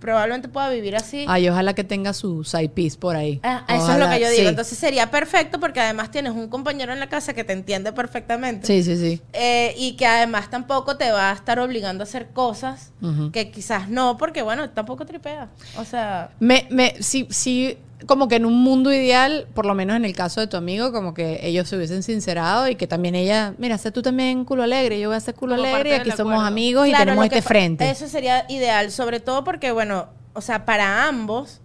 probablemente 0.02 0.48
pueda 0.48 0.68
vivir 0.68 0.96
así. 0.96 1.24
Ay, 1.28 1.48
ojalá 1.48 1.74
que 1.74 1.84
tenga 1.84 2.12
su 2.12 2.42
side 2.44 2.68
piece 2.68 2.98
por 2.98 3.16
ahí. 3.16 3.40
Ah, 3.44 3.64
eso 3.68 3.92
es 3.92 3.98
lo 3.98 4.10
que 4.10 4.20
yo 4.20 4.28
digo. 4.28 4.42
sí. 4.42 4.48
Entonces 4.48 4.76
sería 4.76 5.10
perfecto 5.10 5.60
porque 5.60 5.80
además 5.80 6.10
tienes 6.10 6.32
un 6.32 6.48
compañero 6.48 6.92
en 6.92 6.98
la 7.00 7.08
casa 7.08 7.32
que 7.32 7.44
te 7.44 7.52
entiende 7.52 7.92
perfectamente. 7.92 8.66
Sí, 8.66 8.82
sí, 8.82 8.96
sí. 8.96 9.22
Eh, 9.32 9.74
y 9.78 9.92
que 9.92 10.04
además 10.04 10.50
tampoco 10.50 10.96
te 10.96 11.10
va 11.12 11.30
a 11.30 11.34
estar 11.34 11.58
obligando 11.60 12.02
a 12.02 12.06
hacer 12.06 12.30
cosas 12.30 12.90
que 13.32 13.50
quizás 13.50 13.88
no, 13.88 14.18
porque 14.18 14.42
bueno, 14.42 14.68
tampoco 14.70 15.06
tripea. 15.06 15.48
O 15.78 15.84
sea, 15.84 16.30
Me, 16.40 16.66
me, 16.70 16.94
sí, 17.00 17.26
sí, 17.30 17.78
como 18.06 18.28
que 18.28 18.36
en 18.36 18.46
un 18.46 18.62
mundo 18.62 18.92
ideal, 18.92 19.46
por 19.54 19.66
lo 19.66 19.74
menos 19.74 19.96
en 19.96 20.04
el 20.04 20.14
caso 20.14 20.40
de 20.40 20.46
tu 20.46 20.56
amigo, 20.56 20.92
como 20.92 21.14
que 21.14 21.40
ellos 21.46 21.68
se 21.68 21.76
hubiesen 21.76 22.02
sincerado 22.02 22.68
y 22.68 22.74
que 22.76 22.86
también 22.86 23.14
ella, 23.14 23.54
mira, 23.58 23.78
sé 23.78 23.92
tú 23.92 24.02
también 24.02 24.44
culo 24.44 24.62
alegre, 24.62 24.98
yo 25.00 25.08
voy 25.08 25.16
a 25.16 25.20
ser 25.20 25.34
culo 25.34 25.56
Como 25.56 25.66
alegre 25.68 25.90
y 25.90 25.92
aquí 25.94 26.10
somos 26.10 26.32
acuerdo. 26.32 26.46
amigos 26.46 26.88
y 26.88 26.92
tenemos 26.92 27.24
este 27.26 27.42
frente. 27.42 27.88
Eso 27.90 28.08
sería 28.08 28.44
ideal, 28.48 28.90
sobre 28.90 29.20
todo 29.20 29.44
porque, 29.44 29.72
bueno, 29.72 30.08
o 30.34 30.40
sea, 30.40 30.64
para 30.64 31.06
ambos 31.08 31.60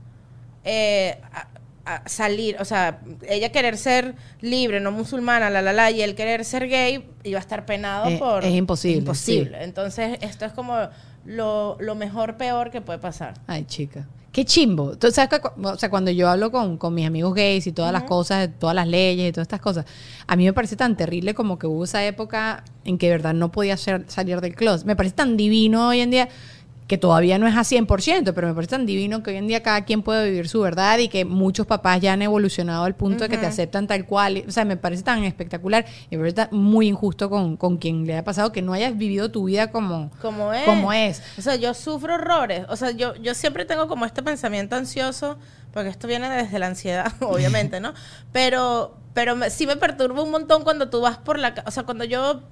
eh, 0.64 1.18
a- 1.34 1.48
a 1.86 2.10
salir, 2.10 2.58
o 2.60 2.66
sea, 2.66 3.00
ella 3.30 3.50
querer 3.54 3.78
ser 3.78 4.16
libre, 4.42 4.82
no 4.82 4.92
musulmana, 4.92 5.50
la 5.50 5.62
la 5.62 5.72
la, 5.72 5.90
y 5.90 6.02
él 6.02 6.16
querer 6.16 6.44
ser 6.44 6.68
gay 6.68 7.06
iba 7.24 7.38
a 7.38 7.42
estar 7.42 7.66
penado 7.66 8.10
Eh, 8.10 8.18
por 8.20 8.44
es 8.44 8.54
imposible, 8.54 8.98
imposible. 9.00 9.64
Entonces, 9.64 10.18
esto 10.20 10.44
es 10.44 10.52
como 10.52 10.76
lo, 11.26 11.78
lo 11.80 11.96
mejor 11.96 12.36
peor 12.36 12.72
que 12.72 12.82
puede 12.82 13.00
pasar. 13.00 13.36
Ay, 13.48 13.64
chica. 13.64 14.06
Qué 14.38 14.46
chimbo. 14.46 14.92
Cu- 14.92 15.68
o 15.68 15.78
sea, 15.80 15.90
cuando 15.90 16.12
yo 16.12 16.30
hablo 16.30 16.52
con, 16.52 16.78
con 16.78 16.94
mis 16.94 17.08
amigos 17.08 17.34
gays 17.34 17.66
y 17.66 17.72
todas 17.72 17.92
las 17.92 18.04
cosas, 18.04 18.48
todas 18.60 18.76
las 18.76 18.88
leyes 18.88 19.30
y 19.30 19.32
todas 19.32 19.46
estas 19.46 19.60
cosas, 19.60 19.86
a 20.28 20.36
mí 20.36 20.46
me 20.46 20.54
parece 20.54 20.76
tan 20.76 20.96
terrible 20.96 21.34
como 21.34 21.58
que 21.58 21.66
hubo 21.66 21.86
esa 21.86 22.06
época 22.06 22.64
en 22.84 23.00
que 23.00 23.08
de 23.08 23.14
verdad 23.14 23.34
no 23.34 23.52
podía 23.52 23.76
ser- 23.78 24.06
salir 24.08 24.40
del 24.40 24.54
closet. 24.54 24.86
Me 24.86 24.96
parece 24.96 25.16
tan 25.16 25.38
divino 25.38 25.88
hoy 25.88 26.02
en 26.02 26.12
día 26.12 26.30
que 26.88 26.98
todavía 26.98 27.38
no 27.38 27.48
es 27.48 27.56
a 27.56 27.62
100%, 27.66 28.32
pero 28.34 28.48
me 28.48 28.54
parece 28.54 28.72
tan 28.72 28.86
divino 28.86 29.22
que 29.22 29.32
hoy 29.32 29.36
en 29.38 29.48
día 29.48 29.62
cada 29.62 29.84
quien 29.84 30.04
puede 30.04 30.30
vivir 30.30 30.48
su 30.48 30.62
verdad 30.62 30.98
y 31.00 31.10
que 31.10 31.26
muchos 31.26 31.68
papás 31.68 32.00
ya 32.00 32.14
han 32.14 32.22
evolucionado 32.22 32.86
al 32.86 32.96
punto 32.96 33.26
de 33.26 33.30
que 33.30 33.38
te 33.38 33.46
aceptan 33.46 33.88
tal 33.88 34.06
cual. 34.06 34.46
O 34.48 34.52
sea, 34.52 34.64
me 34.64 34.78
parece 34.78 35.04
tan 35.04 35.24
espectacular 35.26 35.86
y 36.10 36.16
me 36.16 36.32
parece 36.32 36.48
muy 36.56 36.88
injusto 36.88 37.30
con, 37.30 37.58
con 37.58 37.76
quien 37.78 38.06
le 38.08 38.16
ha 38.18 38.24
pasado 38.24 38.54
que 38.54 38.62
no 38.62 38.72
hayas 38.72 38.98
vivido 38.98 39.30
tu 39.32 39.44
vida 39.46 39.70
como, 39.70 40.12
Como 40.22 40.54
es. 40.54 40.64
como 40.64 40.94
es. 40.94 41.22
O 41.38 41.42
sea, 41.42 41.58
yo 41.58 41.74
sufro 41.74 42.16
horrores. 42.16 42.66
O 42.70 42.78
sea, 42.78 42.92
yo, 42.92 43.16
yo 43.16 43.36
siempre 43.36 43.66
tengo 43.66 43.90
como 43.90 44.06
este 44.06 44.24
pensamiento 44.24 44.78
ansioso, 44.78 45.38
porque 45.74 45.90
esto 45.90 46.08
viene 46.08 46.30
desde 46.30 46.58
la 46.58 46.68
ansiedad, 46.68 47.12
obviamente, 47.20 47.82
¿no? 47.82 47.94
Pero, 48.32 48.98
pero 49.14 49.36
me- 49.36 49.50
sí 49.50 49.68
me 49.68 49.76
perturba 49.76 50.22
un 50.24 50.32
montón 50.32 50.64
cuando 50.64 50.90
tú 50.90 51.02
vas 51.02 51.18
por 51.18 51.38
la... 51.40 51.54
O 51.66 51.72
sea, 51.72 51.84
cuando 51.84 52.04
yo 52.06 52.44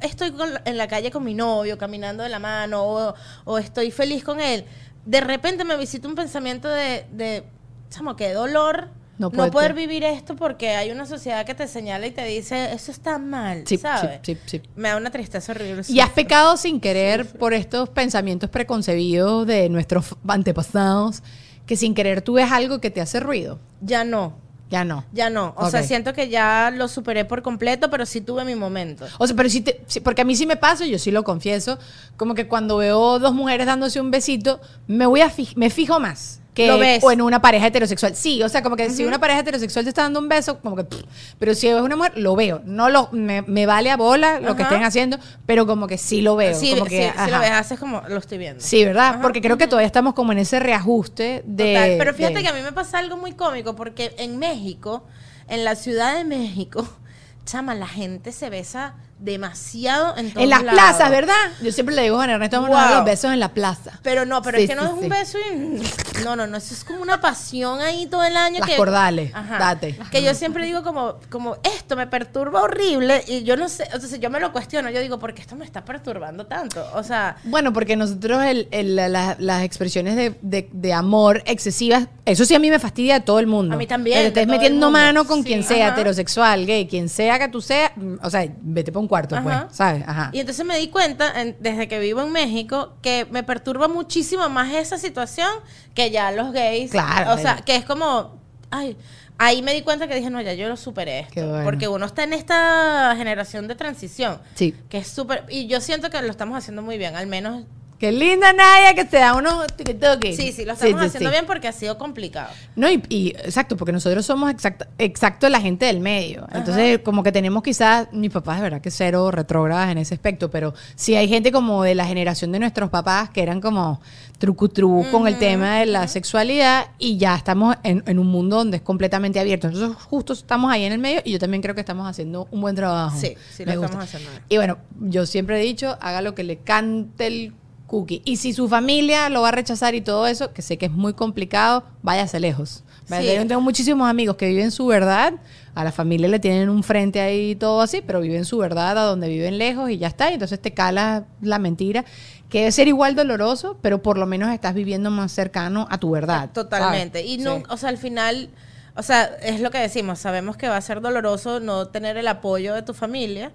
estoy 0.00 0.32
con 0.32 0.48
en 0.64 0.76
la 0.76 0.88
calle 0.88 1.10
con 1.10 1.24
mi 1.24 1.34
novio, 1.34 1.76
caminando 1.78 2.22
de 2.22 2.28
la 2.28 2.38
mano, 2.38 2.82
o, 2.84 3.14
o 3.44 3.58
estoy 3.58 3.90
feliz 3.90 4.24
con 4.24 4.40
él, 4.40 4.64
de 5.04 5.20
repente 5.20 5.64
me 5.64 5.76
visita 5.76 6.06
un 6.08 6.14
pensamiento 6.14 6.68
de... 6.68 7.06
de 7.12 7.44
chamo, 7.90 8.14
qué 8.16 8.32
dolor. 8.32 8.88
No 9.18 9.30
poder 9.30 9.74
vivir 9.74 10.02
esto 10.02 10.34
porque 10.34 10.70
hay 10.70 10.90
una 10.92 11.04
sociedad 11.04 11.44
que 11.44 11.54
te 11.54 11.68
señala 11.68 12.06
y 12.06 12.10
te 12.10 12.24
dice, 12.24 12.72
eso 12.72 12.90
está 12.90 13.18
mal, 13.18 13.64
Sí, 13.66 13.76
¿sabes? 13.76 14.20
sí, 14.22 14.34
sí, 14.34 14.40
sí. 14.46 14.62
Me 14.76 14.88
da 14.88 14.96
una 14.96 15.10
tristeza 15.10 15.52
horrible. 15.52 15.82
Y 15.88 16.00
has 16.00 16.08
pecado 16.10 16.56
sin 16.56 16.80
querer 16.80 17.26
por 17.26 17.52
estos 17.52 17.90
pensamientos 17.90 18.48
preconcebidos 18.48 19.46
de 19.46 19.68
nuestros 19.68 20.16
antepasados, 20.26 21.22
que 21.66 21.76
sin 21.76 21.94
querer 21.94 22.22
tú 22.22 22.34
ves 22.34 22.50
algo 22.50 22.80
que 22.80 22.90
te 22.90 23.02
hace 23.02 23.20
ruido. 23.20 23.58
Ya 23.82 24.04
no. 24.04 24.38
Ya 24.70 24.84
no. 24.84 25.04
Ya 25.12 25.28
no. 25.30 25.52
O 25.56 25.68
sea, 25.70 25.80
siento 25.88 26.12
que 26.14 26.28
ya 26.28 26.70
lo 26.74 26.86
superé 26.88 27.24
por 27.24 27.42
completo, 27.42 27.90
pero 27.90 28.06
sí 28.06 28.20
tuve 28.20 28.44
mi 28.44 28.54
momento. 28.54 29.04
O 29.18 29.26
sea, 29.26 29.34
pero 29.36 29.48
sí, 29.50 29.60
te- 29.62 29.82
sí, 29.86 29.98
porque 30.00 30.22
a 30.22 30.24
mí 30.24 30.36
sí 30.36 30.46
me 30.46 30.56
pasa, 30.56 30.86
yo 30.86 30.98
sí 30.98 31.10
lo 31.10 31.24
confieso, 31.24 31.78
como 32.16 32.34
que 32.34 32.46
cuando 32.46 32.76
veo 32.76 33.18
dos 33.18 33.34
mujeres 33.34 33.66
dándose 33.66 34.00
un 34.00 34.10
besito, 34.12 34.60
me 34.86 35.06
voy 35.06 35.22
a 35.22 35.28
fij- 35.30 35.54
me 35.56 35.70
fijo 35.70 35.98
más. 35.98 36.40
Que, 36.60 36.66
Lo 36.66 36.78
ves. 36.78 37.02
O 37.02 37.10
en 37.10 37.22
una 37.22 37.40
pareja 37.40 37.66
heterosexual. 37.66 38.14
Sí, 38.14 38.42
o 38.42 38.48
sea, 38.48 38.62
como 38.62 38.76
que 38.76 38.90
si 38.90 39.04
una 39.04 39.18
pareja 39.18 39.40
heterosexual 39.40 39.84
te 39.84 39.88
está 39.88 40.02
dando 40.02 40.20
un 40.20 40.28
beso, 40.28 40.58
como 40.60 40.76
que. 40.76 40.84
pff, 40.84 41.02
pero 41.38 41.54
si 41.54 41.68
es 41.68 41.80
una 41.80 41.96
mujer, 41.96 42.12
lo 42.16 42.36
veo. 42.36 42.60
No 42.64 42.90
lo, 42.90 43.08
me, 43.12 43.42
me 43.42 43.66
vale 43.66 43.90
a 43.90 43.96
bola 43.96 44.40
lo 44.40 44.56
que 44.56 44.62
estén 44.62 44.82
haciendo, 44.84 45.18
pero 45.46 45.66
como 45.66 45.86
que 45.86 45.98
sí 45.98 46.20
lo 46.20 46.36
veo. 46.36 46.54
sí, 46.54 46.70
como 46.72 46.84
sí, 46.84 46.90
que, 46.90 47.12
sí 47.24 47.30
lo 47.30 47.38
ves, 47.38 47.50
haces 47.50 47.78
como 47.78 48.02
lo 48.08 48.18
estoy 48.18 48.38
viendo. 48.38 48.62
Sí, 48.62 48.84
¿verdad? 48.84 49.08
Ajá. 49.14 49.22
Porque 49.22 49.40
creo 49.40 49.56
que 49.58 49.66
todavía 49.66 49.86
estamos 49.86 50.14
como 50.14 50.32
en 50.32 50.38
ese 50.38 50.60
reajuste 50.60 51.42
de. 51.46 51.74
Total. 51.74 51.94
Pero 51.98 52.14
fíjate 52.14 52.34
de- 52.34 52.42
que 52.42 52.48
a 52.48 52.52
mí 52.52 52.60
me 52.62 52.72
pasa 52.72 52.98
algo 52.98 53.16
muy 53.16 53.32
cómico 53.32 53.74
porque 53.76 54.14
en 54.18 54.38
México, 54.38 55.04
en 55.48 55.64
la 55.64 55.74
Ciudad 55.74 56.14
de 56.16 56.24
México, 56.24 56.86
chama, 57.44 57.74
la 57.74 57.88
gente 57.88 58.32
se 58.32 58.50
besa 58.50 58.94
demasiado 59.20 60.16
en 60.16 60.30
todos 60.30 60.42
En 60.44 60.50
las 60.50 60.62
lados. 60.62 60.80
plazas, 60.80 61.10
¿verdad? 61.10 61.34
Yo 61.62 61.72
siempre 61.72 61.94
le 61.94 62.02
digo 62.02 62.16
a 62.16 62.18
Juan 62.18 62.30
Ernesto, 62.30 62.60
vamos 62.60 62.76
a 62.76 62.80
dar 62.82 62.94
los 62.96 63.04
besos 63.04 63.32
en 63.32 63.40
la 63.40 63.52
plaza. 63.52 63.98
Pero 64.02 64.24
no, 64.26 64.42
pero 64.42 64.58
Sí, 64.58 64.64
es 64.64 64.70
que 64.70 64.76
no 64.76 64.82
sí, 64.82 64.88
es 64.88 64.94
un 64.94 65.02
sí. 65.02 65.08
beso 65.08 65.38
y... 65.38 66.22
No, 66.24 66.36
no, 66.36 66.46
no, 66.46 66.56
eso 66.56 66.74
es 66.74 66.84
como 66.84 67.00
una 67.02 67.20
pasión 67.20 67.80
ahí 67.80 68.06
todo 68.06 68.24
el 68.24 68.36
año. 68.36 68.58
Las 68.60 68.68
que, 68.68 68.76
cordales, 68.76 69.32
date. 69.32 69.98
Que 70.10 70.22
yo 70.22 70.34
siempre 70.34 70.64
digo 70.66 70.82
como, 70.82 71.16
como, 71.30 71.56
esto 71.62 71.96
me 71.96 72.06
perturba 72.06 72.62
horrible 72.62 73.22
y 73.26 73.42
yo 73.44 73.56
no 73.56 73.68
sé, 73.68 73.88
o 73.94 73.98
sea, 74.00 74.18
yo 74.18 74.30
me 74.30 74.40
lo 74.40 74.52
cuestiono, 74.52 74.90
yo 74.90 75.00
digo, 75.00 75.18
¿por 75.18 75.34
qué 75.34 75.42
esto 75.42 75.56
me 75.56 75.64
está 75.64 75.84
perturbando 75.84 76.46
tanto? 76.46 76.84
O 76.94 77.02
sea... 77.02 77.36
Bueno, 77.44 77.72
porque 77.72 77.96
nosotros 77.96 78.42
el- 78.44 78.68
el- 78.70 78.96
la- 78.96 79.08
la- 79.08 79.36
las 79.38 79.62
expresiones 79.62 80.16
de, 80.16 80.34
de- 80.42 80.68
de 80.72 80.92
amor 80.92 81.42
excesivas, 81.46 82.08
eso 82.24 82.44
sí 82.44 82.54
a 82.54 82.58
mí 82.58 82.70
me 82.70 82.78
fastidia 82.78 83.14
de 83.14 83.20
todo 83.20 83.38
el 83.38 83.46
mundo. 83.46 83.74
A 83.74 83.78
mí 83.78 83.86
también, 83.86 84.18
Que 84.18 84.22
te 84.30 84.40
estés 84.40 84.46
metiendo 84.46 84.90
mano 84.90 85.24
con 85.26 85.42
quien 85.42 85.62
sea, 85.62 85.86
ajá. 85.88 85.94
heterosexual, 85.94 86.66
gay, 86.66 86.86
quien 86.86 87.08
sea 87.08 87.38
que 87.38 87.48
tú 87.48 87.60
seas, 87.60 87.92
o 88.22 88.30
sea, 88.30 88.46
vete 88.60 88.92
para 88.92 89.00
un 89.00 89.08
cuarto, 89.10 89.34
Ajá. 89.36 89.66
pues, 89.66 89.76
¿sabes? 89.76 90.02
Ajá. 90.06 90.30
Y 90.32 90.40
entonces 90.40 90.64
me 90.64 90.78
di 90.78 90.88
cuenta, 90.88 91.38
en- 91.42 91.56
desde 91.60 91.86
que 91.88 91.98
vivo 91.98 92.22
en 92.22 92.32
México, 92.32 92.94
que 93.02 93.26
me 93.30 93.42
perturba 93.42 93.88
muchísimo 93.88 94.48
más 94.48 94.72
esa 94.72 94.96
situación 94.96 95.50
que 95.94 96.10
ya 96.10 96.30
los 96.32 96.52
gays. 96.52 96.90
Claro, 96.92 97.32
O 97.34 97.36
sea, 97.38 97.56
que 97.56 97.76
es 97.76 97.84
como, 97.84 98.38
ay, 98.70 98.96
ahí 99.36 99.60
me 99.62 99.74
di 99.74 99.82
cuenta 99.82 100.06
que 100.08 100.14
dije, 100.14 100.30
no, 100.30 100.40
ya 100.40 100.54
yo 100.54 100.68
lo 100.68 100.76
superé 100.76 101.20
esto. 101.20 101.34
Qué 101.34 101.42
bueno. 101.44 101.64
Porque 101.64 101.88
uno 101.88 102.06
está 102.06 102.22
en 102.22 102.32
esta 102.32 103.12
generación 103.16 103.68
de 103.68 103.74
transición. 103.74 104.38
Sí. 104.54 104.74
Que 104.88 104.98
es 104.98 105.08
súper, 105.08 105.44
y 105.50 105.66
yo 105.66 105.80
siento 105.80 106.08
que 106.08 106.22
lo 106.22 106.30
estamos 106.30 106.56
haciendo 106.56 106.80
muy 106.82 106.96
bien, 106.96 107.16
al 107.16 107.26
menos, 107.26 107.64
Qué 108.00 108.10
linda 108.12 108.52
Nadia 108.54 108.94
que 108.94 109.04
te 109.04 109.18
da 109.18 109.34
unos 109.34 109.66
tiquitoques. 109.76 110.34
sí, 110.34 110.52
sí, 110.52 110.64
lo 110.64 110.72
estamos 110.72 111.00
sí, 111.02 111.06
haciendo 111.08 111.28
sí. 111.28 111.34
bien 111.34 111.44
porque 111.46 111.68
ha 111.68 111.72
sido 111.72 111.98
complicado. 111.98 112.48
No, 112.74 112.90
y, 112.90 113.02
y- 113.10 113.28
exacto, 113.36 113.76
porque 113.76 113.92
nosotros 113.92 114.24
somos 114.24 114.50
exacto, 114.50 114.86
exacto 114.96 115.46
la 115.50 115.60
gente 115.60 115.84
del 115.84 116.00
medio. 116.00 116.46
Entonces, 116.52 117.00
como 117.00 117.22
que 117.22 117.30
tenemos 117.30 117.62
quizás, 117.62 118.08
mis 118.12 118.30
papás 118.30 118.56
de 118.56 118.62
verdad 118.62 118.80
que 118.80 118.90
cero 118.90 119.30
retrógradas 119.30 119.90
en 119.90 119.98
ese 119.98 120.14
aspecto, 120.14 120.50
pero 120.50 120.72
sí 120.94 121.14
hay 121.14 121.28
gente 121.28 121.52
como 121.52 121.82
de 121.82 121.94
la 121.94 122.06
generación 122.06 122.52
de 122.52 122.58
nuestros 122.60 122.88
papás 122.88 123.28
que 123.28 123.42
eran 123.42 123.60
como 123.60 124.00
trucutru 124.38 125.04
con 125.10 125.28
el 125.28 125.38
tema 125.38 125.80
de 125.80 125.84
la 125.86 126.08
sexualidad 126.08 126.86
y 126.98 127.18
ya 127.18 127.36
estamos 127.36 127.76
en, 127.82 128.02
en 128.06 128.18
un 128.18 128.28
mundo 128.28 128.56
donde 128.56 128.78
es 128.78 128.82
completamente 128.82 129.38
abierto. 129.38 129.66
Entonces, 129.66 129.94
justo 130.04 130.32
estamos 130.32 130.72
ahí 130.72 130.84
en 130.84 130.92
el 130.94 130.98
medio 130.98 131.20
y 131.22 131.32
yo 131.32 131.38
también 131.38 131.60
creo 131.60 131.74
que 131.74 131.82
estamos 131.82 132.08
haciendo 132.08 132.48
un 132.50 132.62
buen 132.62 132.74
trabajo. 132.74 133.18
Sí, 133.20 133.34
sí 133.54 133.66
lo 133.66 133.66
Me 133.66 133.74
estamos 133.74 133.90
gusta. 133.96 134.16
haciendo. 134.16 134.30
Y 134.48 134.56
bueno, 134.56 134.78
yo 135.00 135.26
siempre 135.26 135.60
he 135.60 135.62
dicho, 135.62 135.98
haga 136.00 136.22
lo 136.22 136.34
que 136.34 136.44
le 136.44 136.56
cante 136.56 137.26
el 137.26 137.52
cookie. 137.90 138.22
Y 138.24 138.36
si 138.36 138.52
su 138.52 138.68
familia 138.68 139.28
lo 139.28 139.42
va 139.42 139.48
a 139.48 139.52
rechazar 139.52 139.94
y 139.96 140.00
todo 140.00 140.26
eso, 140.28 140.52
que 140.52 140.62
sé 140.62 140.78
que 140.78 140.86
es 140.86 140.92
muy 140.92 141.12
complicado, 141.12 141.82
váyase 142.02 142.38
lejos. 142.38 142.84
Sí. 143.06 143.26
Yo 143.26 143.44
tengo 143.48 143.60
muchísimos 143.60 144.08
amigos 144.08 144.36
que 144.36 144.46
viven 144.46 144.70
su 144.70 144.86
verdad, 144.86 145.34
a 145.74 145.82
la 145.82 145.90
familia 145.90 146.28
le 146.28 146.38
tienen 146.38 146.68
un 146.68 146.84
frente 146.84 147.20
ahí 147.20 147.50
y 147.50 147.54
todo 147.56 147.80
así, 147.80 148.02
pero 148.06 148.20
viven 148.20 148.44
su 148.44 148.58
verdad 148.58 148.96
a 148.96 149.02
donde 149.02 149.28
viven 149.28 149.58
lejos 149.58 149.90
y 149.90 149.98
ya 149.98 150.06
está. 150.06 150.30
Y 150.30 150.34
entonces 150.34 150.62
te 150.62 150.72
cala 150.72 151.24
la 151.42 151.58
mentira, 151.58 152.04
que 152.48 152.60
debe 152.60 152.72
ser 152.72 152.86
igual 152.86 153.16
doloroso, 153.16 153.76
pero 153.82 154.00
por 154.00 154.16
lo 154.16 154.26
menos 154.26 154.52
estás 154.52 154.74
viviendo 154.74 155.10
más 155.10 155.32
cercano 155.32 155.88
a 155.90 155.98
tu 155.98 156.12
verdad. 156.12 156.50
Totalmente. 156.52 157.18
¿sabes? 157.18 157.32
Y 157.32 157.38
no, 157.38 157.56
Sí. 157.58 157.62
o 157.68 157.76
sea, 157.76 157.88
al 157.88 157.98
final, 157.98 158.50
o 158.94 159.02
sea, 159.02 159.24
es 159.42 159.60
lo 159.60 159.72
que 159.72 159.78
decimos, 159.78 160.20
sabemos 160.20 160.56
que 160.56 160.68
va 160.68 160.76
a 160.76 160.80
ser 160.80 161.00
doloroso 161.00 161.58
no 161.58 161.88
tener 161.88 162.16
el 162.16 162.28
apoyo 162.28 162.74
de 162.74 162.82
tu 162.82 162.94
familia, 162.94 163.50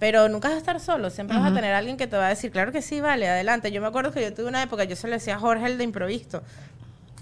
pero 0.00 0.30
nunca 0.30 0.48
vas 0.48 0.56
a 0.56 0.58
estar 0.58 0.80
solo, 0.80 1.10
siempre 1.10 1.36
vas 1.36 1.52
a 1.52 1.54
tener 1.54 1.74
alguien 1.74 1.98
que 1.98 2.06
te 2.06 2.16
va 2.16 2.26
a 2.26 2.28
decir, 2.30 2.50
claro 2.50 2.72
que 2.72 2.80
sí, 2.80 3.02
vale, 3.02 3.28
adelante. 3.28 3.70
Yo 3.70 3.82
me 3.82 3.86
acuerdo 3.86 4.12
que 4.12 4.22
yo 4.22 4.32
tuve 4.32 4.46
una 4.46 4.62
época, 4.62 4.84
yo 4.84 4.96
se 4.96 5.06
lo 5.06 5.12
decía 5.12 5.36
a 5.36 5.38
Jorge, 5.38 5.66
el 5.66 5.76
de 5.76 5.84
improviso, 5.84 6.42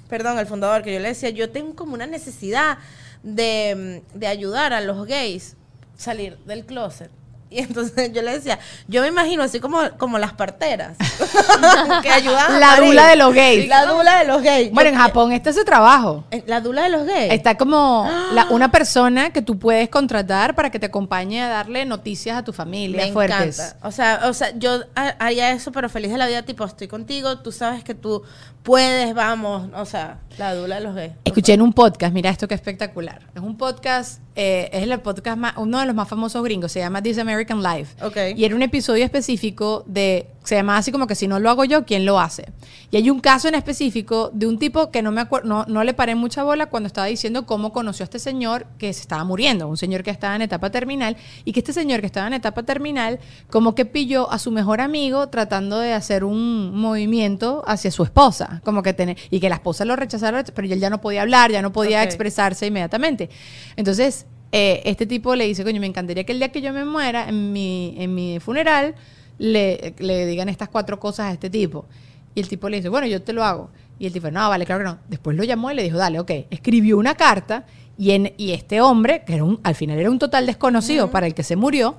perdón, 0.08 0.38
el 0.38 0.46
fundador, 0.46 0.82
que 0.82 0.94
yo 0.94 1.00
le 1.00 1.08
decía, 1.08 1.30
yo 1.30 1.50
tengo 1.50 1.74
como 1.74 1.94
una 1.94 2.06
necesidad 2.06 2.78
de, 3.24 4.04
de 4.14 4.26
ayudar 4.28 4.72
a 4.72 4.80
los 4.80 5.06
gays 5.06 5.56
salir 5.96 6.38
del 6.46 6.64
closet. 6.64 7.10
Y 7.58 7.60
entonces 7.60 8.12
yo 8.12 8.20
le 8.20 8.32
decía, 8.32 8.58
yo 8.88 9.00
me 9.00 9.08
imagino 9.08 9.42
así 9.42 9.58
como, 9.58 9.78
como 9.96 10.18
las 10.18 10.34
parteras 10.34 10.98
que 12.02 12.10
ayudan 12.10 12.52
a 12.52 12.58
La 12.58 12.66
parir. 12.76 12.88
dula 12.90 13.06
de 13.08 13.16
los 13.16 13.34
gays. 13.34 13.68
La 13.68 13.86
dula 13.86 14.18
de 14.18 14.24
los 14.26 14.42
gays. 14.42 14.70
Bueno, 14.72 14.90
Yo- 14.90 14.96
en 14.96 15.00
Japón 15.02 15.32
este 15.32 15.50
es 15.50 15.56
su 15.56 15.64
trabajo. 15.64 16.24
eh, 16.30 16.44
La 16.46 16.60
dula 16.60 16.82
de 16.82 16.90
los 16.90 17.06
gays. 17.06 17.32
Está 17.32 17.56
como 17.56 18.06
la- 18.34 18.46
una 18.50 18.70
persona 18.70 19.30
que 19.30 19.40
tú 19.42 19.58
puedes 19.58 19.88
contratar 19.88 20.54
para 20.54 20.70
que 20.70 20.78
te 20.78 20.86
acompañe 20.86 21.42
a 21.42 21.48
darle 21.48 21.86
noticias 21.86 22.36
a 22.36 22.42
tu 22.44 22.52
familia 22.52 23.06
Me 23.06 23.12
fuertes. 23.12 23.58
encanta. 23.58 23.86
O 23.86 23.92
sea, 23.92 24.20
o 24.24 24.34
sea, 24.34 24.50
yo 24.56 24.82
ha- 24.94 25.14
haría 25.18 25.50
eso, 25.52 25.72
pero 25.72 25.88
feliz 25.88 26.10
de 26.12 26.18
la 26.18 26.26
vida, 26.26 26.42
tipo, 26.42 26.64
estoy 26.64 26.88
contigo, 26.88 27.38
tú 27.38 27.50
sabes 27.52 27.82
que 27.82 27.94
tú 27.94 28.22
puedes, 28.62 29.14
vamos. 29.14 29.68
O 29.74 29.84
sea, 29.84 30.18
la 30.38 30.54
dula 30.54 30.76
de 30.76 30.80
los 30.82 30.94
gays. 30.94 31.12
Escuché 31.24 31.54
en 31.54 31.62
un 31.62 31.72
podcast, 31.72 32.14
mira 32.14 32.30
esto 32.30 32.46
que 32.46 32.54
espectacular. 32.54 33.20
Es 33.34 33.42
un 33.42 33.56
podcast, 33.56 34.20
eh, 34.36 34.70
es 34.72 34.84
el 34.84 35.00
podcast 35.00 35.36
más, 35.36 35.54
uno 35.56 35.80
de 35.80 35.86
los 35.86 35.94
más 35.94 36.08
famosos 36.08 36.42
gringos, 36.44 36.70
se 36.72 36.80
llama 36.80 37.02
This 37.02 37.18
American 37.18 37.62
Life. 37.62 37.96
Ok. 38.04 38.36
Y 38.36 38.44
era 38.44 38.54
un 38.54 38.62
episodio 38.62 39.04
específico 39.04 39.84
de, 39.86 40.30
se 40.44 40.54
llama 40.54 40.76
así 40.76 40.92
como 40.92 41.06
que 41.06 41.14
si 41.14 41.26
no 41.26 41.40
lo 41.40 41.50
hago 41.50 41.64
yo, 41.64 41.84
¿quién 41.84 42.04
lo 42.06 42.20
hace? 42.20 42.46
Y 42.90 42.96
hay 42.96 43.10
un 43.10 43.20
caso 43.20 43.48
en 43.48 43.54
específico 43.54 44.30
de 44.32 44.46
un 44.46 44.58
tipo 44.58 44.90
que 44.90 45.02
no 45.02 45.10
me 45.10 45.20
acuerdo, 45.20 45.48
no, 45.48 45.64
no 45.66 45.84
le 45.84 45.92
paré 45.92 46.14
mucha 46.14 46.42
bola 46.42 46.66
cuando 46.66 46.86
estaba 46.86 47.06
diciendo 47.06 47.46
cómo 47.46 47.72
conoció 47.72 48.04
a 48.04 48.06
este 48.06 48.18
señor 48.18 48.66
que 48.78 48.92
se 48.92 49.00
estaba 49.00 49.24
muriendo, 49.24 49.66
un 49.66 49.76
señor 49.76 50.02
que 50.02 50.10
estaba 50.10 50.36
en 50.36 50.42
etapa 50.42 50.70
terminal, 50.70 51.16
y 51.44 51.52
que 51.52 51.60
este 51.60 51.72
señor 51.72 52.00
que 52.00 52.06
estaba 52.06 52.26
en 52.26 52.34
etapa 52.34 52.62
terminal, 52.62 53.18
como 53.50 53.74
que 53.74 53.84
pilló 53.84 54.30
a 54.30 54.38
su 54.38 54.50
mejor 54.50 54.80
amigo 54.80 55.28
tratando 55.28 55.78
de 55.80 55.92
hacer 55.92 56.24
un 56.24 56.74
movimiento 56.76 57.62
hacia 57.66 57.90
su 57.90 58.04
esposa, 58.04 58.57
como 58.64 58.82
que 58.82 58.92
tener, 58.92 59.16
y 59.30 59.40
que 59.40 59.48
la 59.48 59.56
esposa 59.56 59.84
lo 59.84 59.96
rechazara, 59.96 60.44
pero 60.44 60.66
él 60.66 60.80
ya 60.80 60.90
no 60.90 61.00
podía 61.00 61.22
hablar, 61.22 61.50
ya 61.50 61.62
no 61.62 61.72
podía 61.72 62.02
expresarse 62.02 62.66
inmediatamente. 62.66 63.30
Entonces, 63.76 64.26
eh, 64.52 64.82
este 64.84 65.06
tipo 65.06 65.34
le 65.34 65.46
dice, 65.46 65.64
coño, 65.64 65.80
me 65.80 65.86
encantaría 65.86 66.24
que 66.24 66.32
el 66.32 66.38
día 66.38 66.50
que 66.50 66.60
yo 66.60 66.72
me 66.72 66.84
muera, 66.84 67.28
en 67.28 67.52
mi, 67.52 67.94
en 67.98 68.14
mi 68.14 68.40
funeral, 68.40 68.94
le, 69.38 69.94
le 69.98 70.26
digan 70.26 70.48
estas 70.48 70.68
cuatro 70.68 70.98
cosas 70.98 71.26
a 71.26 71.32
este 71.32 71.50
tipo. 71.50 71.86
Y 72.34 72.40
el 72.40 72.48
tipo 72.48 72.68
le 72.68 72.78
dice, 72.78 72.88
bueno, 72.88 73.06
yo 73.06 73.22
te 73.22 73.32
lo 73.32 73.44
hago. 73.44 73.70
Y 73.98 74.06
el 74.06 74.12
tipo, 74.12 74.30
no, 74.30 74.48
vale, 74.48 74.64
claro 74.64 74.84
que 74.84 74.90
no. 74.90 74.98
Después 75.08 75.36
lo 75.36 75.44
llamó 75.44 75.70
y 75.70 75.74
le 75.74 75.82
dijo, 75.82 75.96
dale, 75.96 76.20
ok. 76.20 76.30
Escribió 76.50 76.98
una 76.98 77.14
carta 77.14 77.66
y, 77.98 78.12
en, 78.12 78.32
y 78.36 78.52
este 78.52 78.80
hombre, 78.80 79.24
que 79.26 79.34
era 79.34 79.44
un, 79.44 79.60
al 79.64 79.74
final 79.74 79.98
era 79.98 80.10
un 80.10 80.18
total 80.18 80.46
desconocido 80.46 81.10
para 81.10 81.26
el 81.26 81.34
que 81.34 81.42
se 81.42 81.56
murió, 81.56 81.96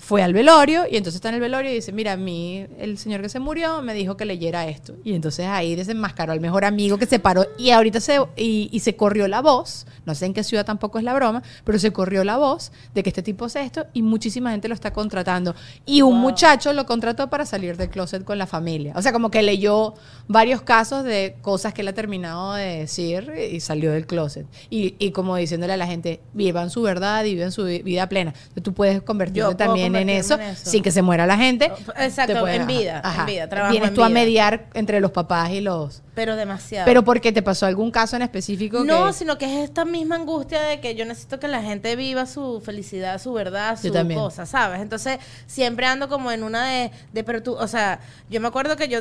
fue 0.00 0.22
al 0.22 0.32
velorio 0.32 0.84
y 0.90 0.96
entonces 0.96 1.16
está 1.16 1.28
en 1.28 1.34
el 1.36 1.40
velorio 1.42 1.70
y 1.70 1.74
dice, 1.74 1.92
mira, 1.92 2.12
a 2.12 2.16
mí 2.16 2.66
el 2.78 2.96
señor 2.96 3.20
que 3.20 3.28
se 3.28 3.38
murió 3.38 3.82
me 3.82 3.92
dijo 3.92 4.16
que 4.16 4.24
leyera 4.24 4.66
esto. 4.66 4.94
Y 5.04 5.14
entonces 5.14 5.46
ahí 5.46 5.76
desenmascaró 5.76 6.32
al 6.32 6.40
mejor 6.40 6.64
amigo 6.64 6.96
que 6.96 7.04
se 7.06 7.18
paró 7.18 7.46
y 7.58 7.70
ahorita 7.70 8.00
se, 8.00 8.18
y, 8.36 8.70
y 8.72 8.80
se 8.80 8.96
corrió 8.96 9.28
la 9.28 9.42
voz, 9.42 9.86
no 10.06 10.14
sé 10.14 10.24
en 10.26 10.32
qué 10.34 10.42
ciudad 10.42 10.64
tampoco 10.64 10.98
es 10.98 11.04
la 11.04 11.12
broma, 11.14 11.42
pero 11.64 11.78
se 11.78 11.92
corrió 11.92 12.24
la 12.24 12.38
voz 12.38 12.72
de 12.94 13.02
que 13.02 13.10
este 13.10 13.22
tipo 13.22 13.44
hace 13.44 13.62
esto 13.62 13.86
y 13.92 14.00
muchísima 14.02 14.50
gente 14.52 14.68
lo 14.68 14.74
está 14.74 14.92
contratando. 14.92 15.54
Y 15.84 16.00
un 16.02 16.18
muchacho 16.18 16.72
lo 16.72 16.86
contrató 16.86 17.28
para 17.28 17.44
salir 17.44 17.76
del 17.76 17.90
closet 17.90 18.24
con 18.24 18.38
la 18.38 18.46
familia. 18.46 18.94
O 18.96 19.02
sea, 19.02 19.12
como 19.12 19.30
que 19.30 19.42
leyó 19.42 19.94
varios 20.28 20.62
casos 20.62 21.04
de 21.04 21.36
cosas 21.42 21.74
que 21.74 21.82
él 21.82 21.88
ha 21.88 21.92
terminado 21.92 22.54
de 22.54 22.78
decir 22.78 23.30
y 23.52 23.60
salió 23.60 23.92
del 23.92 24.06
closet. 24.06 24.46
Y, 24.70 24.94
y 24.98 25.10
como 25.10 25.36
diciéndole 25.36 25.74
a 25.74 25.76
la 25.76 25.86
gente, 25.86 26.20
vivan 26.32 26.70
su 26.70 26.80
verdad 26.82 27.24
y 27.26 27.34
vivan 27.34 27.52
su 27.52 27.64
vi- 27.64 27.82
vida 27.82 28.08
plena. 28.08 28.30
Entonces, 28.34 28.62
tú 28.62 28.72
puedes 28.72 29.02
convertirte 29.02 29.50
Yo 29.50 29.56
también 29.56 29.89
en 29.98 30.08
eso, 30.10 30.34
en 30.34 30.40
eso. 30.40 30.70
sin 30.70 30.82
que 30.82 30.90
se 30.90 31.02
muera 31.02 31.26
la 31.26 31.36
gente. 31.36 31.70
Exacto, 31.98 32.34
Te 32.34 32.40
puedes- 32.40 32.60
en 32.60 32.66
vida, 32.66 33.00
ajá. 33.04 33.20
en 33.22 33.26
vida, 33.26 33.48
trabajo 33.48 33.72
Vienes 33.72 33.88
en 33.90 33.94
tú 33.94 34.02
a 34.04 34.08
vida. 34.08 34.14
mediar 34.20 34.66
entre 34.74 35.00
los 35.00 35.10
papás 35.10 35.50
y 35.50 35.60
los... 35.60 36.02
Pero 36.14 36.36
demasiado. 36.36 36.84
Pero 36.84 37.02
porque 37.04 37.32
te 37.32 37.40
pasó 37.40 37.64
algún 37.66 37.90
caso 37.90 38.14
en 38.16 38.22
específico 38.22 38.84
no, 38.84 39.06
que- 39.06 39.12
sino 39.14 39.38
que 39.38 39.46
es 39.46 39.64
esta 39.64 39.84
misma 39.84 40.16
angustia 40.16 40.60
de 40.60 40.80
que 40.80 40.94
yo 40.94 41.04
necesito 41.06 41.38
que 41.40 41.48
la 41.48 41.62
gente 41.62 41.96
viva 41.96 42.26
su 42.26 42.60
felicidad, 42.64 43.18
su 43.20 43.32
verdad, 43.32 43.78
su 43.80 43.90
cosa, 44.14 44.44
¿sabes? 44.44 44.80
Entonces, 44.80 45.18
siempre 45.46 45.86
ando 45.86 46.08
como 46.08 46.30
en 46.30 46.42
una 46.42 46.66
de, 46.66 46.90
de 47.12 47.24
pero 47.24 47.42
tú, 47.42 47.54
o 47.54 47.66
sea, 47.68 48.00
yo 48.28 48.40
me 48.40 48.48
acuerdo 48.48 48.76
que 48.76 48.88
yo, 48.88 49.00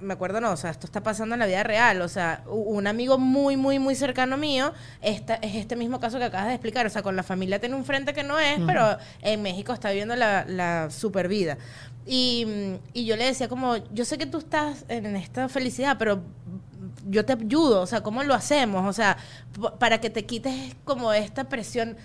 me 0.00 0.14
acuerdo 0.14 0.40
no, 0.40 0.52
o 0.52 0.56
sea, 0.56 0.70
esto 0.70 0.86
está 0.86 1.02
pasando 1.02 1.34
en 1.34 1.40
la 1.40 1.46
vida 1.46 1.62
real, 1.62 2.00
o 2.00 2.08
sea, 2.08 2.42
un 2.46 2.86
amigo 2.86 3.18
muy, 3.18 3.56
muy, 3.56 3.78
muy 3.78 3.94
cercano 3.94 4.36
mío, 4.38 4.72
esta, 5.02 5.34
es 5.36 5.56
este 5.56 5.76
mismo 5.76 6.00
caso 6.00 6.18
que 6.18 6.24
acabas 6.24 6.46
de 6.48 6.54
explicar, 6.54 6.86
o 6.86 6.90
sea, 6.90 7.02
con 7.02 7.16
la 7.16 7.22
familia 7.22 7.58
tiene 7.60 7.74
un 7.74 7.84
frente 7.84 8.14
que 8.14 8.22
no 8.22 8.38
es, 8.38 8.58
pero 8.66 8.96
en 9.22 9.42
México 9.42 9.72
está 9.72 9.90
viviendo 9.90 10.15
la, 10.16 10.44
la 10.46 10.90
super 10.90 11.28
vida. 11.28 11.58
Y, 12.06 12.46
y 12.92 13.04
yo 13.04 13.16
le 13.16 13.24
decía 13.24 13.48
como, 13.48 13.76
yo 13.92 14.04
sé 14.04 14.16
que 14.16 14.26
tú 14.26 14.38
estás 14.38 14.84
en 14.88 15.16
esta 15.16 15.48
felicidad, 15.48 15.96
pero 15.98 16.22
yo 17.08 17.24
te 17.24 17.32
ayudo, 17.32 17.82
o 17.82 17.86
sea, 17.86 18.02
¿cómo 18.02 18.22
lo 18.22 18.34
hacemos? 18.34 18.86
O 18.86 18.92
sea, 18.92 19.16
para 19.78 20.00
que 20.00 20.10
te 20.10 20.24
quites 20.24 20.76
como 20.84 21.12
esta 21.12 21.48
presión. 21.48 21.96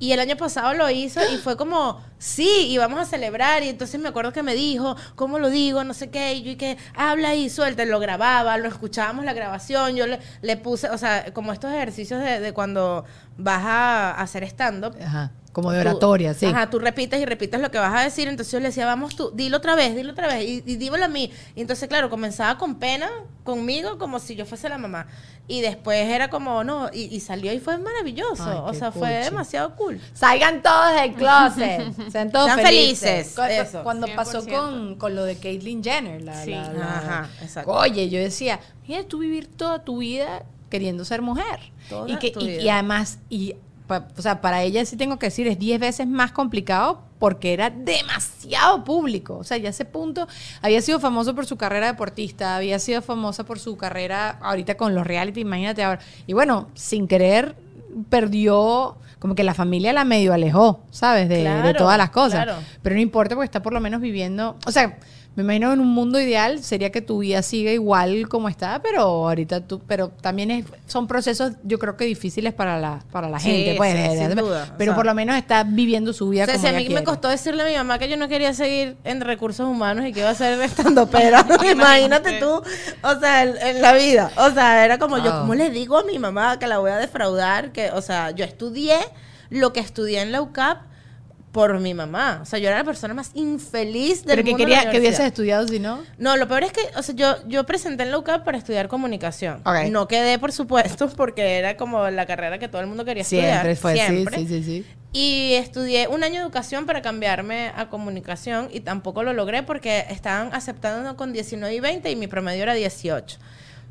Y 0.00 0.12
el 0.12 0.20
año 0.20 0.36
pasado 0.36 0.74
lo 0.74 0.88
hizo 0.90 1.20
y 1.32 1.38
fue 1.38 1.56
como, 1.56 2.00
sí, 2.18 2.68
y 2.68 2.78
vamos 2.78 3.00
a 3.00 3.04
celebrar. 3.04 3.64
Y 3.64 3.68
entonces 3.68 4.00
me 4.00 4.08
acuerdo 4.08 4.32
que 4.32 4.44
me 4.44 4.54
dijo, 4.54 4.94
¿cómo 5.16 5.40
lo 5.40 5.50
digo? 5.50 5.82
No 5.82 5.92
sé 5.92 6.08
qué. 6.08 6.34
Y 6.34 6.42
yo 6.44 6.52
y 6.52 6.56
que 6.56 6.78
habla 6.94 7.34
y 7.34 7.50
suelta. 7.50 7.84
Lo 7.84 7.98
grababa, 7.98 8.58
lo 8.58 8.68
escuchábamos 8.68 9.24
la 9.24 9.32
grabación. 9.32 9.96
Yo 9.96 10.06
le, 10.06 10.20
le 10.40 10.56
puse, 10.56 10.88
o 10.90 10.98
sea, 10.98 11.32
como 11.34 11.52
estos 11.52 11.72
ejercicios 11.72 12.20
de, 12.20 12.38
de 12.38 12.52
cuando 12.52 13.04
vas 13.38 13.64
a 13.64 14.12
hacer 14.12 14.44
stand-up. 14.44 14.94
Ajá, 15.04 15.32
como 15.62 15.72
de 15.72 15.82
Tú- 15.82 15.88
oratoria, 15.88 16.34
sí. 16.34 16.46
Ajá, 16.46 16.70
tú 16.70 16.78
repites 16.78 17.20
y 17.20 17.24
repites 17.24 17.60
lo 17.60 17.70
que 17.70 17.78
vas 17.78 17.94
a 17.94 18.04
decir. 18.04 18.28
Entonces 18.28 18.52
yo 18.52 18.60
le 18.60 18.66
decía, 18.68 18.86
vamos 18.86 19.16
tú, 19.16 19.32
dilo 19.34 19.56
otra 19.56 19.74
vez, 19.74 19.96
dilo 19.96 20.12
otra 20.12 20.28
vez. 20.28 20.44
Y, 20.46 20.62
y 20.64 20.76
dímelo 20.76 21.04
a 21.04 21.08
mí. 21.08 21.32
Y 21.56 21.60
entonces, 21.60 21.88
claro, 21.88 22.08
comenzaba 22.10 22.58
con 22.58 22.76
pena 22.76 23.08
conmigo, 23.42 23.98
como 23.98 24.18
si 24.20 24.36
yo 24.36 24.46
fuese 24.46 24.68
la 24.68 24.78
mamá. 24.78 25.06
Y 25.50 25.62
después 25.62 26.06
era 26.08 26.28
como, 26.30 26.62
no, 26.62 26.90
y, 26.92 27.04
y 27.14 27.20
salió 27.20 27.52
y 27.52 27.58
fue 27.58 27.78
maravilloso. 27.78 28.44
Ay, 28.44 28.58
o 28.64 28.74
sea, 28.74 28.92
fue 28.92 29.08
demasiado 29.10 29.74
cool. 29.76 29.98
Salgan 30.12 30.62
todos 30.62 30.94
del 30.94 31.14
closet. 31.14 31.92
Sean 32.12 32.30
todos 32.30 32.46
Sean 32.52 32.60
felices. 32.60 33.34
felices, 33.34 33.68
eso. 33.68 33.82
Cuando 33.82 34.06
pasó 34.14 34.42
100%. 34.44 34.50
con, 34.50 34.94
con 34.96 35.14
lo 35.14 35.24
de 35.24 35.36
Caitlyn 35.38 35.82
Jenner. 35.82 36.22
La, 36.22 36.44
Sí. 36.44 36.50
la- 36.50 36.72
la- 36.72 36.98
Ajá, 36.98 37.28
exacto. 37.42 37.72
Oye, 37.72 38.08
yo 38.10 38.18
decía, 38.20 38.60
mira, 38.86 39.02
tú 39.04 39.18
vivir 39.20 39.46
toda 39.48 39.82
tu 39.82 39.98
vida 39.98 40.42
queriendo 40.68 41.04
ser 41.06 41.22
mujer. 41.22 41.58
Toda 41.88 42.10
y, 42.10 42.16
que, 42.18 42.30
tu 42.30 42.40
y, 42.40 42.46
vida. 42.48 42.62
y 42.62 42.68
además, 42.68 43.18
y, 43.30 43.54
pa- 43.88 44.06
o 44.16 44.22
sea, 44.22 44.40
para 44.40 44.62
ella 44.62 44.84
sí 44.84 44.96
tengo 44.96 45.18
que 45.18 45.26
decir, 45.26 45.48
es 45.48 45.58
10 45.58 45.80
veces 45.80 46.06
más 46.06 46.30
complicado 46.30 47.00
porque 47.18 47.52
era 47.52 47.70
demasiado 47.70 48.84
público. 48.84 49.36
O 49.38 49.42
sea, 49.44 49.56
ya 49.56 49.70
ese 49.70 49.84
punto 49.84 50.28
había 50.62 50.80
sido 50.80 51.00
famoso 51.00 51.34
por 51.34 51.46
su 51.46 51.56
carrera 51.56 51.88
deportista, 51.88 52.54
había 52.54 52.78
sido 52.78 53.02
famosa 53.02 53.42
por 53.44 53.58
su 53.58 53.76
carrera 53.76 54.38
ahorita 54.40 54.76
con 54.76 54.94
los 54.94 55.04
reality, 55.04 55.40
imagínate 55.40 55.82
ahora. 55.82 56.00
Y 56.28 56.32
bueno, 56.34 56.68
sin 56.74 57.08
querer, 57.08 57.56
perdió, 58.08 58.96
como 59.18 59.34
que 59.34 59.42
la 59.42 59.54
familia 59.54 59.92
la 59.92 60.04
medio 60.04 60.32
alejó, 60.32 60.80
¿sabes? 60.90 61.28
De, 61.28 61.74
todas 61.76 61.98
las 61.98 62.10
cosas. 62.10 62.44
claro. 62.44 62.60
Pero 62.82 62.94
no 62.94 63.00
importa 63.00 63.34
porque 63.34 63.46
está 63.46 63.62
por 63.62 63.72
lo 63.72 63.80
menos 63.80 64.00
viviendo, 64.00 64.56
o 64.66 64.70
sea, 64.70 64.98
me 65.38 65.44
imagino 65.44 65.72
en 65.72 65.78
un 65.78 65.86
mundo 65.94 66.18
ideal 66.20 66.64
sería 66.64 66.90
que 66.90 67.00
tu 67.00 67.18
vida 67.18 67.42
siga 67.42 67.70
igual 67.70 68.28
como 68.28 68.48
está, 68.48 68.82
pero 68.82 69.02
ahorita 69.02 69.60
tú, 69.60 69.80
pero 69.86 70.08
también 70.08 70.50
es- 70.50 70.64
son 70.88 71.06
procesos 71.06 71.52
yo 71.62 71.78
creo 71.78 71.96
que 71.96 72.04
difíciles 72.06 72.52
para 72.52 72.76
la, 72.80 73.04
para 73.12 73.28
la 73.28 73.38
Sí, 73.38 73.50
gente, 73.50 73.74
pues, 73.76 73.92
sí, 73.92 73.98
de- 73.98 74.08
de- 74.16 74.26
sin 74.26 74.36
duda, 74.36 74.68
o 74.74 74.76
pero 74.76 74.90
sea. 74.90 74.96
por 74.96 75.06
lo 75.06 75.14
menos 75.14 75.36
está 75.36 75.62
viviendo 75.62 76.12
su 76.12 76.28
vida 76.28 76.42
O 76.42 76.46
sea, 76.46 76.56
como 76.56 76.68
si 76.68 76.74
a 76.74 76.78
mí 76.88 76.92
me 76.92 77.04
costó 77.04 77.28
decirle 77.28 77.62
a 77.62 77.66
mi 77.66 77.74
mamá 77.76 78.00
que 78.00 78.08
yo 78.08 78.16
no 78.16 78.26
quería 78.26 78.52
seguir 78.52 78.96
en 79.04 79.20
recursos 79.20 79.68
humanos 79.68 80.06
y 80.06 80.12
que 80.12 80.20
iba 80.20 80.30
a 80.30 80.34
ser 80.34 80.60
estando 80.60 81.06
pero 81.08 81.38
imagínate 81.72 82.40
tú, 82.40 82.50
o 83.02 83.20
sea, 83.20 83.44
en, 83.44 83.56
en 83.62 83.80
la 83.80 83.92
vida. 83.92 84.32
O 84.38 84.50
sea, 84.50 84.84
era 84.84 84.98
como 84.98 85.18
yo, 85.18 85.30
Wow. 85.30 85.40
¿cómo 85.42 85.54
le 85.54 85.70
digo 85.70 85.98
a 85.98 86.02
mi 86.02 86.18
mamá 86.18 86.58
que 86.58 86.66
la 86.66 86.78
voy 86.78 86.90
a 86.90 86.96
defraudar? 86.96 87.70
Que, 87.70 87.92
o 87.92 88.02
sea, 88.02 88.32
yo 88.32 88.44
estudié 88.44 88.96
lo 89.50 89.72
que 89.72 89.78
estudié 89.78 90.20
en 90.20 90.32
la 90.32 90.42
UCAP 90.42 90.87
por 91.58 91.80
mi 91.80 91.92
mamá. 91.92 92.38
O 92.40 92.44
sea, 92.44 92.60
yo 92.60 92.68
era 92.68 92.78
la 92.78 92.84
persona 92.84 93.14
más 93.14 93.32
infeliz 93.34 94.24
del 94.24 94.36
pero 94.36 94.44
que 94.44 94.50
mundo 94.50 94.68
la 94.68 94.76
quería 94.76 94.90
que 94.92 94.98
hubieses 95.00 95.18
universidad. 95.18 95.26
estudiado 95.26 95.66
si 95.66 95.80
no. 95.80 96.04
No, 96.16 96.36
lo 96.36 96.46
peor 96.46 96.62
es 96.62 96.70
que, 96.72 96.82
o 96.96 97.02
sea, 97.02 97.16
yo, 97.16 97.34
yo 97.48 97.66
presenté 97.66 98.04
en 98.04 98.12
la 98.12 98.18
UCAP 98.18 98.44
para 98.44 98.56
estudiar 98.58 98.86
comunicación. 98.86 99.60
Ok. 99.64 99.90
No 99.90 100.06
quedé, 100.06 100.38
por 100.38 100.52
supuesto, 100.52 101.08
porque 101.16 101.58
era 101.58 101.76
como 101.76 102.08
la 102.10 102.26
carrera 102.26 102.60
que 102.60 102.68
todo 102.68 102.80
el 102.80 102.86
mundo 102.86 103.04
quería 103.04 103.24
Siempre 103.24 103.72
estudiar. 103.72 103.76
fue 103.76 103.94
siempre. 104.06 104.46
sí, 104.46 104.62
sí. 104.62 104.86
Y 105.12 105.54
estudié 105.54 106.06
un 106.06 106.22
año 106.22 106.34
de 106.36 106.42
educación 106.42 106.86
para 106.86 107.02
cambiarme 107.02 107.72
a 107.74 107.88
comunicación 107.88 108.68
y 108.72 108.78
tampoco 108.78 109.24
lo 109.24 109.32
logré 109.32 109.64
porque 109.64 110.04
estaban 110.10 110.50
aceptando 110.54 111.16
con 111.16 111.32
19 111.32 111.74
y 111.74 111.80
20 111.80 112.08
y 112.08 112.14
mi 112.14 112.28
promedio 112.28 112.62
era 112.62 112.74
18. 112.74 113.36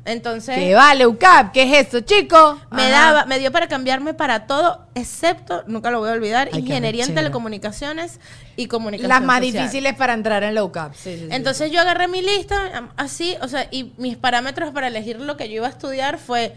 Entonces, 0.08 0.54
Que 0.56 0.74
vale, 0.74 1.06
UCAP, 1.06 1.52
¿qué 1.52 1.62
es 1.62 1.86
esto, 1.86 2.00
chico? 2.00 2.58
me 2.70 2.82
Ajá. 2.82 2.90
daba, 2.90 3.24
me 3.26 3.38
dio 3.38 3.52
para 3.52 3.68
cambiarme 3.68 4.14
para 4.14 4.46
todo, 4.46 4.86
excepto, 4.94 5.64
nunca 5.66 5.90
lo 5.90 6.00
voy 6.00 6.08
a 6.10 6.12
olvidar, 6.12 6.46
Ay, 6.48 6.52
qué 6.52 6.58
ingeniería 6.60 7.04
en 7.04 7.14
telecomunicaciones 7.14 8.20
y 8.56 8.66
comunicación. 8.66 9.08
Las 9.08 9.22
más 9.22 9.38
social. 9.44 9.52
difíciles 9.64 9.94
para 9.94 10.14
entrar 10.14 10.42
en 10.42 10.54
la 10.54 10.64
UCAP. 10.64 10.94
Sí, 10.94 11.14
sí, 11.14 11.18
sí. 11.20 11.28
Entonces 11.30 11.70
yo 11.70 11.80
agarré 11.80 12.08
mi 12.08 12.22
lista 12.22 12.90
así, 12.96 13.36
o 13.42 13.48
sea, 13.48 13.68
y 13.70 13.92
mis 13.98 14.16
parámetros 14.16 14.72
para 14.72 14.88
elegir 14.88 15.20
lo 15.20 15.36
que 15.36 15.48
yo 15.48 15.56
iba 15.56 15.66
a 15.66 15.70
estudiar 15.70 16.18
fue 16.18 16.54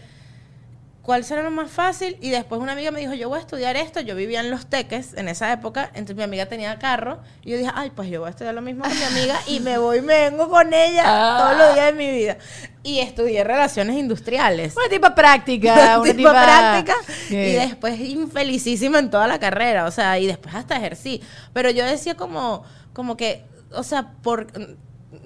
¿cuál 1.02 1.24
será 1.24 1.42
lo 1.42 1.50
más 1.50 1.70
fácil? 1.70 2.16
Y 2.20 2.30
después 2.30 2.60
una 2.60 2.72
amiga 2.72 2.90
me 2.90 3.00
dijo, 3.00 3.12
yo 3.14 3.28
voy 3.28 3.38
a 3.38 3.40
estudiar 3.40 3.76
esto. 3.76 4.00
Yo 4.00 4.14
vivía 4.14 4.40
en 4.40 4.50
Los 4.50 4.66
Teques 4.66 5.14
en 5.14 5.28
esa 5.28 5.52
época, 5.52 5.86
entonces 5.94 6.16
mi 6.16 6.22
amiga 6.22 6.46
tenía 6.46 6.78
carro. 6.78 7.20
Y 7.42 7.50
yo 7.50 7.58
dije, 7.58 7.70
ay, 7.74 7.90
pues 7.90 8.08
yo 8.08 8.20
voy 8.20 8.28
a 8.28 8.30
estudiar 8.30 8.54
lo 8.54 8.62
mismo 8.62 8.84
que 8.84 8.94
mi 8.94 9.02
amiga 9.04 9.36
y 9.46 9.60
me 9.60 9.78
voy 9.78 10.00
me 10.00 10.30
vengo 10.30 10.48
con 10.48 10.72
ella 10.72 11.02
Ah. 11.04 11.38
todos 11.38 11.58
los 11.58 11.74
días 11.74 11.86
de 11.86 11.92
mi 11.92 12.10
vida. 12.10 12.36
Y 12.84 13.00
estudié 13.00 13.44
relaciones 13.44 13.96
industriales. 13.96 14.74
Una 14.76 14.88
tipa 14.88 15.14
práctica, 15.14 15.98
una 16.00 16.04
tipo 16.12 16.16
tipa 16.16 16.32
práctica 16.32 16.94
y 17.30 17.52
después 17.52 17.98
infelicísima 18.00 18.98
en 18.98 19.10
toda 19.10 19.26
la 19.26 19.38
carrera, 19.38 19.86
o 19.86 19.90
sea, 19.90 20.18
y 20.18 20.26
después 20.26 20.54
hasta 20.54 20.76
ejercí. 20.76 21.20
Pero 21.52 21.70
yo 21.70 21.84
decía 21.84 22.14
como, 22.16 22.64
como 22.92 23.16
que, 23.16 23.44
o 23.72 23.82
sea, 23.82 24.12
por 24.22 24.46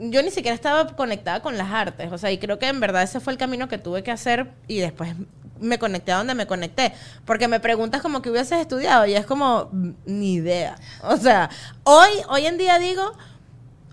yo 0.01 0.21
ni 0.23 0.31
siquiera 0.33 0.55
estaba 0.55 0.97
conectada 0.97 1.41
con 1.41 1.57
las 1.57 1.71
artes, 1.71 2.11
o 2.13 2.19
sea, 2.19 2.33
y 2.33 2.39
creo 2.39 2.59
que 2.59 2.67
en 2.67 2.81
verdad 2.81 3.03
ese 3.05 3.21
fue 3.21 3.33
el 3.33 3.39
camino 3.39 3.69
que 3.69 3.79
tuve 3.79 4.03
que 4.03 4.11
hacer 4.11 4.51
y 4.67 4.79
después 4.79 5.15
me 5.61 5.79
conecté 5.79 6.13
a 6.13 6.19
donde 6.19 6.35
me 6.35 6.47
conecté, 6.47 6.93
porque 7.25 7.49
me 7.49 7.61
preguntas 7.61 8.03
como 8.03 8.23
que 8.23 8.31
hubieses 8.31 8.61
estudiado 8.61 9.07
y 9.07 9.15
es 9.15 9.27
como 9.27 9.69
mm, 9.73 9.91
ni 10.07 10.35
idea. 10.35 10.77
O 11.03 11.17
sea, 11.17 11.51
hoy 11.85 12.11
hoy 12.29 12.47
en 12.47 12.59
día 12.59 12.79
digo 12.79 13.13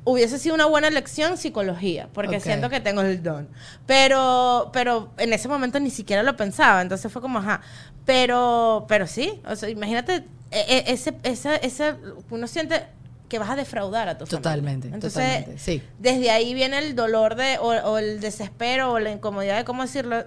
hubiese 0.06 0.38
sido 0.38 0.56
una 0.56 0.66
buena 0.66 0.88
elección 0.88 1.38
psicología, 1.38 2.10
porque 2.14 2.40
siento 2.40 2.70
que 2.70 2.80
tengo 2.80 3.02
el 3.02 3.24
don. 3.24 3.48
Pero, 3.86 4.70
pero 4.74 5.12
en 5.18 5.32
ese 5.34 5.48
momento 5.48 5.80
ni 5.80 5.90
siquiera 5.90 6.24
lo 6.24 6.36
pensaba, 6.36 6.82
entonces 6.82 7.12
fue 7.12 7.22
como, 7.22 7.40
ajá. 7.40 7.62
Pero, 8.06 8.86
pero 8.90 9.08
sí, 9.08 9.42
o 9.48 9.56
sea, 9.56 9.70
imagínate, 9.70 10.26
e- 10.52 10.84
e- 10.88 10.92
ese, 10.92 11.14
ese, 11.24 11.96
uno 12.30 12.48
siente 12.48 12.86
que 13.30 13.40
vas 13.40 13.50
a 13.50 13.56
defraudar 13.56 14.10
a 14.10 14.18
tu 14.18 14.26
familia. 14.26 14.42
Totalmente, 14.42 14.88
Entonces, 14.90 15.14
totalmente, 15.14 15.58
sí. 15.58 15.82
desde 16.00 16.32
ahí 16.32 16.54
viene 16.54 16.80
el 16.80 16.96
dolor 16.96 17.36
de, 17.36 17.58
o, 17.60 17.68
o 17.70 17.98
el 17.98 18.20
desespero, 18.20 18.92
o 18.92 19.00
la 19.00 19.12
incomodidad 19.12 19.58
de 19.58 19.64
cómo 19.64 19.84
decirlo. 19.84 20.26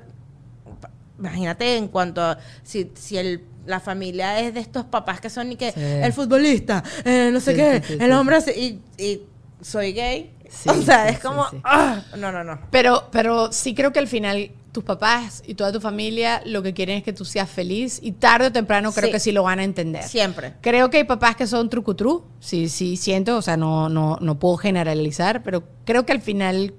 Imagínate 1.19 1.77
en 1.77 1.89
cuanto 1.89 2.23
a 2.23 2.39
si, 2.63 2.91
si 2.95 3.17
el, 3.17 3.43
la 3.67 3.81
familia 3.81 4.39
es 4.41 4.53
de 4.55 4.61
estos 4.61 4.85
papás 4.85 5.21
que 5.21 5.31
son 5.31 5.53
y 5.53 5.57
que 5.57 5.73
Sí. 5.73 5.81
el 5.81 6.13
futbolista, 6.13 6.83
eh, 7.05 7.31
no 7.33 7.41
sé 7.41 7.53
Sí, 7.53 7.57
qué, 7.57 7.83
sí, 7.87 7.95
sí, 7.95 7.99
el 8.05 8.13
hombre 8.13 8.39
y, 8.57 8.81
y 9.03 9.23
soy 9.63 9.93
gay. 9.93 10.33
Sí, 10.51 10.69
o 10.71 10.83
sea, 10.83 11.09
sí, 11.09 11.15
es 11.15 11.21
como, 11.21 11.45
sí, 11.49 11.57
sí. 11.57 11.63
ah, 11.65 12.03
no, 12.19 12.31
no, 12.31 12.45
no. 12.45 12.61
Pero, 12.71 13.09
pero 13.11 13.51
sí 13.51 13.75
creo 13.75 13.93
que 13.93 13.99
al 13.99 14.07
final 14.09 14.51
tus 14.73 14.85
papás 14.85 15.43
y 15.47 15.55
toda 15.55 15.73
tu 15.73 15.81
familia 15.81 16.43
lo 16.45 16.63
que 16.63 16.75
quieren 16.75 16.99
es 16.99 17.03
que 17.03 17.15
tú 17.15 17.25
seas 17.25 17.49
feliz 17.49 17.99
y 18.03 18.13
tarde 18.13 18.49
o 18.49 18.53
temprano 18.53 18.93
creo 18.93 19.07
Sí. 19.07 19.13
que 19.13 19.21
sí 19.21 19.33
lo 19.33 19.43
van 19.43 19.59
a 19.59 19.65
entender. 19.65 20.03
Siempre. 20.03 20.53
Creo 20.61 20.91
que 20.91 20.99
hay 20.99 21.05
papás 21.05 21.35
que 21.35 21.47
son 21.47 21.71
trucutru, 21.71 22.27
sí, 22.41 22.69
sí 22.69 22.99
siento, 22.99 23.39
o 23.39 23.43
sea, 23.43 23.57
no, 23.57 23.89
no, 23.89 24.19
no 24.21 24.39
puedo 24.39 24.59
generalizar, 24.59 25.43
pero 25.43 25.65
creo 25.87 26.05
que 26.05 26.13
al 26.13 26.21
final 26.21 26.75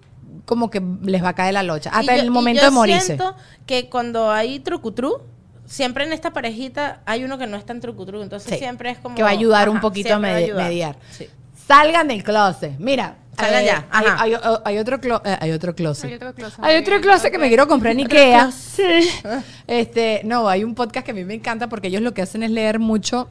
como 0.47 0.71
que 0.71 0.81
les 1.03 1.23
va 1.23 1.29
a 1.29 1.33
caer 1.35 1.53
la 1.53 1.61
locha, 1.61 1.91
hasta 1.93 2.15
yo- 2.15 2.21
el 2.23 2.31
momento 2.31 2.61
yo 2.61 2.69
de 2.69 2.71
morirse. 2.73 3.05
siento 3.05 3.35
que 3.67 3.89
cuando 3.89 4.31
hay 4.31 4.59
trucutru, 4.61 5.21
siempre 5.65 6.05
en 6.05 6.13
esta 6.13 6.31
parejita 6.31 7.01
hay 7.05 7.23
uno 7.25 7.37
que 7.37 7.45
no 7.45 7.57
es 7.57 7.65
tan 7.65 7.81
trucutru, 7.81 8.21
entonces 8.23 8.53
Sí. 8.53 8.57
siempre 8.57 8.89
es 8.91 8.97
como... 8.97 9.13
Que 9.15 9.21
va 9.23 9.29
a 9.29 9.33
ayudar 9.33 9.67
un 9.69 9.79
poquito 9.81 10.15
a 10.15 10.19
mediar. 10.19 10.95
Sí. 11.11 11.27
Salgan 11.67 12.07
del 12.07 12.23
closet. 12.23 12.79
Mira, 12.79 13.17
Salgan 13.37 13.61
eh, 13.63 13.65
ya, 13.65 13.87
Hay, 13.91 14.05
ajá. 14.05 14.23
hay- 14.23 14.33
hay 14.63 14.77
otro 14.79 14.99
clo- 15.01 15.21
eh, 15.25 15.37
hay 15.41 15.51
otro 15.51 15.75
closet. 15.75 16.05
Hay 16.09 16.13
otro 16.15 16.33
closet. 16.33 16.59
Hay 16.63 16.77
otro 16.77 17.01
closet 17.01 17.29
que 17.31 17.37
me 17.37 17.49
quiero 17.49 17.67
comprar 17.67 17.91
en 17.91 17.99
Ikea. 17.99 18.51
Sí. 18.51 18.83
Este, 19.67 20.21
no, 20.23 20.47
hay 20.47 20.63
un 20.63 20.73
podcast 20.75 21.05
que 21.05 21.11
a 21.11 21.13
mí 21.13 21.25
me 21.25 21.33
encanta 21.33 21.67
porque 21.67 21.89
ellos 21.89 22.01
lo 22.01 22.13
que 22.13 22.21
hacen 22.21 22.41
es 22.43 22.51
leer 22.51 22.79
mucho 22.79 23.27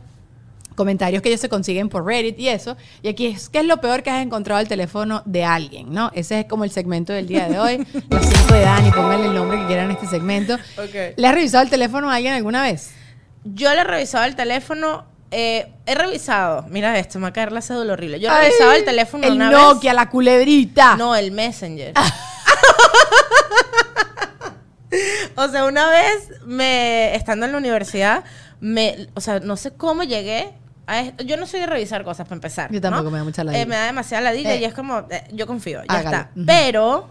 comentarios 0.76 1.22
que 1.22 1.30
ellos 1.30 1.40
se 1.40 1.48
consiguen 1.48 1.88
por 1.88 2.06
Reddit 2.06 2.38
y 2.38 2.48
eso. 2.48 2.76
Y 3.02 3.08
aquí 3.08 3.26
es, 3.26 3.48
¿qué 3.48 3.58
es 3.58 3.64
lo 3.64 3.80
peor 3.80 4.04
que 4.04 4.10
has 4.10 4.22
encontrado 4.22 4.60
el 4.60 4.68
teléfono 4.68 5.22
de 5.24 5.44
alguien? 5.44 5.92
¿no? 5.92 6.12
Ese 6.14 6.40
es 6.40 6.46
como 6.46 6.62
el 6.62 6.70
segmento 6.70 7.12
del 7.12 7.26
día 7.26 7.48
de 7.48 7.58
hoy. 7.58 7.86
Las 8.10 8.28
5 8.28 8.54
de 8.54 8.60
Dani, 8.60 8.90
pónganle 8.92 9.26
el 9.26 9.34
nombre 9.34 9.58
que 9.58 9.66
quieran 9.66 9.90
a 9.90 9.94
este 9.94 10.06
segmento. 10.06 10.56
¿Le 11.16 11.26
has 11.26 11.34
revisado 11.34 11.64
el 11.64 11.70
teléfono 11.70 12.08
a 12.10 12.14
alguien 12.14 12.34
alguna 12.34 12.62
vez? 12.62 12.92
Yo 13.44 13.72
le 13.74 13.80
he 13.80 13.84
revisado 13.84 14.24
el 14.24 14.36
teléfono, 14.36 15.06
eh, 15.30 15.72
he 15.86 15.94
revisado, 15.94 16.64
mira 16.68 16.98
esto, 16.98 17.18
me 17.18 17.24
va 17.24 17.28
a 17.28 17.32
caer 17.32 17.52
la 17.52 17.62
cédula 17.62 17.94
horrible. 17.94 18.20
Yo 18.20 18.28
he 18.28 18.32
Ay, 18.32 18.46
revisado 18.48 18.72
el 18.72 18.84
teléfono 18.84 19.26
El 19.26 19.34
una 19.34 19.50
Nokia, 19.50 19.94
la 19.94 20.08
culebrita. 20.10 20.90
vez. 20.90 20.98
No, 20.98 21.14
el 21.16 21.32
Messenger. 21.32 21.94
o 25.36 25.48
sea, 25.48 25.64
una 25.64 25.88
vez 25.90 26.30
me 26.44 27.14
estando 27.14 27.46
en 27.46 27.52
la 27.52 27.58
universidad, 27.58 28.24
me, 28.60 29.08
o 29.14 29.20
sea, 29.20 29.40
no 29.40 29.56
sé 29.56 29.72
cómo 29.76 30.02
llegué. 30.02 30.52
Yo 31.24 31.36
no 31.36 31.46
soy 31.46 31.60
de 31.60 31.66
revisar 31.66 32.04
cosas 32.04 32.26
para 32.26 32.36
empezar. 32.36 32.70
Yo 32.72 32.80
tampoco, 32.80 33.04
¿no? 33.04 33.10
me 33.10 33.18
da 33.18 33.24
mucha 33.24 33.42
ladilla. 33.44 33.62
Eh, 33.62 33.66
me 33.66 33.74
da 33.76 33.86
demasiada 33.86 34.22
ladilla 34.22 34.54
Eh. 34.54 34.60
y 34.60 34.64
es 34.64 34.74
como, 34.74 35.00
eh, 35.10 35.24
yo 35.32 35.46
confío, 35.46 35.80
ya 35.82 35.94
Hágalo. 35.98 36.16
está. 36.16 36.30
Pero 36.46 37.08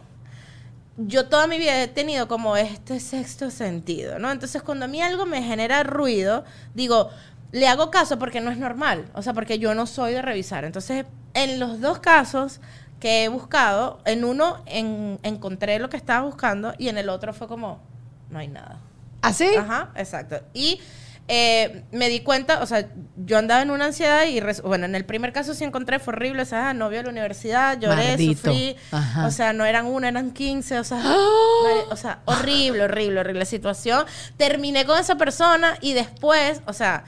yo 0.97 1.27
toda 1.27 1.47
mi 1.47 1.57
vida 1.57 1.81
he 1.83 1.87
tenido 1.89 2.27
como 2.27 2.55
este 2.55 2.99
sexto 3.01 3.51
sentido, 3.51 4.17
¿no? 4.19 4.31
Entonces, 4.31 4.61
cuando 4.61 4.85
a 4.85 4.87
mí 4.87 5.01
algo 5.01 5.25
me 5.25 5.43
genera 5.43 5.83
ruido, 5.83 6.45
digo, 6.73 7.09
le 7.51 7.67
hago 7.67 7.91
caso 7.91 8.17
porque 8.17 8.39
no 8.41 8.49
es 8.51 8.57
normal, 8.57 9.05
o 9.13 9.21
sea, 9.21 9.33
porque 9.33 9.59
yo 9.59 9.75
no 9.75 9.87
soy 9.87 10.13
de 10.13 10.21
revisar. 10.21 10.63
Entonces, 10.63 11.05
en 11.33 11.59
los 11.59 11.81
dos 11.81 11.99
casos 11.99 12.61
que 13.01 13.25
he 13.25 13.27
buscado, 13.27 13.99
en 14.05 14.23
uno 14.23 14.63
en- 14.65 15.19
encontré 15.23 15.79
lo 15.79 15.89
que 15.89 15.97
estaba 15.97 16.25
buscando 16.25 16.73
y 16.77 16.87
en 16.87 16.97
el 16.97 17.09
otro 17.09 17.33
fue 17.33 17.47
como, 17.49 17.79
no 18.29 18.39
hay 18.39 18.47
nada. 18.47 18.79
¿Así? 19.21 19.53
Ajá, 19.55 19.89
exacto. 19.95 20.39
Y 20.53 20.79
eh, 21.27 21.83
me 21.91 22.07
di 22.09 22.19
cuenta, 22.19 22.61
o 22.61 22.65
sea, 22.67 22.87
yo 23.17 23.37
andaba 23.39 23.61
en 23.63 23.71
una 23.71 23.85
ansiedad 23.85 24.25
y, 24.25 24.39
bueno, 24.63 24.85
en 24.85 24.93
el 24.93 25.05
primer 25.05 25.33
caso 25.33 25.53
sí 25.55 25.63
encontré, 25.63 25.97
fue 25.99 26.13
horrible, 26.13 26.43
o 26.43 26.45
sea, 26.45 26.73
novio 26.73 26.99
de 26.99 27.03
la 27.05 27.09
universidad, 27.09 27.79
lloré, 27.79 28.09
Maldito. 28.09 28.41
sufrí, 28.51 28.75
Ajá. 28.91 29.25
o 29.25 29.31
sea, 29.31 29.51
no 29.53 29.65
eran 29.65 29.87
una, 29.87 30.07
eran 30.09 30.31
15, 30.31 30.79
o 30.79 30.83
sea, 30.83 30.97
mari- 30.97 31.87
o 31.89 31.95
sea, 31.95 32.19
horrible, 32.25 32.83
horrible, 32.83 33.19
horrible 33.21 33.45
situación. 33.45 34.05
Terminé 34.37 34.85
con 34.85 34.99
esa 34.99 35.15
persona 35.15 35.77
y 35.81 35.93
después, 35.93 36.61
o 36.67 36.73
sea, 36.73 37.05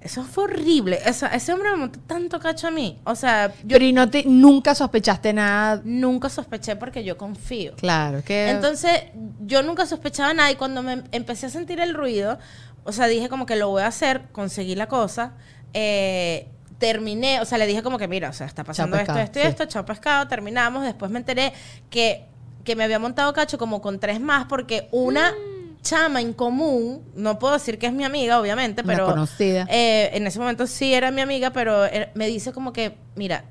eso 0.00 0.22
fue 0.24 0.44
horrible. 0.44 0.98
Esa- 1.04 1.28
ese 1.34 1.52
hombre 1.52 1.70
me 1.72 1.76
montó 1.76 1.98
tanto 2.06 2.38
cacho 2.38 2.68
a 2.68 2.70
mí. 2.70 2.98
O 3.04 3.14
sea, 3.14 3.48
yo 3.62 3.68
Pero 3.68 3.84
y 3.84 3.92
no 3.92 4.08
te, 4.08 4.24
nunca 4.26 4.74
sospechaste 4.74 5.32
nada. 5.32 5.80
nunca 5.84 6.28
sospeché 6.28 6.76
porque 6.76 7.02
yo 7.04 7.16
confío. 7.16 7.74
Claro, 7.74 8.22
que. 8.24 8.50
Entonces, 8.50 8.92
yo 9.40 9.62
nunca 9.62 9.86
sospechaba 9.86 10.32
nada 10.34 10.50
y 10.52 10.54
cuando 10.56 10.82
me 10.82 11.02
empecé 11.12 11.46
a 11.46 11.50
sentir 11.50 11.80
el 11.80 11.94
ruido, 11.94 12.38
o 12.84 12.92
sea, 12.92 13.06
dije 13.08 13.28
como 13.28 13.44
que 13.44 13.56
lo 13.56 13.68
voy 13.68 13.82
a 13.82 13.88
hacer, 13.88 14.22
conseguí 14.32 14.74
la 14.76 14.86
cosa, 14.86 15.32
eh, 15.74 16.46
terminé, 16.78 17.40
o 17.40 17.44
sea, 17.44 17.58
le 17.58 17.66
dije 17.66 17.82
como 17.82 17.98
que 17.98 18.06
mira, 18.08 18.28
o 18.28 18.32
sea, 18.32 18.46
está 18.46 18.62
pasando 18.64 18.96
Chao 18.96 19.02
esto, 19.02 19.12
pescado, 19.14 19.24
esto 19.24 19.38
y 19.40 19.42
sí. 19.42 19.48
esto, 19.48 19.64
chao 19.66 19.84
pescado, 19.84 20.28
terminamos, 20.28 20.84
después 20.84 21.10
me 21.10 21.18
enteré 21.18 21.52
que, 21.90 22.24
que 22.64 22.76
me 22.76 22.84
había 22.84 23.00
montado 23.00 23.32
cacho 23.32 23.58
como 23.58 23.82
con 23.82 23.98
tres 23.98 24.20
más 24.20 24.46
porque 24.46 24.88
una 24.92 25.32
Mm. 25.32 25.57
Chama 25.82 26.20
en 26.20 26.32
común, 26.32 27.02
no 27.14 27.38
puedo 27.38 27.54
decir 27.54 27.78
que 27.78 27.86
es 27.86 27.92
mi 27.92 28.04
amiga, 28.04 28.40
obviamente, 28.40 28.82
Una 28.82 28.92
pero 28.92 29.06
conocida. 29.06 29.66
eh, 29.70 30.10
en 30.14 30.26
ese 30.26 30.38
momento 30.38 30.66
sí 30.66 30.92
era 30.94 31.10
mi 31.10 31.20
amiga, 31.20 31.50
pero 31.50 31.84
er- 31.86 32.10
me 32.14 32.26
dice 32.26 32.52
como 32.52 32.72
que, 32.72 32.96
mira, 33.16 33.44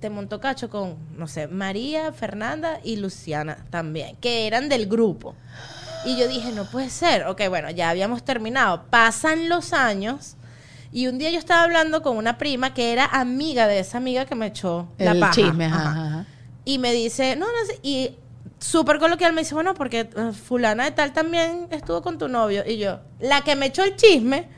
te 0.00 0.10
montó 0.10 0.40
cacho 0.40 0.68
con, 0.70 0.96
no 1.16 1.26
sé, 1.28 1.48
María, 1.48 2.12
Fernanda 2.12 2.80
y 2.84 2.96
Luciana 2.96 3.64
también, 3.70 4.16
que 4.16 4.46
eran 4.46 4.68
del 4.68 4.86
grupo. 4.86 5.34
Y 6.04 6.16
yo 6.16 6.28
dije, 6.28 6.52
no 6.52 6.64
puede 6.70 6.90
ser. 6.90 7.26
Ok, 7.26 7.42
bueno, 7.48 7.68
ya 7.70 7.90
habíamos 7.90 8.22
terminado. 8.24 8.84
Pasan 8.90 9.48
los 9.48 9.72
años. 9.72 10.36
Y 10.92 11.08
un 11.08 11.18
día 11.18 11.30
yo 11.30 11.38
estaba 11.38 11.64
hablando 11.64 12.00
con 12.02 12.16
una 12.16 12.38
prima 12.38 12.74
que 12.74 12.92
era 12.92 13.06
amiga 13.06 13.66
de 13.66 13.80
esa 13.80 13.98
amiga 13.98 14.24
que 14.24 14.36
me 14.36 14.46
echó 14.46 14.86
la 14.98 15.12
el 15.12 15.18
paja. 15.20 15.32
chisme, 15.34 15.64
ajá. 15.64 16.26
Y 16.64 16.78
me 16.78 16.92
dice, 16.92 17.34
no, 17.34 17.46
no 17.46 17.66
sé. 17.66 17.80
Y 17.82 18.16
súper 18.66 18.98
coloquial 18.98 19.32
me 19.32 19.42
dice, 19.42 19.54
bueno, 19.54 19.74
porque 19.74 20.00
eh, 20.00 20.32
fulana 20.32 20.84
de 20.84 20.90
tal 20.90 21.12
también 21.12 21.68
estuvo 21.70 22.02
con 22.02 22.18
tu 22.18 22.28
novio. 22.28 22.62
Y 22.66 22.78
yo, 22.78 23.00
la 23.20 23.42
que 23.42 23.56
me 23.56 23.66
echó 23.66 23.82
el 23.84 23.96
chisme, 23.96 24.48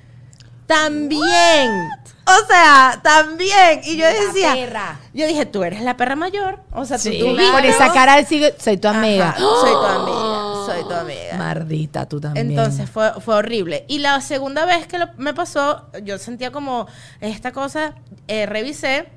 también. 0.66 1.88
O 2.26 2.46
sea, 2.46 3.00
también. 3.02 3.80
Y 3.84 3.96
yo 3.96 4.06
decía, 4.06 4.52
perra. 4.54 5.00
yo 5.14 5.26
dije, 5.26 5.46
tú 5.46 5.62
eres 5.64 5.80
la 5.82 5.96
perra 5.96 6.14
mayor. 6.14 6.60
O 6.72 6.84
sea, 6.84 6.98
tú 6.98 7.04
Sí, 7.04 7.18
tuviste- 7.20 7.50
por 7.52 7.64
esa 7.64 7.92
cara 7.92 8.16
de 8.16 8.26
sigue, 8.26 8.54
soy 8.58 8.76
tu 8.76 8.88
amiga. 8.88 9.30
Ajá, 9.30 9.38
soy 9.38 9.72
tu 9.72 9.84
amiga, 9.84 10.66
soy 10.66 10.82
tu 10.88 10.92
amiga. 10.94 11.36
Mardita, 11.38 12.06
tú 12.06 12.20
también. 12.20 12.50
Entonces 12.50 12.88
fue, 12.90 13.12
fue 13.20 13.36
horrible. 13.36 13.84
Y 13.88 13.98
la 14.00 14.20
segunda 14.20 14.66
vez 14.66 14.86
que 14.86 14.98
lo- 14.98 15.08
me 15.16 15.32
pasó, 15.32 15.86
yo 16.02 16.18
sentía 16.18 16.50
como 16.52 16.86
esta 17.20 17.52
cosa, 17.52 17.94
eh, 18.26 18.44
revisé 18.44 19.08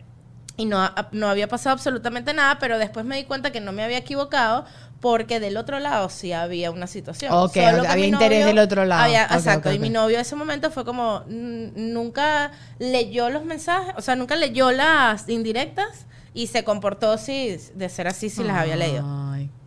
y 0.62 0.66
no, 0.66 0.90
no 1.12 1.28
había 1.28 1.48
pasado 1.48 1.74
absolutamente 1.74 2.34
nada, 2.34 2.60
pero 2.60 2.78
después 2.78 3.04
me 3.04 3.18
di 3.18 3.24
cuenta 3.24 3.52
que 3.52 3.60
no 3.60 3.72
me 3.72 3.84
había 3.84 3.98
equivocado 3.98 4.66
porque 5.00 5.40
del 5.40 5.58
otro 5.58 5.80
lado 5.80 6.10
sí 6.10 6.32
había 6.32 6.70
una 6.70 6.86
situación. 6.86 7.34
Ok, 7.34 7.56
Solo 7.56 7.84
había 7.90 8.06
interés 8.06 8.46
del 8.46 8.60
otro 8.60 8.86
lado. 8.86 9.02
había- 9.02 9.26
exacto, 9.26 9.72
y 9.74 9.80
mi 9.80 9.90
novio 9.90 10.18
en 10.18 10.22
ese 10.22 10.36
momento 10.36 10.70
fue 10.70 10.86
como, 10.86 11.24
nunca 11.28 12.52
leyó 12.78 13.30
los 13.32 13.44
mensajes, 13.44 13.94
o 13.98 14.02
sea, 14.02 14.16
nunca 14.16 14.36
leyó 14.36 14.72
las 14.72 15.28
indirectas 15.28 16.06
y 16.36 16.48
se 16.48 16.64
comportó 16.64 17.18
si, 17.18 17.58
de 17.74 17.90
ser 17.90 18.08
así 18.08 18.30
si 18.30 18.44
las 18.44 18.58
había 18.58 18.76
leído. 18.76 19.04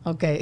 Ok. 0.05 0.25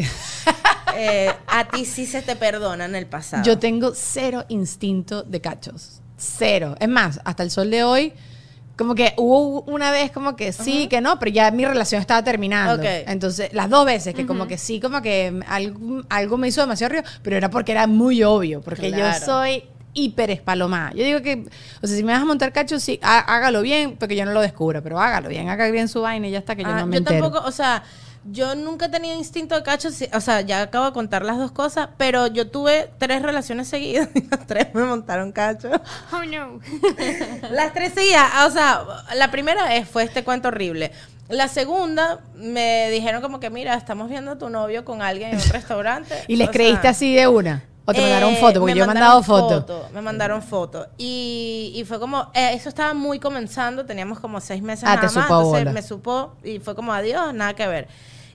Eh, 0.95 1.33
a 1.47 1.69
ti 1.69 1.87
sí 1.87 2.05
se 2.05 2.21
te 2.21 2.37
perdona 2.37 2.85
en 2.85 2.95
el 2.95 3.07
pasado. 3.07 3.43
Yo 3.45 3.59
tengo 3.59 3.93
cero 3.95 4.45
instinto 4.49 5.23
de 5.23 5.41
cachos. 5.41 6.03
Cero. 6.19 6.75
Es 6.81 6.89
más, 6.91 7.19
hasta 7.25 7.43
el 7.43 7.51
sol 7.51 7.71
de 7.71 7.83
hoy, 7.83 8.13
Como 8.77 8.95
que 8.95 9.13
hubo 9.19 9.63
una 9.63 9.91
vez 9.91 10.11
como 10.11 10.35
que 10.35 10.53
sí, 10.53 10.89
que 10.89 11.01
no, 11.01 11.19
pero 11.19 11.31
ya 11.31 11.51
mi 11.51 11.65
relación 11.65 12.01
estaba 12.01 12.25
terminando. 12.25 12.83
Entonces, 13.07 13.53
las 13.53 13.69
dos 13.69 13.85
veces, 13.85 14.15
que 14.15 14.27
como 14.27 14.47
que 14.49 14.59
sí, 14.59 14.81
como 14.81 15.03
que 15.03 15.41
algo, 15.47 16.03
algo 16.09 16.37
me 16.39 16.49
hizo 16.49 16.61
demasiado 16.63 16.93
río, 16.95 17.03
pero 17.23 17.37
era 17.37 17.51
porque 17.51 17.73
era 17.73 17.87
muy 17.87 18.23
obvio, 18.23 18.61
porque 18.63 18.91
yo 18.91 19.05
soy 19.27 19.65
hiper 19.95 20.31
espalomada. 20.31 20.93
Yo 20.95 21.05
digo 21.05 21.21
que, 21.21 21.45
o 21.83 21.87
sea, 21.87 21.97
si 21.97 22.03
me 22.03 22.13
vas 22.13 22.23
a 22.23 22.25
montar 22.25 22.51
cacho, 22.51 22.81
sí, 22.81 22.99
há- 23.03 23.19
hágalo 23.21 23.61
bien, 23.61 23.97
porque 23.99 24.17
yo 24.17 24.25
no 24.25 24.33
lo 24.33 24.41
descubra, 24.41 24.81
pero 24.81 24.99
hágalo 24.99 25.29
bien, 25.29 25.51
haga 25.51 25.71
bien 25.71 25.87
su 25.89 26.01
vaina 26.01 26.29
y 26.29 26.31
ya 26.31 26.39
está, 26.39 26.57
que 26.57 26.63
yo 26.63 26.71
Ah, 26.71 26.81
no 26.81 26.87
me 26.87 26.95
yo 26.97 26.99
entero. 27.01 27.21
tampoco, 27.21 27.47
o 27.47 27.53
sea, 27.53 27.83
yo 28.25 28.55
nunca 28.55 28.87
he 28.87 28.89
tenido 28.89 29.17
instinto 29.17 29.55
de 29.55 29.63
cacho, 29.63 29.89
o 30.13 30.21
sea, 30.21 30.41
ya 30.43 30.63
acabo 30.63 30.87
de 30.87 30.93
contar 30.93 31.25
las 31.25 31.39
dos 31.39 31.51
cosas, 31.53 31.89
pero 31.97 32.27
yo 32.29 32.49
tuve 32.51 32.91
tres 32.99 33.23
relaciones 33.23 33.69
seguidas 33.69 34.09
y 34.15 34.23
las 34.29 34.47
tres 34.47 34.69
me 34.75 34.85
montaron 34.85 35.33
cacho. 35.33 35.69
Oh 36.13 36.23
no. 36.25 36.61
Las 37.51 37.73
tres 37.75 37.93
seguidas, 37.95 38.31
o 38.47 38.51
sea, 38.51 38.83
la 39.17 39.31
primera 39.31 39.65
vez 39.69 39.89
fue 39.89 40.05
este 40.05 40.23
cuento 40.25 40.49
horrible. 40.49 40.93
La 41.29 41.49
segunda 41.49 42.21
me 42.35 42.91
dijeron 42.91 43.23
como 43.23 43.41
que, 43.41 43.49
mira, 43.51 43.75
estamos 43.75 44.09
viendo 44.09 44.33
a 44.33 44.39
tu 44.39 44.49
novio 44.51 44.85
con 44.85 45.03
alguien 45.03 45.31
en 45.31 45.37
un 45.37 45.49
restaurante. 45.51 46.15
¿Y 46.29 46.37
les 46.37 46.49
O 46.49 46.53
creíste 46.53 46.83
sea, 46.83 46.91
así 46.91 47.15
de 47.15 47.27
una? 47.27 47.65
¿O 47.85 47.93
te 47.93 48.01
mandaron 48.01 48.35
eh, 48.35 48.37
foto? 48.37 48.61
Porque 48.61 48.75
me 48.75 48.79
yo 48.79 48.85
he 48.85 48.87
mandado 48.87 49.23
fotos. 49.25 49.61
foto, 49.63 49.89
Me 49.93 50.01
mandaron 50.03 50.41
fotos. 50.43 50.87
Y, 50.99 51.73
y 51.75 51.85
fue 51.85 51.99
como, 51.99 52.31
eh, 52.35 52.51
eso 52.55 52.69
estaba 52.69 52.95
muy 52.95 53.19
comenzando, 53.19 53.85
teníamos 53.85 54.21
como 54.21 54.41
seis 54.41 54.63
meses 54.63 54.85
Ah, 54.85 54.95
nada 54.95 55.01
te 55.01 55.07
más. 55.07 55.13
supo 55.15 55.25
entonces 55.41 55.61
bola. 55.65 55.73
me 55.73 55.83
supo 55.83 56.37
y 56.45 56.59
fue 56.61 56.77
como, 56.77 56.93
adiós, 56.93 57.35
nada 57.35 57.55
que 57.55 57.67
ver. 57.67 57.89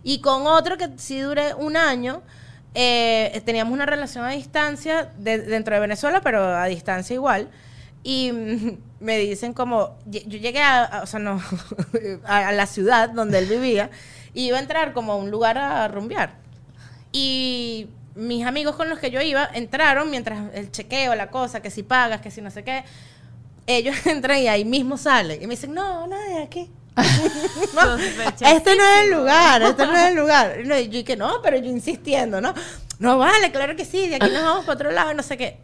Y 0.07 0.21
con 0.21 0.47
otro 0.47 0.77
que 0.77 0.87
sí 0.95 1.19
duré 1.19 1.53
un 1.53 1.75
año, 1.75 2.21
eh, 2.73 3.41
teníamos 3.43 3.73
una 3.73 3.85
relación 3.85 4.23
a 4.23 4.29
distancia 4.31 5.11
de- 5.17 5.39
dentro 5.39 5.75
de 5.75 5.81
Venezuela, 5.81 6.21
pero 6.21 6.45
a 6.45 6.65
distancia 6.67 7.13
igual. 7.13 7.49
Y 8.03 8.31
me 9.01 9.17
dicen 9.17 9.51
como, 9.53 9.97
yo 10.05 10.21
llegué 10.21 10.61
a, 10.61 10.83
a- 10.85 11.01
o 11.03 11.05
sea, 11.07 11.19
no, 11.19 11.41
a, 12.25 12.47
a 12.47 12.51
la 12.53 12.65
ciudad 12.67 13.09
donde 13.09 13.39
él 13.39 13.47
vivía 13.47 13.89
y 14.33 14.45
iba 14.47 14.55
a 14.57 14.61
entrar 14.61 14.93
como 14.93 15.11
a 15.11 15.15
un 15.17 15.29
lugar 15.29 15.57
a 15.57 15.85
rumbear. 15.89 16.35
Y 17.11 17.87
mis 18.15 18.45
amigos 18.45 18.77
con 18.77 18.87
los 18.89 18.99
que 18.99 19.11
yo 19.11 19.21
iba 19.21 19.49
entraron 19.53 20.09
mientras 20.09 20.53
el 20.53 20.71
chequeo, 20.71 21.15
la 21.15 21.29
cosa, 21.31 21.61
que 21.61 21.69
si 21.69 21.83
pagas, 21.83 22.21
que 22.21 22.31
si 22.31 22.41
no 22.41 22.49
sé 22.49 22.63
qué. 22.63 22.85
Ellos 23.65 23.95
entran 24.07 24.37
y 24.39 24.47
ahí 24.47 24.63
mismo 24.63 24.95
salen. 24.97 25.41
Y 25.43 25.47
me 25.47 25.55
dicen, 25.55 25.73
no, 25.73 26.07
es 26.31 26.45
aquí. 26.45 26.69
No, 27.73 27.95
este 27.95 28.75
no 28.75 28.83
es 28.83 29.03
el 29.03 29.11
lugar, 29.11 29.61
este 29.61 29.85
no 29.85 29.95
es 29.95 30.07
el 30.09 30.15
lugar. 30.15 30.57
No, 30.65 30.79
yo 30.79 31.03
que 31.05 31.15
no, 31.15 31.41
pero 31.43 31.57
yo 31.57 31.65
insistiendo, 31.69 32.41
¿no? 32.41 32.53
No 32.99 33.17
vale, 33.17 33.51
claro 33.51 33.75
que 33.75 33.85
sí, 33.85 34.07
de 34.07 34.15
aquí 34.15 34.29
nos 34.31 34.41
vamos 34.43 34.65
para 34.65 34.73
otro 34.75 34.91
lado, 34.91 35.13
no 35.13 35.21
sé 35.23 35.37
qué. 35.37 35.59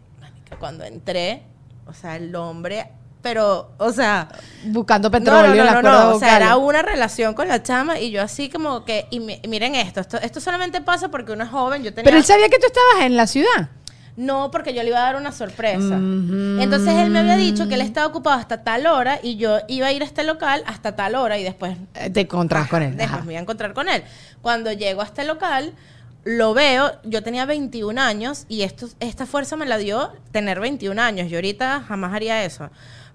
Cuando 0.60 0.84
entré, 0.84 1.42
o 1.86 1.92
sea, 1.92 2.14
el 2.16 2.34
hombre, 2.36 2.86
pero, 3.20 3.72
o 3.78 3.90
sea, 3.90 4.28
Buscando 4.66 5.08
no, 5.08 5.12
petróleo 5.12 5.64
no, 5.64 5.64
no, 5.64 5.74
no, 5.74 5.80
cuerdas 5.82 6.04
no, 6.10 6.14
O 6.16 6.18
sea, 6.20 6.36
era 6.36 6.56
una 6.56 6.82
relación 6.82 7.34
con 7.34 7.48
la 7.48 7.62
chama 7.62 7.98
y 7.98 8.10
yo 8.12 8.22
así 8.22 8.48
como 8.48 8.84
que, 8.84 9.06
y 9.10 9.18
mi- 9.18 9.40
miren 9.48 9.74
esto, 9.74 10.00
esto, 10.00 10.18
esto 10.18 10.40
solamente 10.40 10.80
pasa 10.82 11.08
porque 11.08 11.32
uno 11.32 11.42
es 11.44 11.50
joven, 11.50 11.82
yo 11.82 11.92
tenía... 11.92 12.04
Pero 12.04 12.18
él 12.18 12.24
sabía 12.24 12.48
que 12.48 12.58
tú 12.58 12.66
estabas 12.66 13.06
en 13.06 13.16
la 13.16 13.26
ciudad. 13.26 13.70
No, 14.16 14.50
porque 14.52 14.72
yo 14.74 14.82
le 14.82 14.90
iba 14.90 14.98
a 14.98 15.02
dar 15.12 15.16
una 15.16 15.32
sorpresa. 15.32 15.96
Entonces 15.96 16.94
él 16.98 17.10
me 17.10 17.18
había 17.18 17.36
dicho 17.36 17.66
que 17.68 17.74
él 17.74 17.80
estaba 17.80 18.06
ocupado 18.06 18.38
hasta 18.38 18.62
tal 18.62 18.86
hora 18.86 19.18
y 19.22 19.36
yo 19.36 19.58
iba 19.66 19.88
a 19.88 19.92
ir 19.92 20.02
a 20.02 20.04
este 20.04 20.22
local 20.22 20.62
hasta 20.66 20.94
tal 20.94 21.16
hora 21.16 21.36
y 21.38 21.42
después 21.42 21.76
Eh, 21.94 22.10
Te 22.10 22.20
encontrás 22.20 22.68
con 22.68 22.82
él. 22.82 22.96
Después 22.96 23.12
Ajá. 23.18 23.24
me 23.24 23.32
iba 23.32 23.40
a 23.40 23.42
encontrar 23.42 23.74
con 23.74 23.88
él. 23.88 24.04
Cuando 24.40 24.70
llego 24.72 25.00
a 25.00 25.04
este 25.04 25.24
local, 25.24 25.72
lo 26.22 26.54
veo, 26.54 26.92
yo 27.02 27.22
tenía 27.24 27.44
21 27.44 27.98
años 28.00 28.44
y 28.48 28.62
esto, 28.62 28.88
esta 29.00 29.26
fuerza 29.26 29.56
me 29.56 29.66
la 29.66 29.78
dio 29.78 30.12
tener 30.30 30.60
21 30.60 31.02
años. 31.02 31.28
Yo 31.28 31.38
ahorita 31.38 31.82
jamás 31.88 32.14
haría 32.14 32.44
eso. 32.44 32.70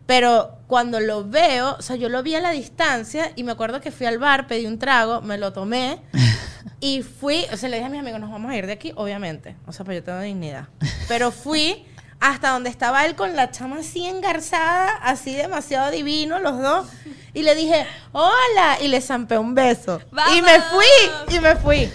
Pero 0.06 0.58
cuando 0.68 1.00
lo 1.00 1.24
veo, 1.30 1.76
o 1.78 1.82
sea, 1.82 1.96
yo 1.96 2.10
lo 2.10 2.24
vi 2.24 2.34
a 2.36 2.42
la 2.42 2.50
distancia 2.52 3.32
y 3.36 3.44
me 3.44 3.52
acuerdo 3.52 3.80
que 3.80 3.92
fui 3.92 4.06
al 4.08 4.18
bar, 4.18 4.48
pedí 4.48 4.66
un 4.66 4.80
trago, 4.80 5.22
me 5.22 5.38
lo 5.38 5.54
tomé 5.54 6.00
y 6.80 7.04
fui, 7.04 7.46
o 7.52 7.58
sea, 7.58 7.70
le 7.70 7.78
dije 7.78 7.88
a 7.88 7.90
mis 7.90 8.00
amigos, 8.00 8.20
nos 8.20 8.32
vamos 8.32 8.52
a 8.52 8.56
ir 8.56 8.66
de 8.66 8.74
aquí, 8.74 8.92
obviamente. 8.96 9.56
O 9.66 9.72
sea, 9.72 9.86
pues 9.86 9.98
yo 9.98 10.04
tengo 10.04 10.20
dignidad. 10.20 10.68
Pero 11.08 11.32
fui 11.32 11.86
hasta 12.20 12.50
donde 12.50 12.70
estaba 12.70 13.06
él 13.06 13.16
con 13.16 13.36
la 13.36 13.52
chama 13.52 13.80
así 13.80 14.06
engarzada, 14.06 14.90
así 15.02 15.36
demasiado 15.36 15.90
divino, 15.92 16.40
los 16.40 16.62
dos. 16.62 16.88
Y 17.40 17.44
le 17.44 17.56
dije, 17.56 17.86
hola, 18.12 18.78
y 18.82 18.90
le 18.90 19.00
zampé 19.00 19.38
un 19.38 19.54
beso. 19.56 20.02
Y 20.36 20.42
me 20.42 20.60
fui, 20.60 21.36
y 21.36 21.40
me 21.40 21.56
fui. 21.56 21.90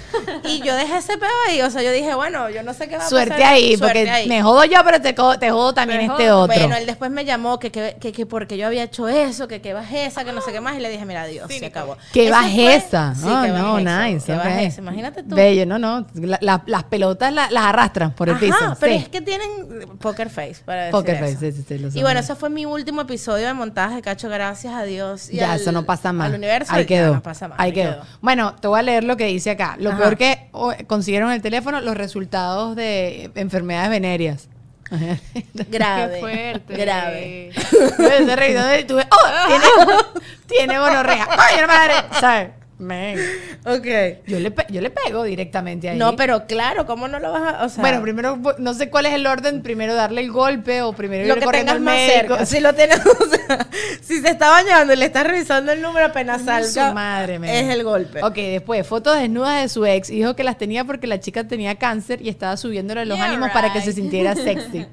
Y 0.45 0.63
yo 0.63 0.75
dejé 0.75 0.97
ese 0.99 1.19
pedo 1.19 1.31
ahí, 1.49 1.61
o 1.61 1.71
sea, 1.71 1.83
yo 1.83 1.93
dije, 1.93 2.15
bueno, 2.15 2.49
yo 2.49 2.63
no 2.63 2.73
sé 2.73 2.89
qué 2.89 2.97
va 2.97 3.05
a 3.05 3.09
Suerte 3.09 3.31
pasar. 3.35 3.47
ahí, 3.53 3.77
Suerte 3.77 3.99
porque 4.05 4.11
ahí. 4.11 4.29
me 4.29 4.43
jodo 4.43 4.65
yo, 4.65 4.79
pero 4.85 5.03
te, 5.03 5.13
te 5.13 5.51
jodo 5.51 5.75
también 5.75 5.99
Me 5.99 6.07
este 6.07 6.29
jodo. 6.31 6.43
otro. 6.45 6.57
Bueno, 6.57 6.77
él 6.77 6.87
después 6.87 7.11
me 7.11 7.25
llamó 7.27 7.59
que, 7.59 7.71
que, 7.71 7.97
que, 8.01 8.13
que 8.13 8.25
porque 8.27 8.57
yo 8.57 8.67
había 8.67 8.85
hecho 8.85 9.07
eso, 9.09 9.49
que 9.49 9.61
qué 9.61 9.75
bajeza, 9.75 10.25
que 10.25 10.33
no 10.33 10.41
sé 10.41 10.51
qué 10.53 10.61
más, 10.63 10.77
y 10.77 10.81
le 10.81 10.89
dije, 10.89 11.05
mira, 11.05 11.27
Dios, 11.27 11.47
se 11.53 11.67
acabó. 11.67 11.99
Qué 12.13 12.23
fue- 12.23 12.31
bajeza. 12.31 13.15
Sí, 13.15 13.27
oh, 13.29 13.43
qué 13.43 13.49
no, 13.49 13.73
bajeza, 13.75 14.07
nice. 14.09 14.27
qué 14.27 14.33
ok. 14.33 14.39
bajeza. 14.45 14.81
Imagínate 14.81 15.23
tú. 15.25 15.35
Bello, 15.35 15.67
no, 15.67 15.79
no. 15.79 16.07
La- 16.15 16.39
la- 16.41 16.63
las 16.67 16.85
pelotas 16.85 17.33
la- 17.35 17.51
las 17.51 17.65
arrastran 17.65 18.13
por 18.13 18.29
el 18.31 18.37
Ajá, 18.37 18.45
piso. 18.47 18.77
pero 18.81 18.93
sí. 18.95 18.99
es 19.03 19.09
que 19.11 19.21
tienen 19.21 19.99
poker 20.01 20.31
face 20.31 20.57
para 20.65 20.85
decir 20.85 20.93
Poker 20.93 21.15
eso. 21.17 21.25
face, 21.25 21.53
sí, 21.53 21.59
sí, 21.59 21.65
sí, 21.69 21.79
lo 21.79 21.89
Y 21.89 22.03
bueno, 22.03 22.21
ese 22.21 22.35
fue 22.35 22.49
mi 22.49 22.65
último 22.65 23.03
episodio 23.03 23.47
de 23.47 23.53
montaje 23.55 23.97
de 23.97 24.03
Cacho, 24.03 24.29
gracias 24.31 24.73
a 24.73 24.85
Dios. 24.85 25.29
Y 25.35 25.39
ya, 25.39 25.53
al- 25.53 25.61
eso 25.61 25.73
no 25.73 25.85
pasa 25.85 26.13
más. 26.13 26.29
Al 26.29 26.35
universo, 26.37 26.73
Ahí 26.73 26.83
ya 26.83 26.87
quedó. 26.87 27.15
no 27.15 27.23
pasa 27.23 27.49
más. 27.49 27.59
Ahí 27.61 27.73
quedó. 27.73 28.03
Bueno, 28.21 28.55
te 28.61 28.69
voy 28.69 28.79
a 28.79 28.83
leer 28.83 29.05
lo 29.05 29.17
que 29.17 29.27
dice 29.27 29.51
acá. 29.51 29.77
Lo 29.79 29.91
Ajá. 29.91 29.99
peor 29.99 30.17
que 30.17 30.49
oh, 30.53 30.73
consiguieron 30.87 31.29
en 31.31 31.37
el 31.37 31.43
teléfono, 31.43 31.81
los 31.81 31.97
resultados 31.97 32.77
de 32.77 33.31
enfermedades 33.35 33.91
venéreas. 33.91 34.49
Grave. 35.71 36.15
Qué 36.15 36.21
fuerte. 36.21 36.77
Grave. 36.77 37.51
Yo 37.99 38.07
ese 38.07 38.37
reído 38.37 38.79
y 38.79 38.85
tuve, 38.85 39.07
oh, 39.11 39.47
tiene, 39.49 39.65
tiene 40.47 40.79
gonorrea. 40.79 41.27
Coño, 41.27 41.67
madre. 41.67 41.95
¿Sabes? 42.21 42.51
Men. 42.77 43.19
Ok. 43.65 43.87
Yo 44.27 44.41
le, 44.41 44.51
pe- 44.51 44.67
yo 44.69 44.81
le 44.81 44.91
pego 44.91 45.23
directamente 45.23 45.89
ahí. 45.91 45.97
No, 45.97 46.17
pero 46.17 46.47
claro, 46.47 46.87
¿cómo 46.87 47.07
no 47.07 47.21
lo 47.21 47.31
vas 47.31 47.55
a...? 47.55 47.65
O 47.65 47.69
sea, 47.69 47.81
bueno, 47.83 48.03
primero, 48.03 48.37
no 48.59 48.75
sé 48.75 48.91
cuál 48.91 49.07
es 49.07 49.13
el 49.15 49.27
orden. 49.29 49.63
Primero 49.63 49.95
darle 49.95 50.23
el 50.23 50.33
golpe 50.33 50.83
o 50.83 50.93
primero 50.93 51.25
lo 51.25 51.35
ir 51.35 51.39
que 51.39 51.45
corriendo 51.45 51.73
tengas 51.73 51.77
al 51.77 51.83
más 51.85 51.95
médico. 51.95 52.35
cerca. 52.35 52.47
Si 52.47 52.59
lo 52.61 52.75
tienes, 52.75 52.99
o 53.07 53.27
sea, 53.29 53.67
si 54.03 54.21
se 54.21 54.29
está 54.29 54.51
bañando 54.51 54.93
y 54.93 54.97
le 54.97 55.05
estás 55.05 55.25
revisando 55.25 55.71
el 55.71 55.81
número 55.83 56.07
apenas 56.07 56.41
Su 56.41 56.47
salga, 56.47 56.93
madre, 56.93 57.39
men. 57.39 57.49
es 57.51 57.71
el 57.73 57.85
golpe. 57.85 58.23
Ok, 58.25 58.35
después, 58.35 58.85
fotos 58.87 59.17
desnudas 59.21 59.63
de 59.63 59.69
su 59.69 59.87
ex. 59.87 60.09
Dijo 60.09 60.35
que 60.35 60.43
las 60.43 60.59
tenía 60.59 60.85
porque 60.85 61.07
la 61.07 61.21
chica 61.21 61.45
tenía 61.47 61.77
cáncer 61.77 62.21
y 62.23 62.29
estaba 62.29 62.57
subiéndole 62.57 63.07
los 63.07 63.17
Yeah, 63.19 63.27
ánimos 63.29 63.51
para 63.53 63.73
que 63.73 63.83
se 63.83 63.93
sintiera 63.93 64.35
sexy. 64.35 64.87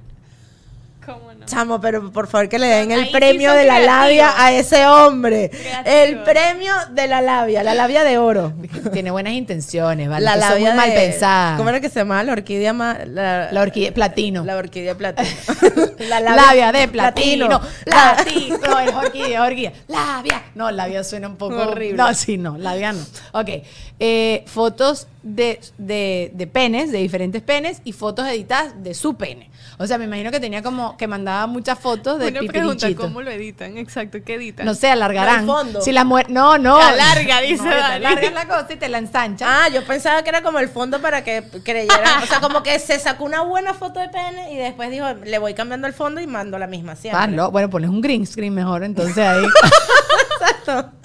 ¿Cómo 1.03 1.30
no? 1.41 1.45
Chamo, 1.45 1.81
pero 1.81 2.11
por 2.11 2.27
favor 2.27 2.47
que 2.49 2.57
le 2.59 2.67
den 2.67 2.91
el 2.91 3.01
Ahí 3.03 3.11
premio 3.11 3.51
de 3.53 3.65
la 3.65 3.75
creativos. 3.75 3.85
labia 4.01 4.33
a 4.37 4.51
ese 4.53 4.85
hombre. 4.87 5.49
Creativos. 5.49 5.85
El 5.99 6.23
premio 6.23 6.73
de 6.91 7.07
la 7.07 7.21
labia, 7.21 7.63
la 7.63 7.73
labia 7.75 8.03
de 8.03 8.17
oro. 8.17 8.53
Tiene 8.93 9.11
buenas 9.11 9.33
intenciones, 9.33 10.07
¿vale? 10.09 10.23
La 10.25 10.35
labia 10.37 10.69
muy 10.69 10.77
mal 10.77 10.93
pensada. 10.93 11.57
¿Cómo 11.57 11.69
era 11.69 11.81
que 11.81 11.89
se 11.89 11.99
llamaba 11.99 12.23
la 12.23 12.31
orquídea 12.33 12.73
ma- 12.73 12.99
la, 13.05 13.51
La 13.51 13.61
orquídea 13.61 13.93
platino. 13.93 14.43
La 14.45 14.55
orquídea 14.57 14.95
platino. 14.95 15.29
la 16.09 16.19
labia, 16.19 16.71
de 16.71 16.87
platino. 16.87 17.47
La- 17.85 18.15
Platino. 18.15 18.57
No, 18.57 18.79
es 18.79 18.93
orquídea, 18.93 19.43
orquídea. 19.43 19.73
Labia. 19.87 20.43
No, 20.55 20.71
labia 20.71 21.03
suena 21.03 21.27
un 21.27 21.35
poco 21.37 21.55
Horrible. 21.55 21.97
No, 21.97 22.13
sí, 22.13 22.37
no, 22.37 22.57
labia 22.57 22.93
no. 22.93 23.01
Ok. 23.33 23.49
Eh, 23.99 24.43
fotos 24.47 25.07
de, 25.21 25.59
de, 25.77 26.31
de 26.33 26.47
penes, 26.47 26.91
de 26.91 26.97
diferentes 26.99 27.41
penes, 27.41 27.81
y 27.83 27.93
fotos 27.93 28.27
editadas 28.27 28.73
de 28.83 28.93
su 28.93 29.15
pene. 29.15 29.49
O 29.77 29.85
sea, 29.87 29.97
me 29.97 30.05
imagino 30.05 30.31
que 30.31 30.39
tenía 30.39 30.61
como 30.63 30.97
que 30.97 31.07
mandaba 31.31 31.47
muchas 31.47 31.79
fotos 31.79 32.19
de 32.19 32.27
Una 32.27 32.41
pregunta. 32.41 32.87
¿cómo 32.95 33.21
lo 33.21 33.31
editan? 33.31 33.77
Exacto, 33.77 34.19
¿qué 34.25 34.35
editan? 34.35 34.65
No 34.65 34.73
sé, 34.73 34.89
alargarán. 34.89 35.45
No 35.45 35.53
fondo. 35.55 35.81
Si 35.81 35.91
la 35.91 36.03
mujer. 36.03 36.29
No, 36.29 36.57
no. 36.57 36.77
Te 36.77 36.83
alarga, 36.83 37.41
dice 37.41 37.63
No, 37.63 37.69
Dani. 37.69 38.05
alargan 38.05 38.33
la 38.33 38.47
cosa 38.47 38.67
y 38.73 38.75
te 38.75 38.89
la 38.89 38.97
ensanchan. 38.97 39.47
Ah, 39.49 39.69
yo 39.69 39.85
pensaba 39.85 40.23
que 40.23 40.29
era 40.29 40.41
como 40.41 40.59
el 40.59 40.69
fondo 40.69 41.01
para 41.01 41.23
que 41.23 41.43
creyeran. 41.63 42.23
O 42.23 42.25
sea, 42.25 42.39
como 42.39 42.63
que 42.63 42.77
se 42.79 42.99
sacó 42.99 43.23
una 43.23 43.41
buena 43.41 43.73
foto 43.73 43.99
de 43.99 44.09
pene 44.09 44.53
y 44.53 44.57
después 44.57 44.91
dijo, 44.91 45.05
le 45.23 45.37
voy 45.39 45.53
cambiando 45.53 45.87
el 45.87 45.93
fondo 45.93 46.21
y 46.21 46.27
mando 46.27 46.57
la 46.59 46.67
misma 46.67 46.95
siempre. 46.95 47.21
Ah, 47.23 47.27
no. 47.27 47.51
Bueno, 47.51 47.69
pones 47.69 47.89
un 47.89 48.01
green 48.01 48.25
screen 48.25 48.53
mejor, 48.53 48.83
entonces 48.83 49.17
ahí. 49.19 49.43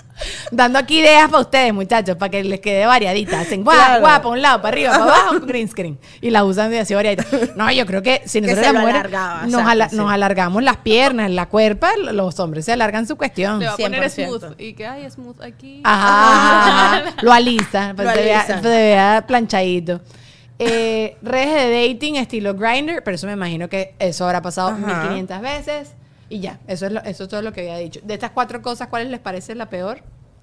Dando 0.51 0.79
aquí 0.79 1.01
ideas 1.01 1.29
para 1.31 1.43
ustedes, 1.43 1.75
muchachos, 1.75 2.17
para 2.17 2.31
que 2.31 2.43
les 2.43 2.61
quede 2.61 2.87
variadita. 2.87 3.41
Hacen 3.41 3.62
guapa, 3.64 3.85
Claro. 3.87 4.01
guapa, 4.01 4.29
un 4.29 4.41
lado, 4.43 4.62
para 4.62 4.69
arriba, 4.75 4.91
para 4.93 5.03
abajo, 5.29 5.41
green 5.47 5.69
screen. 5.69 5.99
Y 6.21 6.31
la 6.31 6.45
usan 6.45 6.71
de 6.71 6.81
así 6.81 6.95
variadita. 6.95 7.25
No, 7.57 7.71
yo 7.71 7.85
creo 7.87 8.03
que 8.03 8.23
si 8.25 8.41
nosotros 8.41 8.67
se 8.67 8.73
las 8.73 8.83
mujeres 8.83 9.03
nos, 9.12 9.45
exacto, 9.45 9.69
ala- 9.71 9.89
sí. 9.91 9.97
nos 9.97 10.11
alargamos 10.11 10.62
las 10.62 10.77
piernas, 10.79 11.31
la 11.31 11.47
cuerpa, 11.47 11.91
los 11.97 12.39
hombres 12.41 12.64
se 12.64 12.73
alargan 12.73 13.07
su 13.07 13.17
cuestión. 13.17 13.59
Te 13.59 13.67
va 13.67 13.73
a 13.73 13.77
poner 13.77 14.03
100%. 14.05 14.11
smooth. 14.27 14.61
¿Y 14.61 14.73
qué 14.75 14.87
hay 14.87 15.11
smooth 15.11 15.43
aquí? 15.43 15.81
Ajá, 15.85 17.03
lo 17.23 17.33
alisa, 17.33 17.93
para 17.97 18.11
Lo 18.11 18.17
que 18.17 18.23
se 18.23 18.25
vea- 18.25 18.41
alisa. 18.41 18.62
se 18.62 18.69
vea 18.69 19.25
planchadito. 19.27 20.01
Eh, 20.59 21.19
redes 21.21 21.67
de 21.69 21.89
dating 21.93 22.17
estilo 22.17 22.55
grinder, 22.55 23.05
pero 23.05 23.17
eso 23.17 23.27
me 23.27 23.35
imagino 23.35 23.69
que 23.69 23.95
eso 23.99 24.25
habrá 24.25 24.41
pasado 24.41 24.69
Ajá. 24.69 24.79
1500 25.11 25.41
veces 25.43 25.95
y 26.29 26.41
ya, 26.41 26.59
eso 26.66 26.87
es, 26.87 26.93
lo- 26.93 27.03
eso 27.05 27.24
es 27.24 27.29
todo 27.29 27.43
lo 27.43 27.53
que 27.53 27.61
había 27.62 27.79
dicho. 27.79 28.01
De 28.03 28.14
estas 28.14 28.31
cuatro 28.33 28.62
cosas, 28.62 28.89
¿cuál 28.89 29.11
les 29.11 29.20
parece 29.20 29.55
la 29.55 29.68
peor? 29.70 30.03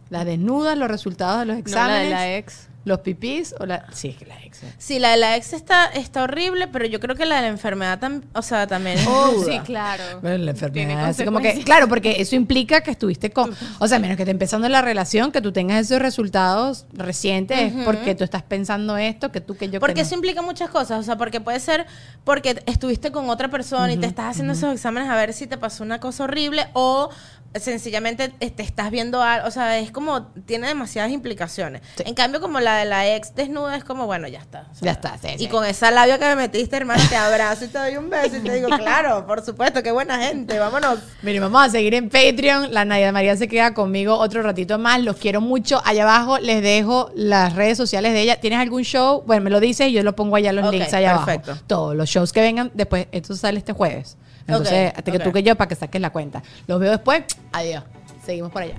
Las 0.10 0.26
desnudas, 0.26 0.78
los 0.78 0.88
resultados 0.90 1.40
de 1.40 1.46
los 1.46 1.56
No, 1.58 1.62
la 1.64 1.70
exámenes, 1.70 2.04
de 2.04 2.10
la 2.10 2.36
ex. 2.38 2.70
Los 2.86 3.00
pipís 3.00 3.56
o 3.60 3.66
la... 3.66 3.86
Sí, 3.94 4.10
es 4.10 4.18
que 4.18 4.26
la 4.26 4.40
ex. 4.44 4.60
Sí, 4.78 5.00
la 5.00 5.12
de 5.12 5.18
la 5.18 5.36
ex 5.38 5.54
está, 5.54 5.86
está 5.86 6.24
horrible, 6.24 6.68
pero 6.68 6.86
yo 6.86 7.00
creo 7.00 7.16
que 7.16 7.26
la 7.26 7.38
de 7.38 7.44
la 7.44 7.48
enfermedad 7.48 8.00
también, 8.00 8.30
o 8.34 8.42
sea, 8.42 8.68
también 8.68 8.98
es 9.00 9.08
Oh, 9.08 9.32
ruda. 9.32 9.46
sí, 9.46 9.60
claro. 9.66 10.04
Bueno, 10.22 10.44
la 10.44 10.52
enfermedad. 10.52 11.06
así 11.06 11.24
como 11.24 11.40
que, 11.40 11.64
claro, 11.64 11.88
porque 11.88 12.16
eso 12.20 12.36
implica 12.36 12.82
que 12.82 12.92
estuviste 12.92 13.32
con. 13.32 13.56
O 13.80 13.88
sea, 13.88 14.00
menos 14.00 14.18
que 14.18 14.24
esté 14.24 14.32
empezando 14.32 14.68
la 14.70 14.82
relación, 14.82 15.32
que 15.32 15.40
tú 15.42 15.52
tengas 15.54 15.86
esos 15.86 16.00
resultados 16.02 16.86
recientes, 16.94 17.74
es 17.74 17.74
porque 17.86 18.16
tú 18.16 18.24
estás 18.24 18.44
pensando 18.44 18.98
esto, 18.98 19.32
que 19.32 19.40
tú, 19.42 19.56
que 19.56 19.68
yo. 19.68 19.74
que 19.74 19.80
Porque 19.80 20.02
no. 20.02 20.08
eso 20.08 20.16
implica 20.16 20.42
muchas 20.42 20.70
cosas, 20.70 21.00
o 21.00 21.04
sea, 21.04 21.18
porque 21.18 21.40
puede 21.42 21.60
ser 21.60 21.86
porque 22.24 22.62
estuviste 22.66 23.12
con 23.12 23.30
otra 23.30 23.50
persona 23.50 23.92
y 23.94 23.98
te 23.98 24.08
estás 24.08 24.32
haciendo 24.32 24.54
esos 24.54 24.74
exámenes 24.74 25.10
a 25.10 25.16
ver 25.16 25.34
si 25.34 25.48
te 25.48 25.58
pasó 25.58 25.84
una 25.84 26.00
cosa 26.00 26.26
horrible 26.26 26.68
o 26.74 27.10
sencillamente 27.56 28.30
te 28.30 28.64
estás 28.64 28.92
viendo 28.92 29.22
algo, 29.22 29.48
o 29.48 29.52
sea, 29.52 29.80
es 29.80 29.92
como, 29.92 30.28
tiene 30.46 30.68
demasiadas 30.68 31.12
implicaciones. 31.12 31.82
Sí. 31.98 32.04
En 32.06 32.14
cambio, 32.16 32.42
como 32.42 32.60
la 32.60 32.78
de 32.78 32.86
la 32.86 33.16
ex 33.16 33.36
desnuda 33.36 33.76
es 33.76 33.84
como, 33.84 34.06
bueno, 34.06 34.28
ya 34.28 34.40
está. 34.40 34.68
o 34.72 34.76
sea, 34.76 34.86
Ya 34.86 34.92
está, 34.92 35.18
sí, 35.18 35.28
Y 35.36 35.38
sí. 35.40 35.48
con 35.48 35.66
esa 35.66 35.92
labia 35.92 36.18
que 36.18 36.26
me 36.26 36.36
metiste, 36.36 36.76
hermano, 36.78 37.02
te 37.10 37.16
abrazo 37.16 37.66
y 37.66 37.68
te 37.68 37.78
doy 37.78 37.98
un 37.98 38.10
beso 38.10 38.38
y 38.38 38.40
te 38.42 38.54
digo, 38.54 38.68
claro, 38.70 39.26
por 39.28 39.44
supuesto, 39.46 39.82
qué 39.84 39.92
buena 39.92 40.18
gente, 40.20 40.58
vámonos. 40.60 41.00
Miren, 41.22 41.42
vamos 41.44 41.64
a 41.66 41.70
seguir 41.70 41.94
en 41.94 42.10
Patreon. 42.10 42.74
La 42.74 42.86
Nadia 42.86 43.12
María 43.12 43.36
se 43.38 43.48
queda 43.48 43.74
conmigo 43.74 44.18
otro 44.18 44.42
ratito 44.42 44.80
más. 44.80 45.02
Los 45.02 45.18
quiero 45.18 45.42
mucho. 45.42 45.82
Allá 45.86 46.04
abajo 46.04 46.40
les 46.40 46.62
dejo 46.62 47.12
las 47.16 47.54
redes 47.56 47.78
sociales 47.78 48.14
de 48.14 48.22
ella. 48.22 48.40
¿Tienes 48.40 48.60
algún 48.60 48.84
show? 48.84 49.24
Bueno, 49.26 49.44
me 49.44 49.50
lo 49.50 49.60
dices 49.60 49.88
y 49.88 49.94
yo 49.94 50.04
lo 50.04 50.16
pongo 50.16 50.36
allá 50.36 50.52
los 50.54 50.72
links 50.72 50.94
allá 50.94 51.16
perfecto. 51.18 51.52
abajo. 51.52 51.66
Todos 51.68 51.96
los 51.96 52.10
shows 52.10 52.34
que 52.34 52.42
vengan 52.42 52.72
después. 52.74 53.08
Esto 53.12 53.36
sale 53.36 53.58
este 53.60 53.74
jueves. 53.74 54.18
Entonces, 54.48 54.94
hasta 54.96 55.12
que 55.12 55.20
tú 55.20 55.32
que 55.32 55.44
yo 55.44 55.56
para 55.56 55.68
que 55.68 55.76
saques 55.76 56.02
la 56.02 56.12
cuenta. 56.12 56.44
Los 56.68 56.80
veo 56.80 56.92
después. 56.92 57.24
Adiós. 57.52 57.84
Seguimos 58.24 58.52
por 58.52 58.62
allá. 58.62 58.76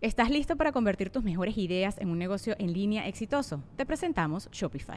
¿Estás 0.00 0.30
listo 0.30 0.56
para 0.56 0.72
convertir 0.72 1.10
tus 1.10 1.22
mejores 1.22 1.56
ideas 1.58 1.98
en 1.98 2.08
un 2.08 2.18
negocio 2.18 2.56
en 2.58 2.72
línea 2.72 3.06
exitoso? 3.06 3.62
Te 3.76 3.84
presentamos 3.86 4.48
Shopify. 4.50 4.96